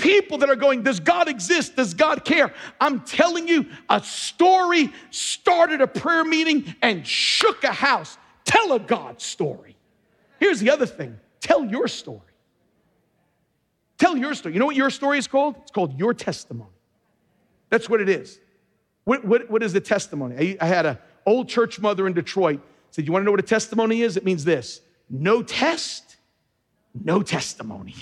people 0.00 0.38
that 0.38 0.50
are 0.50 0.56
going, 0.56 0.82
Does 0.82 1.00
God 1.00 1.28
exist? 1.28 1.76
Does 1.76 1.94
God 1.94 2.24
care? 2.24 2.52
I'm 2.80 3.00
telling 3.00 3.48
you, 3.48 3.66
a 3.88 4.02
story 4.02 4.92
started 5.10 5.80
a 5.80 5.86
prayer 5.86 6.24
meeting 6.24 6.74
and 6.82 7.06
shook 7.06 7.64
a 7.64 7.72
house. 7.72 8.18
Tell 8.44 8.72
a 8.72 8.80
God 8.80 9.20
story. 9.20 9.76
Here's 10.38 10.60
the 10.60 10.70
other 10.70 10.86
thing 10.86 11.18
tell 11.40 11.64
your 11.64 11.88
story. 11.88 12.20
Tell 13.98 14.16
your 14.16 14.34
story. 14.34 14.54
You 14.54 14.60
know 14.60 14.66
what 14.66 14.76
your 14.76 14.90
story 14.90 15.18
is 15.18 15.26
called? 15.26 15.56
It's 15.62 15.70
called 15.70 15.98
your 15.98 16.14
testimony. 16.14 16.70
That's 17.68 17.88
what 17.88 18.00
it 18.00 18.08
is. 18.08 18.40
What, 19.04 19.24
what, 19.24 19.50
what 19.50 19.62
is 19.62 19.72
the 19.72 19.80
testimony? 19.80 20.56
I, 20.60 20.64
I 20.64 20.66
had 20.66 20.86
a 20.86 20.98
old 21.26 21.48
church 21.48 21.78
mother 21.80 22.06
in 22.06 22.12
Detroit 22.12 22.60
said, 22.90 23.06
You 23.06 23.12
want 23.12 23.22
to 23.22 23.24
know 23.24 23.30
what 23.30 23.40
a 23.40 23.44
testimony 23.44 24.02
is? 24.02 24.16
It 24.16 24.24
means 24.24 24.44
this 24.44 24.80
no 25.08 25.42
test, 25.42 26.16
no 26.94 27.22
testimony. 27.22 27.94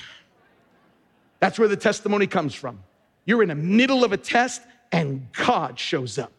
That's 1.41 1.59
where 1.59 1.69
the 1.69 1.77
testimony 1.77 2.27
comes 2.27 2.55
from. 2.55 2.83
You're 3.25 3.43
in 3.43 3.49
the 3.49 3.55
middle 3.55 4.05
of 4.05 4.13
a 4.13 4.17
test 4.17 4.63
and 4.91 5.29
God 5.33 5.79
shows 5.79 6.19
up. 6.19 6.33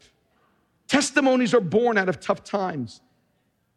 Testimonies 0.87 1.53
are 1.53 1.61
born 1.61 1.97
out 1.97 2.09
of 2.09 2.19
tough 2.19 2.43
times. 2.43 3.01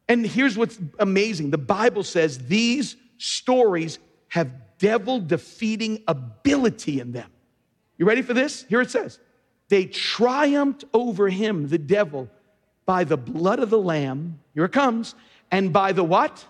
And 0.08 0.26
here's 0.26 0.56
what's 0.56 0.78
amazing 0.98 1.50
the 1.50 1.58
Bible 1.58 2.02
says 2.02 2.38
these 2.38 2.96
stories 3.18 3.98
have 4.28 4.50
devil 4.78 5.20
defeating 5.20 6.02
ability 6.08 7.00
in 7.00 7.12
them. 7.12 7.30
You 7.98 8.06
ready 8.06 8.22
for 8.22 8.34
this? 8.34 8.64
Here 8.68 8.80
it 8.80 8.90
says 8.90 9.20
they 9.68 9.86
triumphed 9.86 10.84
over 10.92 11.28
him, 11.28 11.68
the 11.68 11.78
devil, 11.78 12.28
by 12.86 13.04
the 13.04 13.16
blood 13.16 13.58
of 13.58 13.70
the 13.70 13.78
Lamb, 13.78 14.40
here 14.54 14.64
it 14.64 14.72
comes, 14.72 15.14
and 15.50 15.72
by 15.72 15.92
the 15.92 16.04
what? 16.04 16.44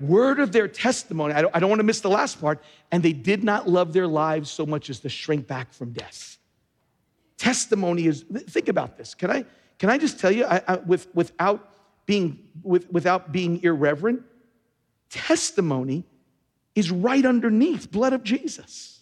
Word 0.00 0.40
of 0.40 0.52
their 0.52 0.68
testimony. 0.68 1.32
I 1.32 1.40
don't, 1.40 1.56
I 1.56 1.60
don't 1.60 1.70
want 1.70 1.80
to 1.80 1.84
miss 1.84 2.00
the 2.00 2.10
last 2.10 2.40
part. 2.40 2.62
And 2.92 3.02
they 3.02 3.14
did 3.14 3.42
not 3.42 3.68
love 3.68 3.92
their 3.92 4.06
lives 4.06 4.50
so 4.50 4.66
much 4.66 4.90
as 4.90 5.00
to 5.00 5.08
shrink 5.08 5.46
back 5.46 5.72
from 5.72 5.92
death. 5.92 6.36
Testimony 7.38 8.06
is, 8.06 8.24
think 8.48 8.68
about 8.68 8.98
this. 8.98 9.14
Can 9.14 9.30
I, 9.30 9.44
can 9.78 9.88
I 9.88 9.96
just 9.96 10.20
tell 10.20 10.30
you, 10.30 10.44
I, 10.44 10.60
I, 10.68 10.76
with, 10.76 11.08
without, 11.14 11.70
being, 12.04 12.38
with, 12.62 12.90
without 12.92 13.32
being 13.32 13.62
irreverent, 13.62 14.22
testimony 15.08 16.04
is 16.74 16.90
right 16.90 17.24
underneath 17.24 17.90
blood 17.90 18.12
of 18.12 18.22
Jesus. 18.22 19.00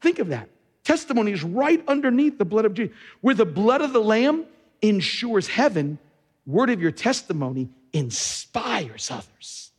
Think 0.00 0.20
of 0.20 0.28
that. 0.28 0.48
Testimony 0.84 1.32
is 1.32 1.42
right 1.42 1.82
underneath 1.88 2.38
the 2.38 2.44
blood 2.44 2.66
of 2.66 2.74
Jesus. 2.74 2.94
Where 3.20 3.34
the 3.34 3.46
blood 3.46 3.80
of 3.80 3.92
the 3.92 4.02
Lamb 4.02 4.44
ensures 4.88 5.48
heaven, 5.48 5.98
word 6.46 6.70
of 6.70 6.80
your 6.80 6.90
testimony 6.90 7.70
inspires 7.92 9.10
others. 9.10 9.70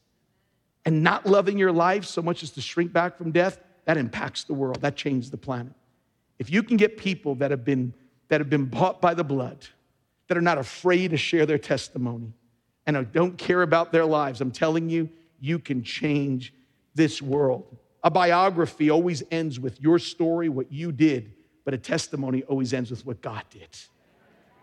And 0.85 1.03
not 1.03 1.25
loving 1.25 1.57
your 1.57 1.71
life 1.71 2.05
so 2.05 2.21
much 2.21 2.43
as 2.43 2.51
to 2.51 2.61
shrink 2.61 2.93
back 2.93 3.17
from 3.17 3.31
death, 3.31 3.59
that 3.85 3.97
impacts 3.97 4.43
the 4.43 4.53
world. 4.53 4.81
That 4.81 4.95
changes 4.95 5.31
the 5.31 5.37
planet. 5.37 5.73
If 6.37 6.51
you 6.51 6.63
can 6.63 6.77
get 6.77 6.97
people 6.97 7.35
that 7.35 7.51
have 7.51 7.63
been 7.65 7.93
that 8.27 8.41
have 8.41 8.49
been 8.49 8.65
bought 8.65 9.01
by 9.01 9.13
the 9.13 9.23
blood, 9.23 9.67
that 10.27 10.37
are 10.37 10.41
not 10.41 10.57
afraid 10.57 11.11
to 11.11 11.17
share 11.17 11.45
their 11.45 11.59
testimony, 11.59 12.33
and 12.87 13.11
don't 13.11 13.37
care 13.37 13.61
about 13.61 13.91
their 13.91 14.05
lives, 14.05 14.41
I'm 14.41 14.51
telling 14.51 14.89
you, 14.89 15.09
you 15.39 15.59
can 15.59 15.83
change 15.83 16.51
this 16.95 17.21
world. 17.21 17.77
A 18.03 18.09
biography 18.09 18.89
always 18.89 19.21
ends 19.29 19.59
with 19.59 19.79
your 19.79 19.99
story, 19.99 20.49
what 20.49 20.71
you 20.71 20.91
did, 20.91 21.33
but 21.65 21.73
a 21.73 21.77
testimony 21.77 22.41
always 22.43 22.73
ends 22.73 22.89
with 22.89 23.05
what 23.05 23.21
God 23.21 23.43
did. 23.51 23.69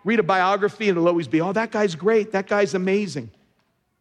Read 0.05 0.19
a 0.19 0.23
biography 0.23 0.89
and 0.89 0.97
it'll 0.97 1.09
always 1.09 1.29
be, 1.29 1.41
oh, 1.41 1.53
that 1.53 1.71
guy's 1.71 1.95
great, 1.95 2.33
that 2.33 2.47
guy's 2.47 2.75
amazing. 2.75 3.31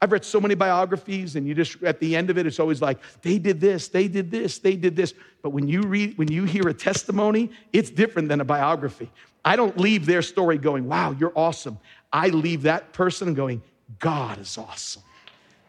I've 0.01 0.11
read 0.11 0.25
so 0.25 0.41
many 0.41 0.55
biographies, 0.55 1.35
and 1.35 1.47
you 1.47 1.53
just 1.53 1.83
at 1.83 1.99
the 1.99 2.15
end 2.15 2.31
of 2.31 2.37
it, 2.39 2.47
it's 2.47 2.59
always 2.59 2.81
like, 2.81 2.97
they 3.21 3.37
did 3.37 3.61
this, 3.61 3.87
they 3.87 4.07
did 4.07 4.31
this, 4.31 4.57
they 4.57 4.75
did 4.75 4.95
this. 4.95 5.13
But 5.43 5.51
when 5.51 5.67
you 5.67 5.83
read, 5.83 6.17
when 6.17 6.31
you 6.31 6.43
hear 6.43 6.67
a 6.67 6.73
testimony, 6.73 7.51
it's 7.71 7.91
different 7.91 8.27
than 8.27 8.41
a 8.41 8.45
biography. 8.45 9.11
I 9.45 9.55
don't 9.55 9.77
leave 9.77 10.07
their 10.07 10.23
story 10.23 10.57
going, 10.57 10.87
wow, 10.87 11.15
you're 11.19 11.33
awesome. 11.35 11.77
I 12.11 12.29
leave 12.29 12.63
that 12.63 12.93
person 12.93 13.35
going, 13.35 13.61
God 13.99 14.39
is 14.39 14.57
awesome. 14.57 15.03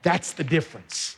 That's 0.02 0.32
the 0.32 0.44
difference. 0.44 1.16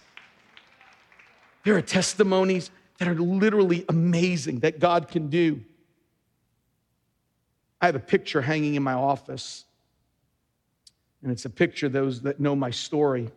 There 1.63 1.77
are 1.77 1.83
testimonies 1.83 2.73
that 2.99 3.07
are 3.07 3.15
literally 3.15 3.85
amazing 3.89 4.61
that 4.61 4.81
God 4.81 5.09
can 5.09 5.29
do. 5.29 5.61
I 7.85 7.89
have 7.89 7.97
a 7.97 8.01
picture 8.01 8.41
hanging 8.41 8.77
in 8.77 8.83
my 8.83 8.95
office, 8.95 9.67
and 11.23 11.31
it's 11.31 11.45
a 11.45 11.51
picture, 11.51 11.91
those 11.91 12.23
that 12.23 12.41
know 12.41 12.57
my 12.57 12.71
story, 12.71 13.29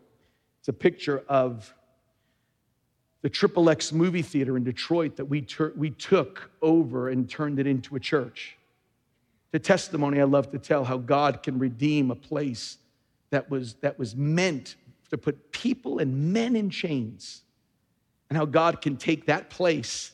it's 0.59 0.69
a 0.69 0.73
picture 0.73 1.25
of 1.27 1.73
the 3.23 3.29
Triple 3.29 3.69
X 3.69 3.91
movie 3.91 4.21
theater 4.21 4.55
in 4.55 4.63
Detroit 4.63 5.17
that 5.17 5.25
we, 5.25 5.41
ter- 5.41 5.73
we 5.75 5.89
took 5.89 6.49
over 6.61 7.09
and 7.09 7.29
turned 7.29 7.59
it 7.59 7.67
into 7.67 7.97
a 7.97 7.99
church. 7.99 8.57
The 9.51 9.59
testimony 9.59 10.21
I 10.21 10.23
love 10.23 10.49
to 10.51 10.59
tell 10.59 10.85
how 10.85 10.95
God 10.95 11.43
can 11.43 11.59
redeem 11.59 12.09
a 12.09 12.15
place 12.15 12.77
that 13.31 13.49
was, 13.49 13.73
that 13.81 13.99
was 13.99 14.15
meant 14.15 14.77
to 15.09 15.17
put 15.17 15.51
people 15.51 15.99
and 15.99 16.31
men 16.31 16.55
in 16.55 16.69
chains 16.69 17.41
and 18.29 18.37
how 18.37 18.45
God 18.45 18.79
can 18.79 18.95
take 18.95 19.25
that 19.25 19.49
place 19.49 20.13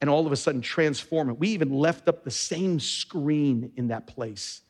and 0.00 0.08
all 0.08 0.26
of 0.26 0.32
a 0.32 0.36
sudden 0.36 0.60
transform 0.60 1.28
it. 1.28 1.38
We 1.38 1.48
even 1.48 1.70
left 1.70 2.08
up 2.08 2.24
the 2.24 2.30
same 2.30 2.80
screen 2.80 3.72
in 3.76 3.88
that 3.88 4.06
place. 4.06 4.62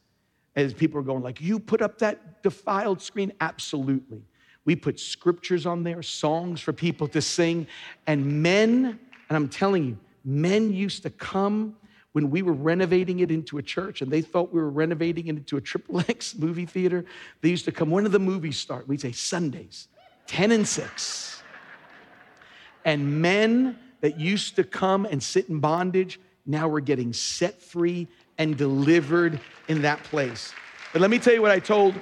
As 0.57 0.75
people 0.75 0.99
are 0.99 1.05
going 1.05 1.23
like, 1.23 1.41
"You 1.41 1.61
put 1.61 1.81
up 1.81 1.99
that 1.99 2.43
defiled 2.43 3.01
screen?" 3.01 3.33
Absolutely. 3.41 4.23
We 4.65 4.77
put 4.77 4.99
scriptures 5.01 5.65
on 5.65 5.85
there, 5.85 6.03
songs 6.03 6.61
for 6.61 6.73
people 6.73 7.09
to 7.09 7.23
sing, 7.23 7.67
and 8.07 8.43
men, 8.43 8.99
and 9.29 9.37
I'm 9.37 9.49
telling 9.49 9.85
you, 9.85 9.99
men 10.25 10.73
used 10.73 11.03
to 11.05 11.11
come 11.11 11.77
when 12.13 12.29
we 12.29 12.43
were 12.43 12.53
renovating 12.53 13.21
it 13.21 13.31
into 13.31 13.59
a 13.59 13.63
church 13.63 14.03
and 14.03 14.11
they 14.11 14.21
thought 14.21 14.53
we 14.53 14.61
were 14.61 14.69
renovating 14.69 15.29
it 15.29 15.37
into 15.37 15.57
a 15.57 15.61
triple 15.61 16.01
X 16.09 16.35
movie 16.35 16.67
theater. 16.67 17.05
They 17.41 17.49
used 17.49 17.65
to 17.67 17.73
come, 17.73 17.89
when 17.91 18.03
do 18.05 18.11
the 18.11 18.19
movies 18.19 18.59
start? 18.59 18.89
We'd 18.89 19.01
say 19.01 19.13
Sundays, 19.13 19.87
10 20.27 20.51
and 20.51 20.67
6 20.67 21.31
and 22.85 23.21
men 23.21 23.79
that 24.01 24.19
used 24.19 24.57
to 24.57 24.65
come 24.65 25.05
and 25.05 25.23
sit 25.23 25.49
in 25.49 25.61
bondage 25.61 26.21
now 26.47 26.69
we're 26.69 26.81
getting 26.81 27.13
set 27.13 27.63
free 27.63 28.09
and 28.39 28.57
delivered 28.57 29.41
in 29.69 29.83
that 29.83 30.03
place. 30.05 30.53
But 30.93 31.01
let 31.01 31.11
me 31.11 31.19
tell 31.19 31.35
you 31.35 31.43
what 31.43 31.51
I 31.51 31.61
told 31.61 31.95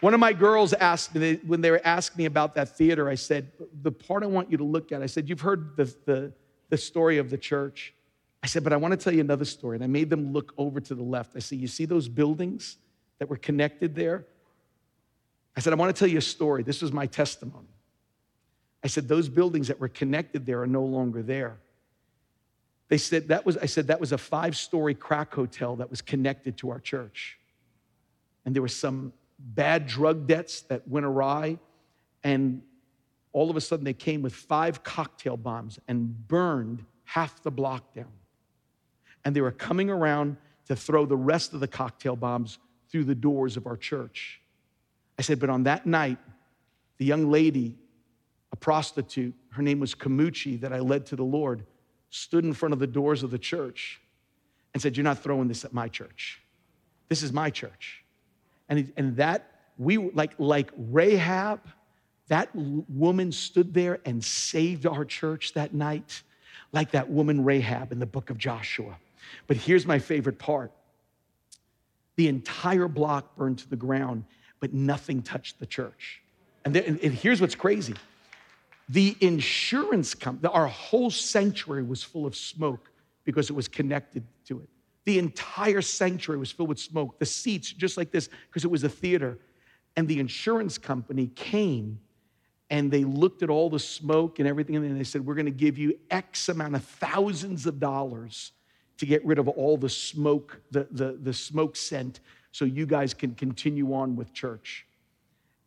one 0.00 0.14
of 0.14 0.20
my 0.20 0.32
girls 0.32 0.72
asked 0.72 1.14
me 1.14 1.38
when 1.46 1.60
they 1.60 1.70
were 1.70 1.82
asking 1.84 2.18
me 2.18 2.24
about 2.24 2.54
that 2.54 2.76
theater. 2.76 3.08
I 3.08 3.14
said, 3.14 3.52
The 3.82 3.92
part 3.92 4.22
I 4.22 4.26
want 4.26 4.50
you 4.50 4.56
to 4.56 4.64
look 4.64 4.92
at, 4.92 5.02
I 5.02 5.06
said, 5.06 5.28
You've 5.28 5.42
heard 5.42 5.76
the, 5.76 5.94
the, 6.06 6.32
the 6.70 6.76
story 6.78 7.18
of 7.18 7.28
the 7.30 7.36
church. 7.36 7.94
I 8.42 8.46
said, 8.46 8.64
But 8.64 8.72
I 8.72 8.76
want 8.76 8.92
to 8.92 8.96
tell 8.96 9.12
you 9.12 9.20
another 9.20 9.44
story. 9.44 9.76
And 9.76 9.84
I 9.84 9.88
made 9.88 10.08
them 10.08 10.32
look 10.32 10.54
over 10.56 10.80
to 10.80 10.94
the 10.94 11.02
left. 11.02 11.36
I 11.36 11.40
said, 11.40 11.58
You 11.58 11.68
see 11.68 11.84
those 11.84 12.08
buildings 12.08 12.78
that 13.18 13.28
were 13.28 13.36
connected 13.36 13.94
there? 13.94 14.24
I 15.54 15.60
said, 15.60 15.74
I 15.74 15.76
want 15.76 15.94
to 15.94 15.98
tell 15.98 16.08
you 16.08 16.18
a 16.18 16.22
story. 16.22 16.62
This 16.62 16.80
was 16.80 16.92
my 16.92 17.04
testimony. 17.06 17.68
I 18.82 18.88
said, 18.88 19.08
those 19.08 19.28
buildings 19.28 19.68
that 19.68 19.78
were 19.78 19.88
connected 19.88 20.46
there 20.46 20.62
are 20.62 20.66
no 20.66 20.84
longer 20.84 21.22
there. 21.22 21.58
They 22.88 22.98
said 22.98 23.28
that 23.28 23.46
was, 23.46 23.56
I 23.56 23.66
said, 23.66 23.86
that 23.86 24.00
was 24.00 24.12
a 24.12 24.18
five 24.18 24.56
story 24.56 24.94
crack 24.94 25.32
hotel 25.32 25.76
that 25.76 25.90
was 25.90 26.00
connected 26.02 26.56
to 26.58 26.70
our 26.70 26.80
church. 26.80 27.38
And 28.44 28.54
there 28.54 28.62
were 28.62 28.68
some 28.68 29.12
bad 29.38 29.86
drug 29.86 30.26
debts 30.26 30.62
that 30.62 30.86
went 30.88 31.06
awry. 31.06 31.58
And 32.24 32.62
all 33.32 33.48
of 33.48 33.56
a 33.56 33.60
sudden, 33.60 33.84
they 33.84 33.94
came 33.94 34.22
with 34.22 34.34
five 34.34 34.82
cocktail 34.82 35.36
bombs 35.36 35.78
and 35.86 36.26
burned 36.26 36.84
half 37.04 37.42
the 37.42 37.50
block 37.50 37.94
down. 37.94 38.12
And 39.24 39.36
they 39.36 39.40
were 39.40 39.52
coming 39.52 39.88
around 39.88 40.36
to 40.66 40.74
throw 40.74 41.06
the 41.06 41.16
rest 41.16 41.52
of 41.52 41.60
the 41.60 41.68
cocktail 41.68 42.16
bombs 42.16 42.58
through 42.90 43.04
the 43.04 43.14
doors 43.14 43.56
of 43.56 43.66
our 43.66 43.76
church. 43.76 44.40
I 45.18 45.22
said, 45.22 45.38
but 45.38 45.50
on 45.50 45.64
that 45.64 45.86
night, 45.86 46.18
the 46.98 47.04
young 47.04 47.30
lady 47.30 47.76
a 48.52 48.56
prostitute, 48.56 49.34
her 49.50 49.62
name 49.62 49.80
was 49.80 49.94
Kamuchi, 49.94 50.60
that 50.60 50.72
I 50.72 50.80
led 50.80 51.06
to 51.06 51.16
the 51.16 51.24
Lord, 51.24 51.64
stood 52.10 52.44
in 52.44 52.52
front 52.52 52.72
of 52.72 52.78
the 52.78 52.86
doors 52.86 53.22
of 53.22 53.30
the 53.30 53.38
church 53.38 54.00
and 54.74 54.82
said, 54.82 54.96
You're 54.96 55.04
not 55.04 55.22
throwing 55.22 55.48
this 55.48 55.64
at 55.64 55.72
my 55.72 55.88
church. 55.88 56.40
This 57.08 57.22
is 57.22 57.32
my 57.32 57.50
church. 57.50 58.04
And, 58.68 58.92
and 58.96 59.16
that, 59.16 59.50
we, 59.78 59.98
like, 59.98 60.32
like 60.38 60.70
Rahab, 60.76 61.60
that 62.28 62.48
woman 62.54 63.32
stood 63.32 63.74
there 63.74 63.98
and 64.04 64.24
saved 64.24 64.86
our 64.86 65.04
church 65.04 65.54
that 65.54 65.74
night, 65.74 66.22
like 66.72 66.92
that 66.92 67.10
woman 67.10 67.44
Rahab 67.44 67.90
in 67.90 67.98
the 67.98 68.06
book 68.06 68.30
of 68.30 68.38
Joshua. 68.38 68.96
But 69.48 69.56
here's 69.56 69.86
my 69.86 69.98
favorite 69.98 70.38
part 70.38 70.72
the 72.16 72.28
entire 72.28 72.86
block 72.86 73.36
burned 73.36 73.58
to 73.58 73.68
the 73.68 73.76
ground, 73.76 74.24
but 74.60 74.74
nothing 74.74 75.22
touched 75.22 75.58
the 75.58 75.66
church. 75.66 76.20
And, 76.64 76.74
there, 76.74 76.84
and 76.86 77.14
here's 77.14 77.40
what's 77.40 77.54
crazy 77.54 77.94
the 78.90 79.16
insurance 79.20 80.14
company, 80.14 80.52
our 80.52 80.66
whole 80.66 81.10
sanctuary 81.10 81.84
was 81.84 82.02
full 82.02 82.26
of 82.26 82.34
smoke 82.34 82.90
because 83.22 83.48
it 83.48 83.52
was 83.52 83.68
connected 83.68 84.24
to 84.46 84.58
it. 84.58 84.68
The 85.04 85.20
entire 85.20 85.80
sanctuary 85.80 86.40
was 86.40 86.50
filled 86.50 86.70
with 86.70 86.80
smoke. 86.80 87.16
The 87.20 87.26
seats, 87.26 87.70
just 87.72 87.96
like 87.96 88.10
this, 88.10 88.28
because 88.48 88.64
it 88.64 88.70
was 88.70 88.82
a 88.82 88.88
theater. 88.88 89.38
And 89.96 90.08
the 90.08 90.18
insurance 90.18 90.76
company 90.76 91.28
came 91.36 92.00
and 92.68 92.90
they 92.90 93.04
looked 93.04 93.44
at 93.44 93.50
all 93.50 93.70
the 93.70 93.78
smoke 93.78 94.40
and 94.40 94.48
everything, 94.48 94.74
and 94.74 94.98
they 94.98 95.04
said, 95.04 95.24
We're 95.24 95.34
going 95.34 95.46
to 95.46 95.52
give 95.52 95.78
you 95.78 95.96
X 96.10 96.48
amount 96.48 96.74
of 96.74 96.84
thousands 96.84 97.66
of 97.66 97.78
dollars 97.78 98.52
to 98.98 99.06
get 99.06 99.24
rid 99.24 99.38
of 99.38 99.46
all 99.46 99.76
the 99.76 99.88
smoke, 99.88 100.60
the, 100.72 100.88
the, 100.90 101.18
the 101.22 101.32
smoke 101.32 101.76
scent, 101.76 102.20
so 102.50 102.64
you 102.64 102.86
guys 102.86 103.14
can 103.14 103.34
continue 103.36 103.94
on 103.94 104.16
with 104.16 104.32
church. 104.32 104.84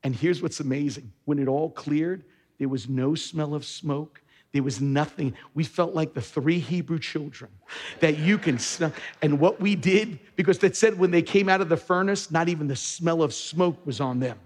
And 0.04 0.14
here's 0.14 0.42
what's 0.42 0.60
amazing 0.60 1.12
when 1.24 1.40
it 1.40 1.48
all 1.48 1.70
cleared, 1.70 2.26
there 2.64 2.70
was 2.70 2.88
no 2.88 3.14
smell 3.14 3.56
of 3.56 3.66
smoke. 3.66 4.22
There 4.54 4.64
was 4.64 4.80
nothing. 4.80 5.34
We 5.54 5.66
felt 5.66 5.94
like 5.94 6.14
the 6.14 6.22
three 6.22 6.60
Hebrew 6.60 6.98
children 6.98 7.52
that 8.00 8.20
you 8.20 8.38
can 8.38 8.58
smell. 8.58 8.94
And 9.22 9.38
what 9.38 9.60
we 9.60 9.76
did, 9.76 10.18
because 10.38 10.60
that 10.60 10.78
said 10.78 10.98
when 10.98 11.12
they 11.12 11.24
came 11.24 11.50
out 11.50 11.60
of 11.60 11.68
the 11.68 11.76
furnace, 11.76 12.32
not 12.32 12.48
even 12.48 12.70
the 12.70 12.78
smell 12.78 13.22
of 13.22 13.34
smoke 13.34 13.86
was 13.86 14.00
on 14.00 14.22
them. 14.22 14.40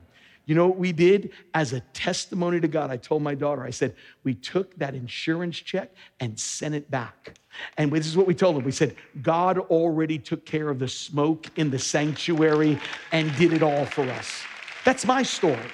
You 0.47 0.55
know 0.55 0.65
what 0.65 0.79
we 0.79 0.91
did? 0.91 1.29
As 1.53 1.73
a 1.73 1.81
testimony 1.93 2.59
to 2.59 2.67
God, 2.67 2.89
I 2.89 2.97
told 2.97 3.21
my 3.21 3.35
daughter, 3.35 3.63
I 3.63 3.69
said, 3.69 3.95
we 4.23 4.33
took 4.33 4.75
that 4.79 4.95
insurance 4.95 5.59
check 5.59 5.91
and 6.19 6.39
sent 6.39 6.73
it 6.73 6.89
back. 6.89 7.37
And 7.77 7.91
this 7.91 8.07
is 8.07 8.17
what 8.17 8.25
we 8.25 8.33
told 8.33 8.55
them. 8.55 8.63
We 8.63 8.71
said, 8.71 8.95
God 9.21 9.59
already 9.59 10.17
took 10.17 10.43
care 10.43 10.69
of 10.69 10.79
the 10.79 10.87
smoke 10.87 11.45
in 11.55 11.69
the 11.69 11.77
sanctuary 11.77 12.79
and 13.11 13.35
did 13.35 13.53
it 13.53 13.61
all 13.61 13.85
for 13.85 14.09
us. 14.09 14.41
That's 14.85 15.05
my 15.05 15.21
story. 15.21 15.69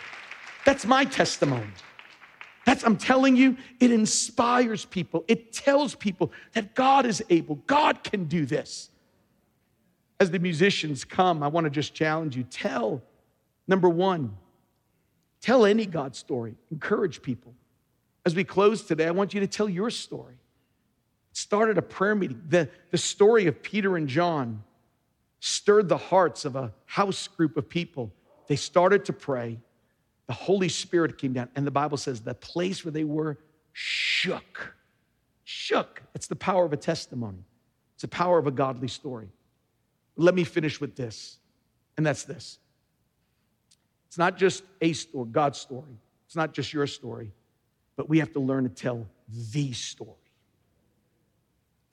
That's 0.65 0.85
my 0.85 1.05
testimony. 1.05 1.67
That's, 2.65 2.83
I'm 2.83 2.97
telling 2.97 3.35
you, 3.35 3.57
it 3.79 3.91
inspires 3.91 4.85
people. 4.85 5.25
It 5.27 5.51
tells 5.51 5.95
people 5.95 6.31
that 6.53 6.75
God 6.75 7.05
is 7.05 7.23
able, 7.29 7.55
God 7.67 8.03
can 8.03 8.25
do 8.25 8.45
this. 8.45 8.89
As 10.19 10.31
the 10.31 10.39
musicians 10.39 11.03
come, 11.03 11.43
I 11.43 11.47
want 11.47 11.65
to 11.65 11.69
just 11.69 11.93
challenge 11.93 12.37
you. 12.37 12.43
Tell, 12.43 13.01
number 13.67 13.89
one, 13.89 14.37
tell 15.41 15.65
any 15.65 15.85
God 15.85 16.15
story, 16.15 16.55
encourage 16.71 17.21
people. 17.21 17.53
As 18.25 18.33
we 18.33 18.45
close 18.45 18.83
today, 18.83 19.07
I 19.07 19.11
want 19.11 19.33
you 19.33 19.41
to 19.41 19.47
tell 19.47 19.67
your 19.67 19.89
story. 19.89 20.35
Started 21.33 21.77
a 21.77 21.81
prayer 21.81 22.15
meeting. 22.15 22.41
The, 22.47 22.69
the 22.91 22.97
story 22.97 23.47
of 23.47 23.61
Peter 23.61 23.97
and 23.97 24.07
John 24.07 24.63
stirred 25.41 25.89
the 25.89 25.97
hearts 25.97 26.45
of 26.45 26.55
a 26.55 26.71
house 26.85 27.27
group 27.27 27.57
of 27.57 27.67
people. 27.67 28.13
They 28.47 28.55
started 28.55 29.03
to 29.05 29.13
pray. 29.13 29.59
The 30.27 30.33
Holy 30.33 30.69
Spirit 30.69 31.17
came 31.17 31.33
down, 31.33 31.49
and 31.55 31.67
the 31.67 31.71
Bible 31.71 31.97
says 31.97 32.21
the 32.21 32.33
place 32.33 32.85
where 32.85 32.91
they 32.91 33.03
were 33.03 33.37
shook. 33.73 34.75
Shook. 35.43 36.01
It's 36.15 36.27
the 36.27 36.35
power 36.35 36.65
of 36.65 36.73
a 36.73 36.77
testimony, 36.77 37.43
it's 37.93 38.03
the 38.03 38.07
power 38.07 38.37
of 38.37 38.47
a 38.47 38.51
godly 38.51 38.87
story. 38.87 39.29
Let 40.15 40.35
me 40.35 40.43
finish 40.43 40.79
with 40.79 40.95
this, 40.95 41.37
and 41.97 42.05
that's 42.05 42.23
this. 42.23 42.59
It's 44.07 44.17
not 44.17 44.37
just 44.37 44.63
a 44.79 44.93
story, 44.93 45.27
God's 45.31 45.57
story. 45.57 45.97
It's 46.27 46.35
not 46.35 46.53
just 46.53 46.71
your 46.71 46.85
story, 46.85 47.31
but 47.95 48.09
we 48.09 48.19
have 48.19 48.31
to 48.33 48.39
learn 48.39 48.63
to 48.63 48.69
tell 48.69 49.07
the 49.51 49.73
story. 49.73 50.11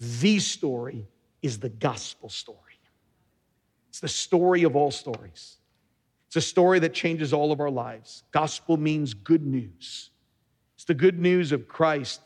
The 0.00 0.38
story 0.38 1.06
is 1.42 1.58
the 1.58 1.68
gospel 1.68 2.28
story. 2.28 2.58
It's 3.88 4.00
the 4.00 4.08
story 4.08 4.64
of 4.64 4.76
all 4.76 4.90
stories. 4.90 5.56
It's 6.30 6.36
a 6.36 6.40
story 6.40 6.78
that 6.78 6.94
changes 6.94 7.32
all 7.32 7.50
of 7.50 7.58
our 7.58 7.72
lives. 7.72 8.22
Gospel 8.30 8.76
means 8.76 9.14
good 9.14 9.44
news. 9.44 10.10
It's 10.76 10.84
the 10.84 10.94
good 10.94 11.18
news 11.18 11.50
of 11.50 11.66
Christ. 11.66 12.20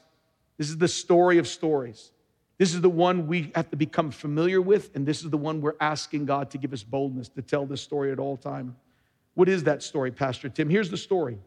This 0.58 0.68
is 0.68 0.76
the 0.76 0.88
story 0.88 1.38
of 1.38 1.48
stories. 1.48 2.12
This 2.58 2.74
is 2.74 2.82
the 2.82 2.90
one 2.90 3.26
we 3.26 3.50
have 3.54 3.70
to 3.70 3.78
become 3.78 4.10
familiar 4.10 4.60
with, 4.60 4.94
and 4.94 5.06
this 5.06 5.24
is 5.24 5.30
the 5.30 5.38
one 5.38 5.62
we're 5.62 5.76
asking 5.80 6.26
God 6.26 6.50
to 6.50 6.58
give 6.58 6.74
us 6.74 6.82
boldness 6.82 7.30
to 7.30 7.40
tell 7.40 7.64
this 7.64 7.80
story 7.80 8.12
at 8.12 8.18
all 8.18 8.36
time. 8.36 8.76
What 9.32 9.48
is 9.48 9.64
that 9.64 9.82
story, 9.82 10.10
Pastor 10.10 10.50
Tim? 10.50 10.68
Here's 10.68 10.90
the 10.90 10.98
story. 10.98 11.38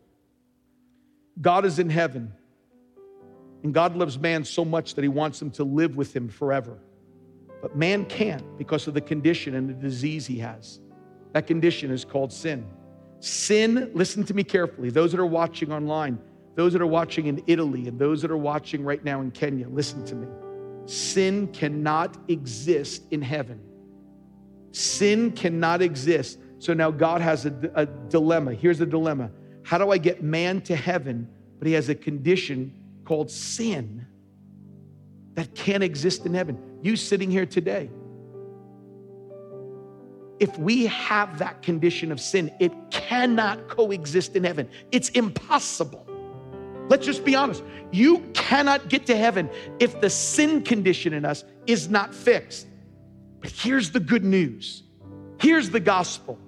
God 1.39 1.63
is 1.63 1.77
in 1.77 1.91
heaven, 1.91 2.33
and 3.61 3.71
God 3.71 3.95
loves 3.95 4.17
man 4.17 4.43
so 4.43 4.65
much 4.65 4.95
that 4.95 5.03
he 5.03 5.09
wants 5.09 5.39
him 5.39 5.51
to 5.51 5.63
live 5.63 5.95
with 5.95 6.15
him 6.15 6.27
forever. 6.27 6.79
But 7.61 7.75
man 7.75 8.05
can't 8.05 8.57
because 8.57 8.87
of 8.87 8.95
the 8.95 9.01
condition 9.01 9.53
and 9.53 9.69
the 9.69 9.73
disease 9.75 10.25
he 10.25 10.39
has. 10.39 10.79
That 11.37 11.45
condition 11.45 11.91
is 11.91 12.03
called 12.03 12.33
sin. 12.33 12.65
Sin, 13.19 13.91
listen 13.93 14.23
to 14.23 14.33
me 14.33 14.43
carefully, 14.43 14.89
those 14.89 15.11
that 15.11 15.19
are 15.19 15.25
watching 15.27 15.71
online, 15.71 16.17
those 16.55 16.73
that 16.73 16.81
are 16.81 16.87
watching 16.87 17.27
in 17.27 17.43
Italy, 17.45 17.87
and 17.87 17.99
those 17.99 18.23
that 18.23 18.31
are 18.31 18.37
watching 18.37 18.83
right 18.83 19.03
now 19.03 19.21
in 19.21 19.29
Kenya, 19.29 19.67
listen 19.67 20.03
to 20.05 20.15
me. 20.15 20.27
Sin 20.87 21.47
cannot 21.49 22.17
exist 22.27 23.03
in 23.11 23.21
heaven. 23.21 23.61
Sin 24.71 25.31
cannot 25.31 25.83
exist. 25.83 26.39
So 26.57 26.73
now 26.73 26.89
God 26.89 27.21
has 27.21 27.45
a, 27.45 27.53
a 27.75 27.85
dilemma. 27.85 28.55
Here's 28.55 28.79
the 28.79 28.87
dilemma 28.87 29.29
How 29.61 29.77
do 29.77 29.91
I 29.91 29.99
get 29.99 30.23
man 30.23 30.59
to 30.61 30.75
heaven, 30.75 31.29
but 31.59 31.67
he 31.67 31.73
has 31.75 31.87
a 31.89 31.93
condition 31.93 32.73
called 33.05 33.29
sin 33.29 34.07
that 35.35 35.53
can't 35.53 35.83
exist 35.83 36.25
in 36.25 36.33
heaven? 36.33 36.79
You 36.81 36.95
sitting 36.95 37.29
here 37.29 37.45
today, 37.45 37.91
if 40.39 40.57
we 40.57 40.85
have 40.87 41.39
that 41.39 41.61
condition 41.61 42.11
of 42.11 42.19
sin, 42.19 42.51
it 42.59 42.71
cannot 42.91 43.67
coexist 43.67 44.35
in 44.35 44.43
heaven. 44.43 44.69
It's 44.91 45.09
impossible. 45.09 46.07
Let's 46.89 47.05
just 47.05 47.25
be 47.25 47.35
honest. 47.35 47.63
You 47.91 48.19
cannot 48.33 48.87
get 48.89 49.05
to 49.07 49.15
heaven 49.15 49.49
if 49.79 49.99
the 49.99 50.09
sin 50.09 50.61
condition 50.61 51.13
in 51.13 51.25
us 51.25 51.43
is 51.65 51.89
not 51.89 52.13
fixed. 52.13 52.67
But 53.39 53.51
here's 53.51 53.91
the 53.91 53.99
good 53.99 54.23
news 54.23 54.83
here's 55.39 55.69
the 55.69 55.79
gospel 55.79 56.39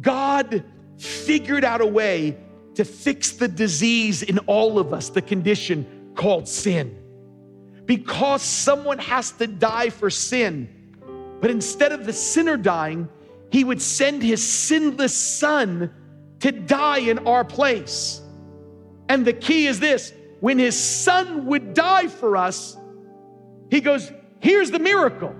God 0.00 0.64
figured 0.98 1.64
out 1.64 1.80
a 1.80 1.86
way 1.86 2.36
to 2.74 2.84
fix 2.84 3.32
the 3.32 3.48
disease 3.48 4.22
in 4.22 4.38
all 4.40 4.78
of 4.78 4.92
us, 4.92 5.08
the 5.08 5.22
condition 5.22 6.12
called 6.14 6.48
sin. 6.48 7.02
Because 7.86 8.42
someone 8.42 8.98
has 8.98 9.30
to 9.32 9.46
die 9.46 9.90
for 9.90 10.10
sin. 10.10 10.68
But 11.40 11.50
instead 11.50 11.92
of 11.92 12.04
the 12.04 12.12
sinner 12.12 12.56
dying, 12.56 13.08
he 13.50 13.64
would 13.64 13.80
send 13.80 14.22
his 14.22 14.46
sinless 14.46 15.16
son 15.16 15.92
to 16.40 16.52
die 16.52 16.98
in 16.98 17.26
our 17.26 17.44
place. 17.44 18.20
And 19.08 19.24
the 19.24 19.32
key 19.32 19.66
is 19.66 19.80
this 19.80 20.12
when 20.40 20.58
his 20.58 20.78
son 20.78 21.46
would 21.46 21.74
die 21.74 22.08
for 22.08 22.36
us, 22.36 22.76
he 23.70 23.80
goes, 23.80 24.12
Here's 24.40 24.70
the 24.70 24.78
miracle. 24.78 25.34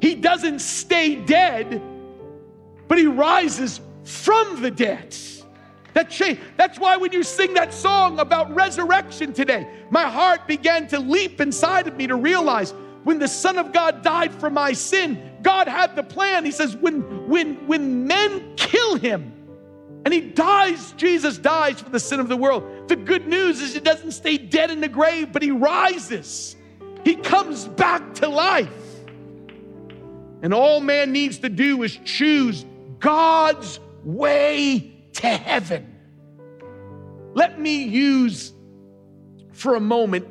He 0.00 0.14
doesn't 0.14 0.60
stay 0.60 1.16
dead, 1.16 1.82
but 2.88 2.98
he 2.98 3.06
rises 3.06 3.80
from 4.04 4.62
the 4.62 4.70
dead. 4.70 5.16
That 5.94 6.10
change. 6.10 6.38
That's 6.56 6.78
why 6.78 6.96
when 6.98 7.12
you 7.12 7.22
sing 7.22 7.54
that 7.54 7.72
song 7.72 8.18
about 8.18 8.54
resurrection 8.54 9.32
today, 9.32 9.66
my 9.90 10.02
heart 10.02 10.46
began 10.46 10.86
to 10.88 10.98
leap 11.00 11.40
inside 11.40 11.88
of 11.88 11.96
me 11.96 12.06
to 12.06 12.16
realize 12.16 12.74
when 13.06 13.20
the 13.20 13.28
Son 13.28 13.56
of 13.56 13.72
God 13.72 14.02
died 14.02 14.34
for 14.34 14.50
my 14.50 14.72
sin, 14.72 15.38
God 15.40 15.68
had 15.68 15.94
the 15.94 16.02
plan. 16.02 16.44
He 16.44 16.50
says, 16.50 16.74
when, 16.74 17.28
when, 17.28 17.64
when 17.68 18.08
men 18.08 18.56
kill 18.56 18.96
him 18.96 19.32
and 20.04 20.12
he 20.12 20.20
dies, 20.20 20.90
Jesus 20.96 21.38
dies 21.38 21.80
for 21.80 21.88
the 21.88 22.00
sin 22.00 22.18
of 22.18 22.26
the 22.26 22.36
world. 22.36 22.88
The 22.88 22.96
good 22.96 23.28
news 23.28 23.60
is 23.60 23.74
he 23.74 23.78
doesn't 23.78 24.10
stay 24.10 24.38
dead 24.38 24.72
in 24.72 24.80
the 24.80 24.88
grave, 24.88 25.32
but 25.32 25.40
he 25.40 25.52
rises. 25.52 26.56
He 27.04 27.14
comes 27.14 27.68
back 27.68 28.14
to 28.14 28.28
life. 28.28 28.72
And 30.42 30.52
all 30.52 30.80
man 30.80 31.12
needs 31.12 31.38
to 31.38 31.48
do 31.48 31.84
is 31.84 31.96
choose 32.04 32.66
God's 32.98 33.78
way 34.02 35.06
to 35.12 35.28
heaven. 35.28 35.94
Let 37.34 37.60
me 37.60 37.84
use 37.84 38.52
for 39.52 39.76
a 39.76 39.80
moment 39.80 40.26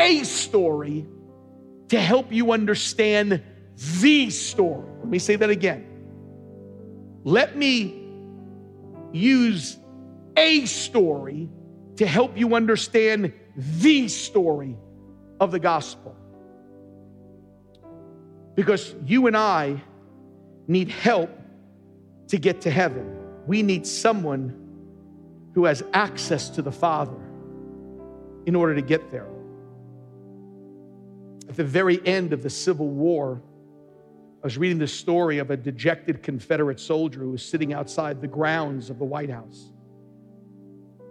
a 0.00 0.24
story 0.24 1.06
to 1.88 2.00
help 2.00 2.32
you 2.32 2.52
understand 2.52 3.42
the 4.00 4.30
story. 4.30 4.88
Let 4.98 5.08
me 5.08 5.18
say 5.18 5.36
that 5.36 5.50
again. 5.50 5.86
Let 7.24 7.56
me 7.56 8.08
use 9.12 9.76
a 10.36 10.66
story 10.66 11.48
to 11.96 12.06
help 12.06 12.36
you 12.36 12.54
understand 12.54 13.32
the 13.56 14.08
story 14.08 14.76
of 15.40 15.50
the 15.50 15.58
gospel. 15.58 16.14
Because 18.54 18.94
you 19.04 19.26
and 19.26 19.36
I 19.36 19.82
need 20.66 20.90
help 20.90 21.30
to 22.28 22.38
get 22.38 22.60
to 22.62 22.70
heaven. 22.70 23.16
We 23.46 23.62
need 23.62 23.86
someone 23.86 24.54
who 25.54 25.64
has 25.64 25.82
access 25.92 26.50
to 26.50 26.62
the 26.62 26.72
Father 26.72 27.16
in 28.46 28.54
order 28.54 28.74
to 28.74 28.82
get 28.82 29.10
there. 29.10 29.28
At 31.48 31.56
the 31.56 31.64
very 31.64 32.04
end 32.06 32.32
of 32.32 32.42
the 32.42 32.50
Civil 32.50 32.88
War, 32.88 33.42
I 34.42 34.46
was 34.46 34.58
reading 34.58 34.78
the 34.78 34.86
story 34.86 35.38
of 35.38 35.50
a 35.50 35.56
dejected 35.56 36.22
Confederate 36.22 36.78
soldier 36.78 37.20
who 37.20 37.30
was 37.30 37.44
sitting 37.44 37.72
outside 37.72 38.20
the 38.20 38.28
grounds 38.28 38.90
of 38.90 38.98
the 38.98 39.04
White 39.04 39.30
House. 39.30 39.72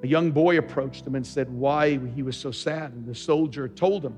A 0.03 0.07
young 0.07 0.31
boy 0.31 0.59
approached 0.59 1.05
him 1.05 1.15
and 1.15 1.25
said 1.25 1.49
why 1.49 1.97
he 2.15 2.21
was 2.21 2.37
so 2.37 2.51
sad. 2.51 2.93
And 2.93 3.05
the 3.05 3.15
soldier 3.15 3.67
told 3.67 4.05
him. 4.05 4.17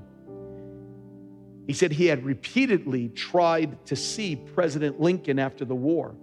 He 1.66 1.72
said 1.72 1.90
he 1.90 2.06
had 2.06 2.24
repeatedly 2.24 3.08
tried 3.10 3.84
to 3.86 3.96
see 3.96 4.36
President 4.36 5.00
Lincoln 5.00 5.38
after 5.38 5.64
the 5.64 5.74
war. 5.74 6.14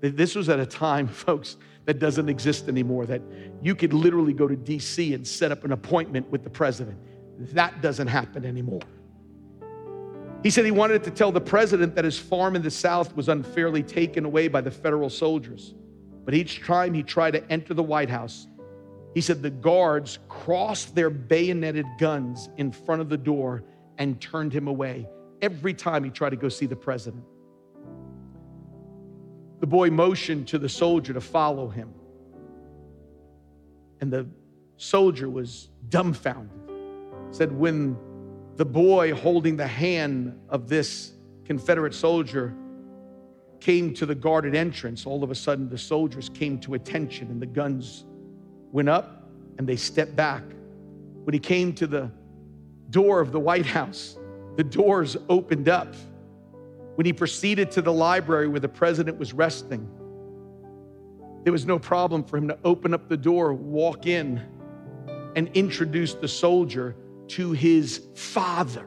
This 0.00 0.34
was 0.34 0.48
at 0.48 0.60
a 0.60 0.66
time, 0.66 1.08
folks, 1.08 1.56
that 1.86 1.98
doesn't 1.98 2.28
exist 2.28 2.68
anymore, 2.68 3.06
that 3.06 3.22
you 3.62 3.74
could 3.74 3.94
literally 3.94 4.34
go 4.34 4.46
to 4.46 4.56
DC 4.56 5.14
and 5.14 5.26
set 5.26 5.50
up 5.50 5.64
an 5.64 5.72
appointment 5.72 6.30
with 6.30 6.44
the 6.44 6.50
president. 6.50 6.98
That 7.54 7.80
doesn't 7.80 8.08
happen 8.08 8.44
anymore. 8.44 8.82
He 10.42 10.50
said 10.50 10.64
he 10.64 10.70
wanted 10.70 11.02
to 11.04 11.10
tell 11.10 11.32
the 11.32 11.40
president 11.40 11.94
that 11.96 12.04
his 12.04 12.18
farm 12.18 12.54
in 12.54 12.62
the 12.62 12.70
South 12.70 13.14
was 13.16 13.28
unfairly 13.28 13.82
taken 13.82 14.24
away 14.24 14.48
by 14.48 14.60
the 14.60 14.70
federal 14.70 15.10
soldiers. 15.10 15.74
But 16.24 16.34
each 16.34 16.64
time 16.64 16.94
he 16.94 17.02
tried 17.02 17.32
to 17.32 17.50
enter 17.50 17.74
the 17.74 17.82
White 17.82 18.08
House, 18.08 18.46
he 19.14 19.20
said 19.20 19.42
the 19.42 19.50
guards 19.50 20.18
crossed 20.28 20.94
their 20.94 21.10
bayoneted 21.10 21.86
guns 21.98 22.50
in 22.56 22.70
front 22.70 23.00
of 23.00 23.08
the 23.08 23.16
door 23.16 23.64
and 23.98 24.20
turned 24.20 24.52
him 24.52 24.68
away 24.68 25.08
every 25.42 25.74
time 25.74 26.04
he 26.04 26.10
tried 26.10 26.30
to 26.30 26.36
go 26.36 26.48
see 26.48 26.66
the 26.66 26.76
president. 26.76 27.24
The 29.60 29.66
boy 29.66 29.90
motioned 29.90 30.46
to 30.48 30.58
the 30.58 30.68
soldier 30.68 31.12
to 31.14 31.20
follow 31.20 31.68
him. 31.68 31.92
And 34.00 34.12
the 34.12 34.28
soldier 34.76 35.28
was 35.28 35.68
dumbfounded. 35.88 36.56
Said, 37.32 37.50
when 37.50 37.96
the 38.58 38.64
boy 38.64 39.14
holding 39.14 39.56
the 39.56 39.66
hand 39.66 40.36
of 40.48 40.68
this 40.68 41.12
Confederate 41.44 41.94
soldier 41.94 42.52
came 43.60 43.94
to 43.94 44.04
the 44.04 44.16
guarded 44.16 44.56
entrance, 44.56 45.06
all 45.06 45.22
of 45.22 45.30
a 45.30 45.34
sudden 45.34 45.68
the 45.68 45.78
soldiers 45.78 46.28
came 46.28 46.58
to 46.58 46.74
attention 46.74 47.30
and 47.30 47.40
the 47.40 47.46
guns 47.46 48.04
went 48.72 48.88
up 48.88 49.30
and 49.58 49.66
they 49.66 49.76
stepped 49.76 50.16
back. 50.16 50.42
When 51.22 51.32
he 51.32 51.38
came 51.38 51.72
to 51.74 51.86
the 51.86 52.10
door 52.90 53.20
of 53.20 53.30
the 53.30 53.38
White 53.38 53.64
House, 53.64 54.18
the 54.56 54.64
doors 54.64 55.16
opened 55.28 55.68
up. 55.68 55.94
When 56.96 57.06
he 57.06 57.12
proceeded 57.12 57.70
to 57.72 57.82
the 57.82 57.92
library 57.92 58.48
where 58.48 58.58
the 58.58 58.68
president 58.68 59.18
was 59.18 59.32
resting, 59.32 59.88
there 61.44 61.52
was 61.52 61.64
no 61.64 61.78
problem 61.78 62.24
for 62.24 62.36
him 62.36 62.48
to 62.48 62.58
open 62.64 62.92
up 62.92 63.08
the 63.08 63.16
door, 63.16 63.54
walk 63.54 64.06
in, 64.06 64.42
and 65.36 65.48
introduce 65.54 66.14
the 66.14 66.26
soldier 66.26 66.96
to 67.28 67.52
his 67.52 68.02
father. 68.14 68.86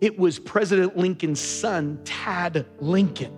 It 0.00 0.18
was 0.18 0.38
President 0.38 0.96
Lincoln's 0.96 1.40
son, 1.40 2.00
Tad 2.04 2.66
Lincoln. 2.78 3.36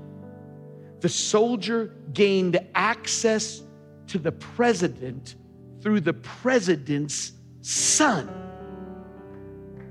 The 1.00 1.08
soldier 1.08 1.96
gained 2.12 2.60
access 2.74 3.62
to 4.08 4.18
the 4.18 4.32
president 4.32 5.34
through 5.80 6.00
the 6.00 6.12
president's 6.12 7.32
son. 7.62 8.28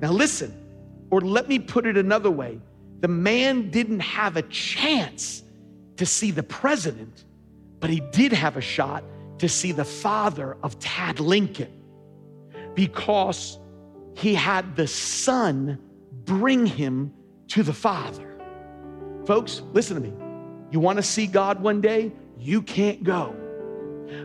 Now, 0.01 0.11
listen, 0.11 0.57
or 1.09 1.19
let 1.19 1.49
me 1.49 1.59
put 1.59 1.85
it 1.85 1.97
another 1.97 2.31
way 2.31 2.59
the 3.01 3.07
man 3.07 3.71
didn't 3.71 3.99
have 3.99 4.37
a 4.37 4.43
chance 4.43 5.43
to 5.97 6.05
see 6.05 6.29
the 6.29 6.43
president, 6.43 7.25
but 7.79 7.89
he 7.89 7.99
did 8.11 8.31
have 8.31 8.57
a 8.57 8.61
shot 8.61 9.03
to 9.39 9.49
see 9.49 9.71
the 9.71 9.83
father 9.83 10.55
of 10.61 10.77
Tad 10.77 11.19
Lincoln 11.19 11.80
because 12.75 13.59
he 14.15 14.35
had 14.35 14.75
the 14.75 14.87
son 14.87 15.79
bring 16.25 16.65
him 16.65 17.13
to 17.47 17.63
the 17.63 17.73
father. 17.73 18.37
Folks, 19.25 19.61
listen 19.73 19.95
to 19.95 20.01
me. 20.01 20.13
You 20.71 20.79
want 20.79 20.97
to 20.97 21.03
see 21.03 21.27
God 21.27 21.61
one 21.61 21.81
day? 21.81 22.11
You 22.37 22.61
can't 22.61 23.03
go 23.03 23.35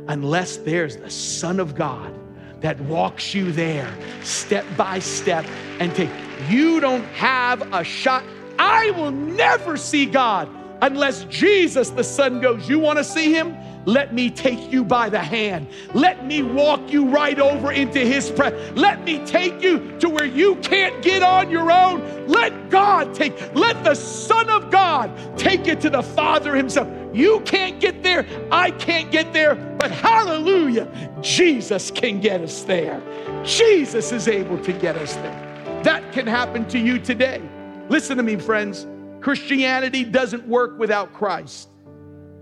unless 0.09 0.57
there's 0.59 0.97
the 0.97 1.11
Son 1.11 1.61
of 1.61 1.74
God 1.74 2.18
that 2.61 2.80
walks 2.82 3.34
you 3.34 3.53
there 3.53 3.92
step 4.22 4.64
by 4.76 4.99
step 4.99 5.44
and 5.80 5.94
take. 5.94 6.11
You 6.49 6.80
don't 6.80 7.05
have 7.07 7.72
a 7.72 7.84
shot. 7.84 8.24
I 8.59 8.90
will 8.92 9.11
never 9.11 9.76
see 9.76 10.07
God 10.07 10.49
unless 10.80 11.24
Jesus 11.24 11.90
the 11.90 12.05
Son 12.05 12.40
goes. 12.40 12.68
You 12.68 12.78
want 12.78 12.99
to 12.99 13.05
see 13.05 13.32
him? 13.32 13.57
Let 13.87 14.12
me 14.12 14.30
take 14.30 14.72
you 14.72 14.84
by 14.84 15.09
the 15.09 15.20
hand. 15.20 15.68
Let 15.95 16.26
me 16.26 16.43
walk 16.43 16.93
you 16.93 17.09
right 17.09 17.39
over 17.39 17.70
into 17.70 18.01
his 18.01 18.30
presence. 18.30 18.76
Let 18.76 19.05
me 19.05 19.24
take 19.24 19.62
you 19.62 19.97
to 20.01 20.09
where 20.09 20.26
you 20.26 20.57
can't 20.57 21.03
get 21.03 21.22
on 21.22 21.51
your 21.51 21.70
own. 21.70 22.26
Let 22.26 22.68
God 22.68 23.14
take, 23.14 23.55
let 23.55 23.84
the 23.84 23.95
Son 23.95 24.51
of 24.51 24.72
God 24.72 25.39
take 25.39 25.66
you 25.66 25.76
to 25.76 25.89
the 25.89 26.03
Father 26.03 26.57
himself. 26.57 26.89
You 27.14 27.41
can't 27.41 27.80
get 27.80 28.03
there. 28.03 28.26
I 28.51 28.72
can't 28.72 29.12
get 29.12 29.32
there. 29.32 29.55
But 29.55 29.93
hallelujah, 29.93 30.91
Jesus 31.22 31.93
can 31.93 32.20
get 32.20 32.41
us 32.41 32.64
there. 32.64 33.01
Jesus 33.45 34.11
is 34.11 34.26
able 34.26 34.59
to 34.64 34.72
get 34.72 34.97
us 34.97 35.14
there. 35.14 35.80
That 35.84 36.12
can 36.12 36.26
happen 36.26 36.66
to 36.70 36.78
you 36.78 36.99
today. 36.99 37.41
Listen 37.89 38.16
to 38.16 38.24
me, 38.24 38.34
friends. 38.37 38.84
Christianity 39.20 40.05
doesn't 40.05 40.47
work 40.49 40.76
without 40.76 41.12
Christ. 41.12 41.68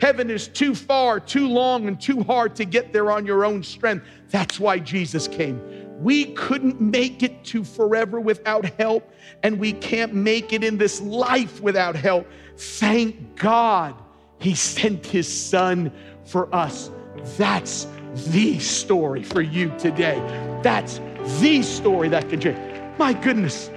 Heaven 0.04 0.28
is 0.28 0.48
too 0.48 0.74
far, 0.74 1.18
too 1.18 1.48
long, 1.48 1.88
and 1.88 1.98
too 1.98 2.22
hard 2.24 2.54
to 2.56 2.66
get 2.66 2.92
there 2.92 3.10
on 3.10 3.24
your 3.24 3.42
own 3.42 3.62
strength. 3.62 4.04
That's 4.28 4.60
why 4.60 4.78
Jesus 4.78 5.26
came. 5.26 5.58
We 5.98 6.26
couldn't 6.34 6.78
make 6.78 7.22
it 7.22 7.42
to 7.44 7.64
forever 7.64 8.20
without 8.20 8.66
help, 8.78 9.10
and 9.42 9.58
we 9.58 9.72
can't 9.72 10.12
make 10.12 10.52
it 10.52 10.62
in 10.62 10.76
this 10.76 11.00
life 11.00 11.62
without 11.62 11.96
help. 11.96 12.28
Thank 12.58 13.36
God 13.36 13.94
he 14.40 14.54
sent 14.54 15.06
his 15.06 15.26
son 15.26 15.90
for 16.26 16.54
us. 16.54 16.90
That's 17.38 17.86
the 18.26 18.58
story 18.58 19.22
for 19.22 19.40
you 19.40 19.72
today. 19.78 20.18
That's 20.62 21.00
the 21.40 21.62
story 21.62 22.10
that 22.10 22.28
can 22.28 22.42
change. 22.42 22.58
My 22.98 23.14
goodness, 23.14 23.70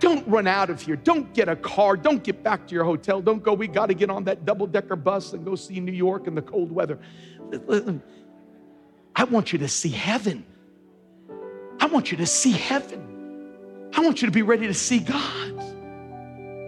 don't 0.00 0.26
run 0.28 0.46
out 0.46 0.70
of 0.70 0.80
here. 0.80 0.96
Don't 0.96 1.32
get 1.34 1.48
a 1.48 1.56
car. 1.56 1.96
Don't 1.96 2.22
get 2.22 2.42
back 2.42 2.66
to 2.68 2.74
your 2.74 2.84
hotel. 2.84 3.20
Don't 3.20 3.42
go, 3.42 3.54
we 3.54 3.66
got 3.66 3.86
to 3.86 3.94
get 3.94 4.10
on 4.10 4.24
that 4.24 4.44
double 4.44 4.66
decker 4.66 4.96
bus 4.96 5.32
and 5.32 5.44
go 5.44 5.54
see 5.54 5.80
New 5.80 5.92
York 5.92 6.26
in 6.26 6.34
the 6.34 6.42
cold 6.42 6.70
weather. 6.70 6.98
I 9.16 9.24
want 9.24 9.52
you 9.52 9.58
to 9.60 9.68
see 9.68 9.90
heaven. 9.90 10.44
I 11.80 11.86
want 11.86 12.10
you 12.10 12.18
to 12.18 12.26
see 12.26 12.52
heaven. 12.52 13.88
I 13.94 14.00
want 14.00 14.22
you 14.22 14.26
to 14.26 14.32
be 14.32 14.42
ready 14.42 14.66
to 14.66 14.74
see 14.74 15.00
God. 15.00 15.62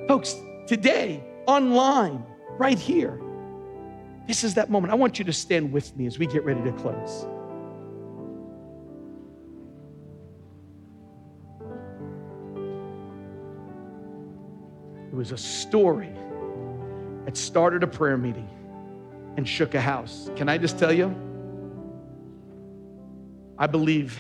Folks, 0.09 0.37
today, 0.67 1.23
online, 1.47 2.25
right 2.59 2.79
here, 2.79 3.21
this 4.27 4.45
is 4.45 4.55
that 4.55 4.71
moment. 4.71 4.93
I 4.93 4.97
want 4.97 5.19
you 5.19 5.25
to 5.25 5.33
stand 5.33 5.73
with 5.73 5.97
me 5.97 6.07
as 6.07 6.19
we 6.19 6.27
get 6.27 6.45
ready 6.45 6.63
to 6.63 6.73
close. 6.73 7.27
Was 15.21 15.33
a 15.33 15.37
story 15.37 16.11
that 17.27 17.37
started 17.37 17.83
a 17.83 17.87
prayer 17.87 18.17
meeting 18.17 18.49
and 19.37 19.47
shook 19.47 19.75
a 19.75 19.81
house. 19.81 20.31
Can 20.35 20.49
I 20.49 20.57
just 20.57 20.79
tell 20.79 20.95
you? 20.95 21.15
I 23.59 23.67
believe 23.67 24.19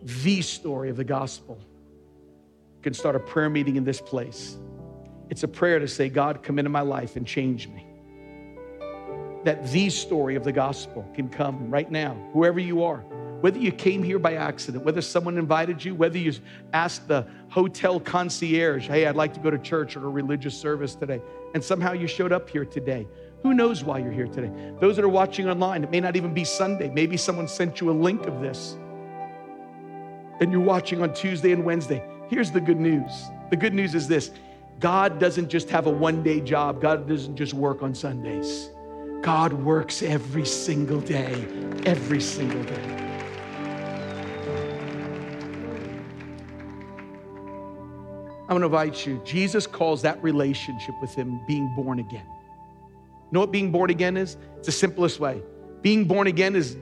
the 0.00 0.40
story 0.40 0.88
of 0.88 0.96
the 0.96 1.04
gospel 1.04 1.60
can 2.80 2.94
start 2.94 3.14
a 3.14 3.20
prayer 3.20 3.50
meeting 3.50 3.76
in 3.76 3.84
this 3.84 4.00
place. 4.00 4.56
It's 5.28 5.42
a 5.42 5.48
prayer 5.48 5.78
to 5.78 5.86
say, 5.86 6.08
God, 6.08 6.42
come 6.42 6.58
into 6.58 6.70
my 6.70 6.80
life 6.80 7.16
and 7.16 7.26
change 7.26 7.68
me. 7.68 7.86
That 9.44 9.70
the 9.70 9.90
story 9.90 10.34
of 10.34 10.44
the 10.44 10.52
gospel 10.52 11.06
can 11.12 11.28
come 11.28 11.68
right 11.70 11.90
now, 11.90 12.16
whoever 12.32 12.58
you 12.58 12.82
are 12.84 13.04
whether 13.40 13.58
you 13.58 13.70
came 13.70 14.02
here 14.02 14.18
by 14.18 14.34
accident, 14.34 14.84
whether 14.84 15.00
someone 15.00 15.38
invited 15.38 15.84
you, 15.84 15.94
whether 15.94 16.18
you 16.18 16.32
asked 16.72 17.06
the 17.06 17.26
hotel 17.50 18.00
concierge, 18.00 18.86
hey, 18.86 19.06
I'd 19.06 19.16
like 19.16 19.32
to 19.34 19.40
go 19.40 19.50
to 19.50 19.58
church 19.58 19.96
or 19.96 20.06
a 20.06 20.10
religious 20.10 20.58
service 20.58 20.94
today, 20.94 21.20
and 21.54 21.62
somehow 21.62 21.92
you 21.92 22.06
showed 22.06 22.32
up 22.32 22.50
here 22.50 22.64
today. 22.64 23.06
Who 23.42 23.54
knows 23.54 23.84
why 23.84 23.98
you're 23.98 24.12
here 24.12 24.26
today? 24.26 24.50
Those 24.80 24.96
that 24.96 25.04
are 25.04 25.08
watching 25.08 25.48
online, 25.48 25.84
it 25.84 25.90
may 25.90 26.00
not 26.00 26.16
even 26.16 26.34
be 26.34 26.44
Sunday. 26.44 26.90
Maybe 26.90 27.16
someone 27.16 27.46
sent 27.46 27.80
you 27.80 27.90
a 27.90 27.92
link 27.92 28.26
of 28.26 28.40
this, 28.40 28.76
and 30.40 30.50
you're 30.50 30.60
watching 30.60 31.02
on 31.02 31.14
Tuesday 31.14 31.52
and 31.52 31.64
Wednesday. 31.64 32.02
Here's 32.28 32.50
the 32.50 32.60
good 32.60 32.80
news 32.80 33.12
the 33.50 33.56
good 33.56 33.72
news 33.72 33.94
is 33.94 34.08
this 34.08 34.32
God 34.80 35.18
doesn't 35.18 35.48
just 35.48 35.70
have 35.70 35.86
a 35.86 35.90
one 35.90 36.22
day 36.22 36.40
job, 36.40 36.80
God 36.80 37.08
doesn't 37.08 37.36
just 37.36 37.54
work 37.54 37.82
on 37.82 37.94
Sundays. 37.94 38.70
God 39.22 39.52
works 39.52 40.02
every 40.02 40.46
single 40.46 41.00
day, 41.00 41.44
every 41.84 42.20
single 42.20 42.62
day. 42.62 43.17
I'm 48.48 48.58
going 48.58 48.62
to 48.62 48.66
invite 48.66 49.06
you. 49.06 49.20
Jesus 49.24 49.66
calls 49.66 50.00
that 50.02 50.22
relationship 50.22 50.94
with 51.02 51.14
Him 51.14 51.40
being 51.46 51.68
born 51.76 51.98
again. 51.98 52.24
You 52.26 53.32
know 53.32 53.40
what 53.40 53.52
being 53.52 53.70
born 53.70 53.90
again 53.90 54.16
is? 54.16 54.38
It's 54.56 54.66
the 54.66 54.72
simplest 54.72 55.20
way. 55.20 55.42
Being 55.82 56.06
born 56.06 56.26
again 56.28 56.56
is 56.56 56.78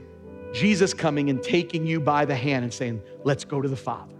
Jesus 0.53 0.93
coming 0.93 1.29
and 1.29 1.43
taking 1.43 1.85
you 1.85 1.99
by 1.99 2.23
the 2.23 2.35
hand 2.35 2.63
and 2.63 2.73
saying, 2.73 3.01
Let's 3.25 3.43
go 3.43 3.61
to 3.61 3.67
the 3.67 3.75
Father. 3.75 4.15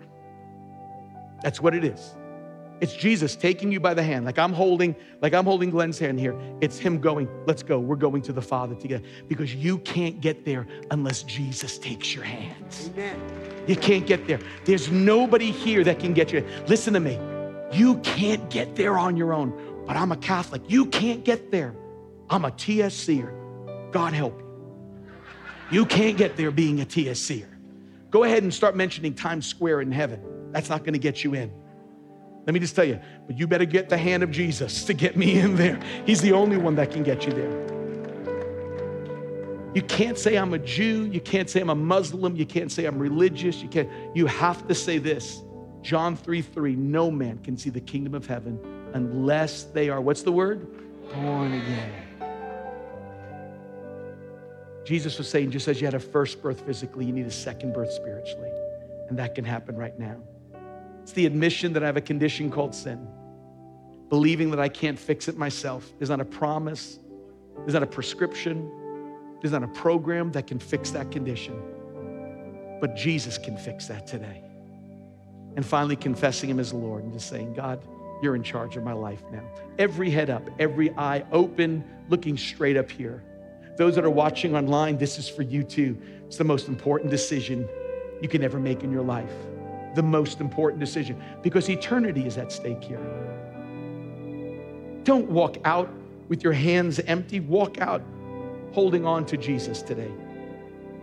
That's 1.42 1.62
what 1.62 1.74
it 1.74 1.86
is. 1.86 2.16
It's 2.80 2.94
Jesus 2.94 3.36
taking 3.36 3.72
you 3.72 3.80
by 3.80 3.94
the 3.94 4.04
hand, 4.04 4.26
like 4.26 4.38
I'm 4.38 4.54
holding, 4.54 4.96
like 5.22 5.34
I'm 5.34 5.46
holding 5.46 5.72
Glenn's 5.72 5.98
hand 5.98 6.20
here. 6.20 6.40
It's 6.62 6.78
him 6.78 7.00
going, 7.00 7.28
let's 7.48 7.64
go. 7.64 7.80
We're 7.80 7.96
going 7.96 8.22
to 8.24 8.34
the 8.34 8.42
Father 8.42 8.76
together. 8.76 9.04
Because 9.28 9.56
you 9.56 9.80
can't 9.80 10.22
get 10.22 10.46
there 10.46 10.68
unless 10.92 11.24
Jesus 11.24 11.80
takes 11.80 12.14
your 12.14 12.24
hands. 12.24 12.92
Amen. 12.94 13.20
You 13.66 13.76
can't 13.76 14.06
get 14.06 14.28
there. 14.28 14.40
There's 14.66 14.92
nobody 14.92 15.50
here 15.50 15.84
that 15.86 16.00
can 16.00 16.14
get 16.14 16.32
you. 16.32 16.46
Listen 16.68 16.94
to 16.94 17.00
me. 17.00 17.18
You 17.72 17.98
can't 18.00 18.50
get 18.50 18.76
there 18.76 18.98
on 18.98 19.18
your 19.18 19.34
own, 19.34 19.84
but 19.86 19.96
I'm 19.96 20.12
a 20.12 20.18
Catholic. 20.18 20.62
You 20.68 20.86
can't 20.86 21.24
get 21.24 21.52
there. 21.52 21.76
I'm 22.30 22.46
a 22.46 22.52
TSCer. 22.52 23.92
God 23.92 24.14
help 24.14 24.40
you. 24.40 24.48
You 25.70 25.86
can't 25.86 26.18
get 26.18 26.38
there 26.38 26.52
being 26.52 26.82
a 26.82 26.86
TSCer. 26.86 27.48
Go 28.10 28.24
ahead 28.24 28.44
and 28.44 28.54
start 28.54 28.76
mentioning 28.76 29.14
Times 29.14 29.46
Square 29.46 29.82
in 29.82 29.92
heaven. 29.92 30.22
That's 30.52 30.70
not 30.70 30.80
going 30.80 30.94
to 30.94 31.00
get 31.00 31.24
you 31.24 31.34
in. 31.34 31.52
Let 32.46 32.54
me 32.54 32.62
just 32.62 32.76
tell 32.76 32.86
you, 32.86 33.00
but 33.26 33.38
you 33.38 33.46
better 33.48 33.66
get 33.66 33.90
the 33.90 33.98
hand 33.98 34.24
of 34.24 34.32
Jesus 34.32 34.86
to 34.86 34.94
get 34.94 35.18
me 35.18 35.38
in 35.38 35.58
there. 35.58 35.78
He's 36.06 36.22
the 36.22 36.32
only 36.32 36.58
one 36.58 36.76
that 36.76 36.92
can 36.92 37.04
get 37.04 37.26
you 37.26 37.34
there. 37.34 37.78
You 39.74 39.82
can't 39.82 40.18
say 40.18 40.38
I'm 40.38 40.54
a 40.54 40.60
Jew. 40.60 41.10
You 41.12 41.20
can't 41.20 41.50
say 41.50 41.60
I'm 41.60 41.70
a 41.70 41.76
Muslim. 41.76 42.38
You 42.38 42.46
can't 42.46 42.72
say 42.72 42.86
I'm 42.86 42.98
religious. 42.98 43.62
You 43.62 43.68
can't. 43.68 43.90
You 44.16 44.26
have 44.26 44.66
to 44.70 44.74
say 44.74 44.98
this 44.98 45.44
John 45.88 46.18
3 46.18 46.42
3, 46.42 46.76
no 46.76 47.10
man 47.10 47.38
can 47.38 47.56
see 47.56 47.70
the 47.70 47.80
kingdom 47.80 48.14
of 48.14 48.28
heaven 48.28 48.60
unless 48.94 49.64
they 49.64 49.88
are, 49.88 50.02
what's 50.02 50.22
the 50.22 50.34
word? 50.34 50.68
Born 51.14 51.54
again. 51.54 51.94
Jesus 54.84 55.18
was 55.18 55.30
saying, 55.30 55.52
just 55.52 55.70
as 55.70 55.80
you 55.80 55.88
had 55.88 55.94
a 55.94 56.00
first 56.00 56.42
birth 56.42 56.60
physically, 56.66 57.06
you 57.06 57.14
need 57.14 57.26
a 57.26 57.32
second 57.32 57.74
birth 57.74 57.94
spiritually. 57.94 58.52
And 59.08 59.18
that 59.18 59.34
can 59.34 59.46
happen 59.46 59.78
right 59.78 59.98
now. 59.98 60.18
It's 61.04 61.14
the 61.14 61.26
admission 61.26 61.72
that 61.72 61.84
I 61.84 61.86
have 61.86 61.96
a 61.96 62.02
condition 62.02 62.52
called 62.52 62.76
sin, 62.76 63.08
believing 64.10 64.52
that 64.52 64.60
I 64.60 64.68
can't 64.68 65.00
fix 65.00 65.30
it 65.30 65.38
myself. 65.38 65.90
There's 65.98 66.10
not 66.10 66.20
a 66.20 66.26
promise, 66.26 67.00
there's 67.60 67.76
not 67.76 67.84
a 67.84 67.88
prescription, 67.88 68.70
there's 69.42 69.54
not 69.54 69.64
a 69.64 69.70
program 69.70 70.34
that 70.34 70.48
can 70.48 70.60
fix 70.60 70.92
that 70.92 71.12
condition. 71.12 71.58
But 72.82 72.98
Jesus 72.98 73.38
can 73.38 73.56
fix 73.56 73.88
that 73.88 74.06
today. 74.06 74.44
And 75.58 75.66
finally 75.66 75.96
confessing 75.96 76.50
Him 76.52 76.60
as 76.60 76.72
Lord 76.72 77.04
and 77.04 77.12
just 77.12 77.28
saying, 77.28 77.56
God, 77.56 77.82
you're 78.22 78.36
in 78.36 78.44
charge 78.44 78.78
of 78.78 78.84
my 78.84 78.94
life 78.94 79.24
now. 79.32 79.44
Every 79.80 80.10
head 80.10 80.30
up, 80.30 80.48
every 80.60 80.92
eye 80.92 81.26
open, 81.32 81.84
looking 82.10 82.38
straight 82.38 82.78
up 82.78 82.90
here. 82.90 83.24
Those 83.76 83.96
that 83.96 84.06
are 84.06 84.10
watching 84.10 84.56
online, 84.56 85.00
this 85.00 85.18
is 85.18 85.28
for 85.28 85.42
you 85.42 85.64
too. 85.64 85.98
It's 86.28 86.38
the 86.38 86.44
most 86.44 86.68
important 86.68 87.10
decision 87.10 87.68
you 88.22 88.30
can 88.30 88.44
ever 88.44 88.60
make 88.60 88.84
in 88.84 88.92
your 88.92 89.02
life. 89.02 89.32
The 89.96 90.04
most 90.04 90.42
important 90.42 90.80
decision 90.80 91.22
because 91.42 91.70
eternity 91.70 92.28
is 92.28 92.38
at 92.38 92.52
stake 92.52 92.84
here. 92.84 93.02
Don't 95.04 95.28
walk 95.28 95.58
out 95.66 95.92
with 96.28 96.44
your 96.44 96.54
hands 96.54 97.00
empty. 97.00 97.40
Walk 97.40 97.80
out 97.82 98.04
holding 98.74 99.08
on 99.08 99.26
to 99.26 99.38
Jesus 99.38 99.82
today. 99.82 100.12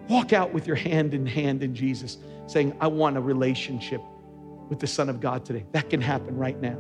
Walk 0.09 0.33
out 0.33 0.53
with 0.53 0.69
your 0.69 0.77
hand 0.77 1.13
in 1.13 1.27
hand 1.27 1.65
in 1.65 1.75
Jesus, 1.75 2.19
saying, 2.47 2.77
I 2.81 2.87
want 2.87 3.17
a 3.17 3.21
relationship 3.21 4.01
with 4.69 4.81
the 4.81 4.87
Son 4.87 5.09
of 5.09 5.21
God 5.21 5.45
today. 5.45 5.65
That 5.73 5.91
can 5.91 6.01
happen 6.01 6.37
right 6.37 6.61
now. 6.61 6.79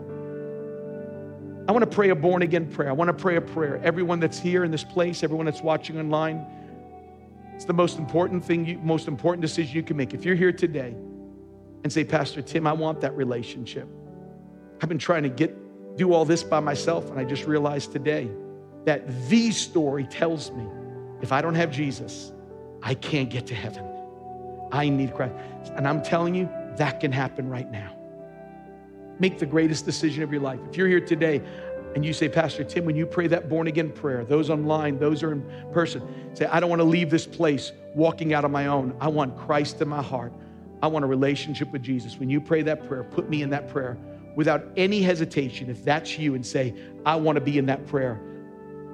I 1.66 1.72
want 1.72 1.82
to 1.82 1.91
pray 1.91 2.11
a 2.11 2.14
born 2.14 2.43
again 2.43 2.70
prayer. 2.70 2.91
I 2.91 2.93
want 2.93 3.09
to 3.09 3.14
pray 3.14 3.37
a 3.37 3.41
prayer. 3.41 3.80
Everyone 3.82 4.20
that's 4.20 4.39
here 4.39 4.64
in 4.64 4.70
this 4.70 4.85
place, 4.85 5.22
everyone 5.22 5.47
that's 5.47 5.62
watching 5.62 5.99
online, 5.99 6.47
it's 7.55 7.64
the 7.64 7.72
most 7.72 7.99
important 7.99 8.45
thing, 8.45 8.66
you, 8.66 8.78
most 8.78 9.09
important 9.09 9.41
decision 9.41 9.74
you 9.74 9.82
can 9.82 9.97
make. 9.97 10.12
If 10.12 10.24
you're 10.24 10.35
here 10.35 10.53
today 10.53 10.95
and 11.85 11.93
say, 11.93 12.05
Pastor 12.05 12.43
Tim, 12.43 12.66
I 12.66 12.72
want 12.72 13.01
that 13.01 13.16
relationship. 13.16 13.89
I've 14.82 14.89
been 14.89 14.99
trying 14.99 15.22
to 15.22 15.28
get 15.28 15.57
do 15.97 16.12
all 16.12 16.24
this 16.24 16.43
by 16.43 16.61
myself, 16.61 17.11
and 17.11 17.18
I 17.18 17.24
just 17.24 17.47
realized 17.47 17.93
today 17.93 18.28
that 18.85 19.28
the 19.28 19.51
story 19.53 20.05
tells 20.05 20.51
me 20.51 20.66
if 21.22 21.32
I 21.32 21.41
don't 21.41 21.55
have 21.55 21.70
Jesus, 21.70 22.32
I 22.82 22.95
can't 22.95 23.30
get 23.30 23.47
to 23.47 23.55
heaven. 23.55 23.85
I 24.72 24.89
need 24.89 25.14
Christ. 25.14 25.35
And 25.76 25.87
I'm 25.87 26.03
telling 26.03 26.35
you, 26.35 26.49
that 26.76 27.00
can 27.00 27.12
happen 27.12 27.48
right 27.48 27.70
now. 27.70 27.94
Make 29.18 29.38
the 29.38 29.46
greatest 29.46 29.84
decision 29.84 30.22
of 30.22 30.32
your 30.32 30.40
life. 30.40 30.60
If 30.68 30.76
you're 30.76 30.88
here 30.88 31.00
today 31.00 31.40
and 31.94 32.04
you 32.04 32.12
say, 32.12 32.28
Pastor 32.28 32.64
Tim, 32.64 32.84
when 32.84 32.96
you 32.96 33.06
pray 33.06 33.28
that 33.28 33.48
born 33.48 33.68
again 33.68 33.92
prayer, 33.92 34.24
those 34.24 34.50
online, 34.50 34.98
those 34.98 35.22
are 35.22 35.32
in 35.32 35.44
person, 35.72 36.02
say, 36.34 36.46
I 36.46 36.58
don't 36.58 36.68
want 36.68 36.80
to 36.80 36.84
leave 36.84 37.10
this 37.10 37.26
place 37.26 37.72
walking 37.94 38.34
out 38.34 38.44
on 38.44 38.50
my 38.50 38.66
own. 38.66 38.96
I 39.00 39.08
want 39.08 39.36
Christ 39.36 39.80
in 39.80 39.88
my 39.88 40.02
heart. 40.02 40.32
I 40.82 40.88
want 40.88 41.04
a 41.04 41.08
relationship 41.08 41.70
with 41.70 41.82
Jesus. 41.82 42.18
When 42.18 42.28
you 42.28 42.40
pray 42.40 42.62
that 42.62 42.88
prayer, 42.88 43.04
put 43.04 43.30
me 43.30 43.42
in 43.42 43.50
that 43.50 43.68
prayer 43.68 43.96
without 44.34 44.64
any 44.76 45.00
hesitation. 45.00 45.70
If 45.70 45.84
that's 45.84 46.18
you 46.18 46.34
and 46.34 46.44
say, 46.44 46.74
I 47.06 47.14
want 47.16 47.36
to 47.36 47.40
be 47.40 47.58
in 47.58 47.66
that 47.66 47.86
prayer 47.86 48.20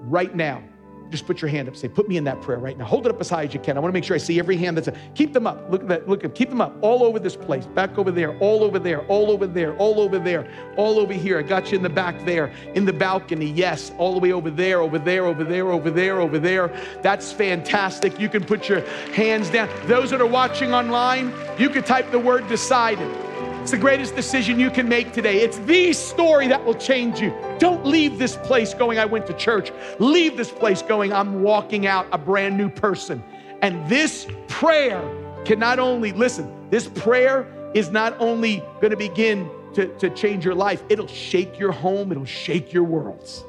right 0.03 0.35
now, 0.35 0.63
just 1.11 1.27
put 1.27 1.43
your 1.43 1.51
hand 1.51 1.69
up. 1.69 1.77
Say, 1.77 1.89
put 1.89 2.09
me 2.09 2.17
in 2.17 2.25
that 2.25 2.41
prayer 2.41 2.59
right 2.59 2.77
now. 2.77 2.85
Hold 2.85 3.07
it 3.07 3.11
up 3.11 3.21
as 3.21 3.29
high 3.29 3.45
as 3.45 3.55
you 3.55 3.61
can. 3.61 3.77
I 3.77 3.81
want 3.81 3.93
to 3.93 3.95
make 3.95 4.05
sure 4.05 4.15
I 4.15 4.19
see 4.19 4.39
every 4.39 4.57
hand 4.57 4.77
that's 4.77 4.89
up. 4.89 4.95
Keep 5.15 5.33
them 5.33 5.47
up. 5.47 5.71
Look 5.71 5.83
at 5.83 5.89
that. 5.89 6.09
Look 6.09 6.25
at 6.25 6.35
keep 6.35 6.49
them 6.49 6.61
up 6.61 6.75
all 6.81 7.03
over 7.05 7.19
this 7.19 7.37
place. 7.37 7.67
Back 7.67 7.99
over 7.99 8.11
there, 8.11 8.39
all 8.39 8.63
over 8.63 8.79
there, 8.79 9.01
all 9.07 9.31
over 9.31 9.47
there, 9.47 9.77
all 9.77 10.01
over 10.01 10.19
there, 10.19 10.49
all 10.77 10.99
over 10.99 11.13
here. 11.13 11.39
I 11.39 11.43
got 11.43 11.71
you 11.71 11.77
in 11.77 11.83
the 11.83 11.89
back 11.89 12.25
there, 12.25 12.53
in 12.75 12.85
the 12.85 12.93
balcony. 12.93 13.51
Yes, 13.51 13.93
all 13.99 14.15
the 14.15 14.21
way 14.21 14.33
over 14.33 14.51
there, 14.51 14.81
over 14.81 14.99
there, 14.99 15.27
over 15.27 15.45
there, 15.45 15.71
over 15.71 15.91
there, 15.91 16.21
over 16.21 16.39
there. 16.39 16.69
That's 17.03 17.33
fantastic. 17.33 18.19
You 18.19 18.29
can 18.29 18.45
put 18.45 18.69
your 18.69 18.81
hands 19.13 19.51
down. 19.51 19.69
Those 19.87 20.11
that 20.11 20.21
are 20.21 20.27
watching 20.27 20.73
online, 20.73 21.33
you 21.59 21.71
can 21.71 21.83
type 21.83 22.11
the 22.11 22.19
word 22.19 22.49
decided. 22.49 23.30
It's 23.71 23.77
the 23.77 23.83
greatest 23.83 24.17
decision 24.17 24.59
you 24.59 24.69
can 24.69 24.89
make 24.89 25.13
today. 25.13 25.43
It's 25.43 25.59
the 25.59 25.93
story 25.93 26.49
that 26.49 26.65
will 26.65 26.75
change 26.75 27.21
you. 27.21 27.33
Don't 27.61 27.87
leave 27.87 28.19
this 28.19 28.35
place 28.39 28.75
going, 28.75 28.99
I 28.99 29.05
went 29.05 29.29
to 29.29 29.33
church. 29.35 29.71
Leave 30.01 30.37
this 30.37 30.51
place 30.51 30.83
going, 30.83 31.13
I'm 31.13 31.41
walking 31.41 31.87
out 31.87 32.09
a 32.11 32.19
brand 32.19 32.57
new 32.57 32.69
person. 32.69 33.23
And 33.63 33.89
this 33.89 34.27
prayer 34.49 35.01
can 35.45 35.61
not 35.61 35.79
only, 35.79 36.11
listen, 36.11 36.53
this 36.71 36.89
prayer 36.89 37.47
is 37.73 37.91
not 37.91 38.17
only 38.19 38.57
going 38.81 38.91
to 38.91 38.97
begin 38.97 39.49
to, 39.75 39.87
to 39.99 40.11
change 40.11 40.45
your 40.45 40.57
life, 40.57 40.83
it'll 40.89 41.07
shake 41.07 41.57
your 41.57 41.71
home, 41.71 42.11
it'll 42.11 42.25
shake 42.25 42.73
your 42.73 42.83
worlds. 42.83 43.45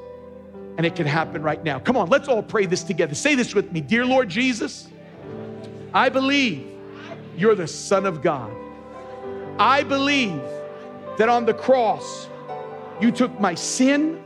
And 0.77 0.85
it 0.85 0.95
can 0.95 1.07
happen 1.07 1.41
right 1.41 1.63
now. 1.63 1.79
Come 1.79 1.97
on, 1.97 2.09
let's 2.09 2.27
all 2.27 2.43
pray 2.43 2.67
this 2.67 2.83
together. 2.83 3.15
Say 3.15 3.33
this 3.33 3.55
with 3.55 3.71
me 3.71 3.81
Dear 3.81 4.05
Lord 4.05 4.29
Jesus, 4.29 4.87
I 5.95 6.09
believe 6.09 6.67
you're 7.35 7.55
the 7.55 7.67
Son 7.67 8.05
of 8.05 8.21
God. 8.21 8.60
I 9.59 9.83
believe 9.83 10.41
that 11.17 11.29
on 11.29 11.45
the 11.45 11.53
cross, 11.53 12.27
you 12.99 13.11
took 13.11 13.39
my 13.39 13.55
sin, 13.55 14.23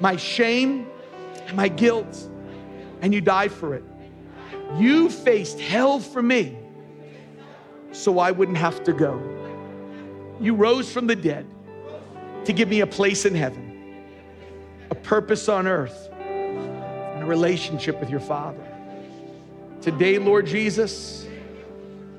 my 0.00 0.16
shame, 0.16 0.86
my 1.54 1.68
guilt, 1.68 2.28
and 3.00 3.14
you 3.14 3.20
died 3.20 3.52
for 3.52 3.74
it. 3.74 3.84
You 4.76 5.08
faced 5.08 5.60
hell 5.60 6.00
for 6.00 6.22
me 6.22 6.56
so 7.92 8.18
I 8.18 8.30
wouldn't 8.30 8.58
have 8.58 8.82
to 8.84 8.92
go. 8.92 9.20
You 10.40 10.54
rose 10.54 10.90
from 10.90 11.06
the 11.06 11.16
dead 11.16 11.46
to 12.44 12.52
give 12.52 12.68
me 12.68 12.80
a 12.80 12.86
place 12.86 13.24
in 13.24 13.34
heaven, 13.34 14.04
a 14.90 14.94
purpose 14.94 15.48
on 15.48 15.66
earth, 15.66 16.10
and 16.20 17.22
a 17.22 17.26
relationship 17.26 18.00
with 18.00 18.10
your 18.10 18.20
Father. 18.20 18.66
Today, 19.80 20.18
Lord 20.18 20.46
Jesus, 20.46 21.26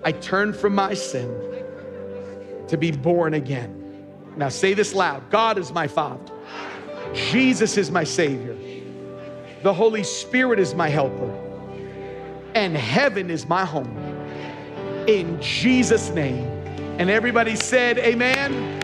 I 0.04 0.12
turn 0.12 0.54
from 0.54 0.76
my 0.76 0.94
sin 0.94 1.55
to 2.68 2.78
be 2.78 2.92
born 2.92 3.34
again. 3.34 3.82
Now 4.38 4.50
say 4.50 4.74
this 4.74 4.94
loud 4.94 5.30
God 5.30 5.58
is 5.58 5.72
my 5.72 5.88
Father, 5.88 6.32
Jesus 7.14 7.78
is 7.78 7.92
my 7.92 8.04
Savior, 8.04 8.58
the 9.64 9.74
Holy 9.74 10.04
Spirit 10.04 10.60
is 10.60 10.76
my 10.76 10.90
helper, 10.90 11.32
and 12.54 12.76
heaven 12.76 13.30
is 13.30 13.48
my 13.48 13.66
home. 13.66 13.98
In 15.08 15.40
Jesus' 15.42 16.10
name. 16.10 16.56
And 16.98 17.10
everybody 17.10 17.58
said, 17.58 17.98
Amen. 18.00 18.82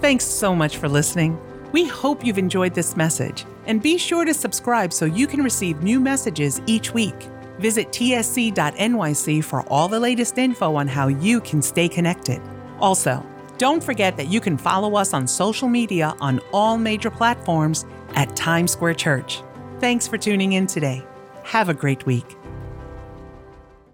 Thanks 0.00 0.24
so 0.24 0.54
much 0.54 0.76
for 0.76 0.88
listening. 0.88 1.38
We 1.72 1.88
hope 1.88 2.24
you've 2.24 2.38
enjoyed 2.38 2.74
this 2.74 2.96
message, 2.96 3.44
and 3.66 3.82
be 3.82 3.98
sure 3.98 4.24
to 4.24 4.32
subscribe 4.32 4.92
so 4.92 5.04
you 5.04 5.26
can 5.26 5.42
receive 5.42 5.82
new 5.82 5.98
messages 5.98 6.60
each 6.66 6.94
week. 6.94 7.28
Visit 7.58 7.88
tsc.nyc 7.88 9.44
for 9.44 9.62
all 9.68 9.88
the 9.88 10.00
latest 10.00 10.38
info 10.38 10.76
on 10.76 10.88
how 10.88 11.08
you 11.08 11.40
can 11.40 11.62
stay 11.62 11.88
connected. 11.88 12.40
Also, 12.80 13.24
don't 13.58 13.82
forget 13.82 14.16
that 14.16 14.28
you 14.28 14.40
can 14.40 14.58
follow 14.58 14.96
us 14.96 15.14
on 15.14 15.26
social 15.26 15.68
media 15.68 16.14
on 16.20 16.40
all 16.52 16.76
major 16.76 17.10
platforms 17.10 17.84
at 18.14 18.34
Times 18.34 18.72
Square 18.72 18.94
Church. 18.94 19.42
Thanks 19.78 20.08
for 20.08 20.18
tuning 20.18 20.54
in 20.54 20.66
today. 20.66 21.04
Have 21.44 21.68
a 21.68 21.74
great 21.74 22.04
week. 22.06 22.36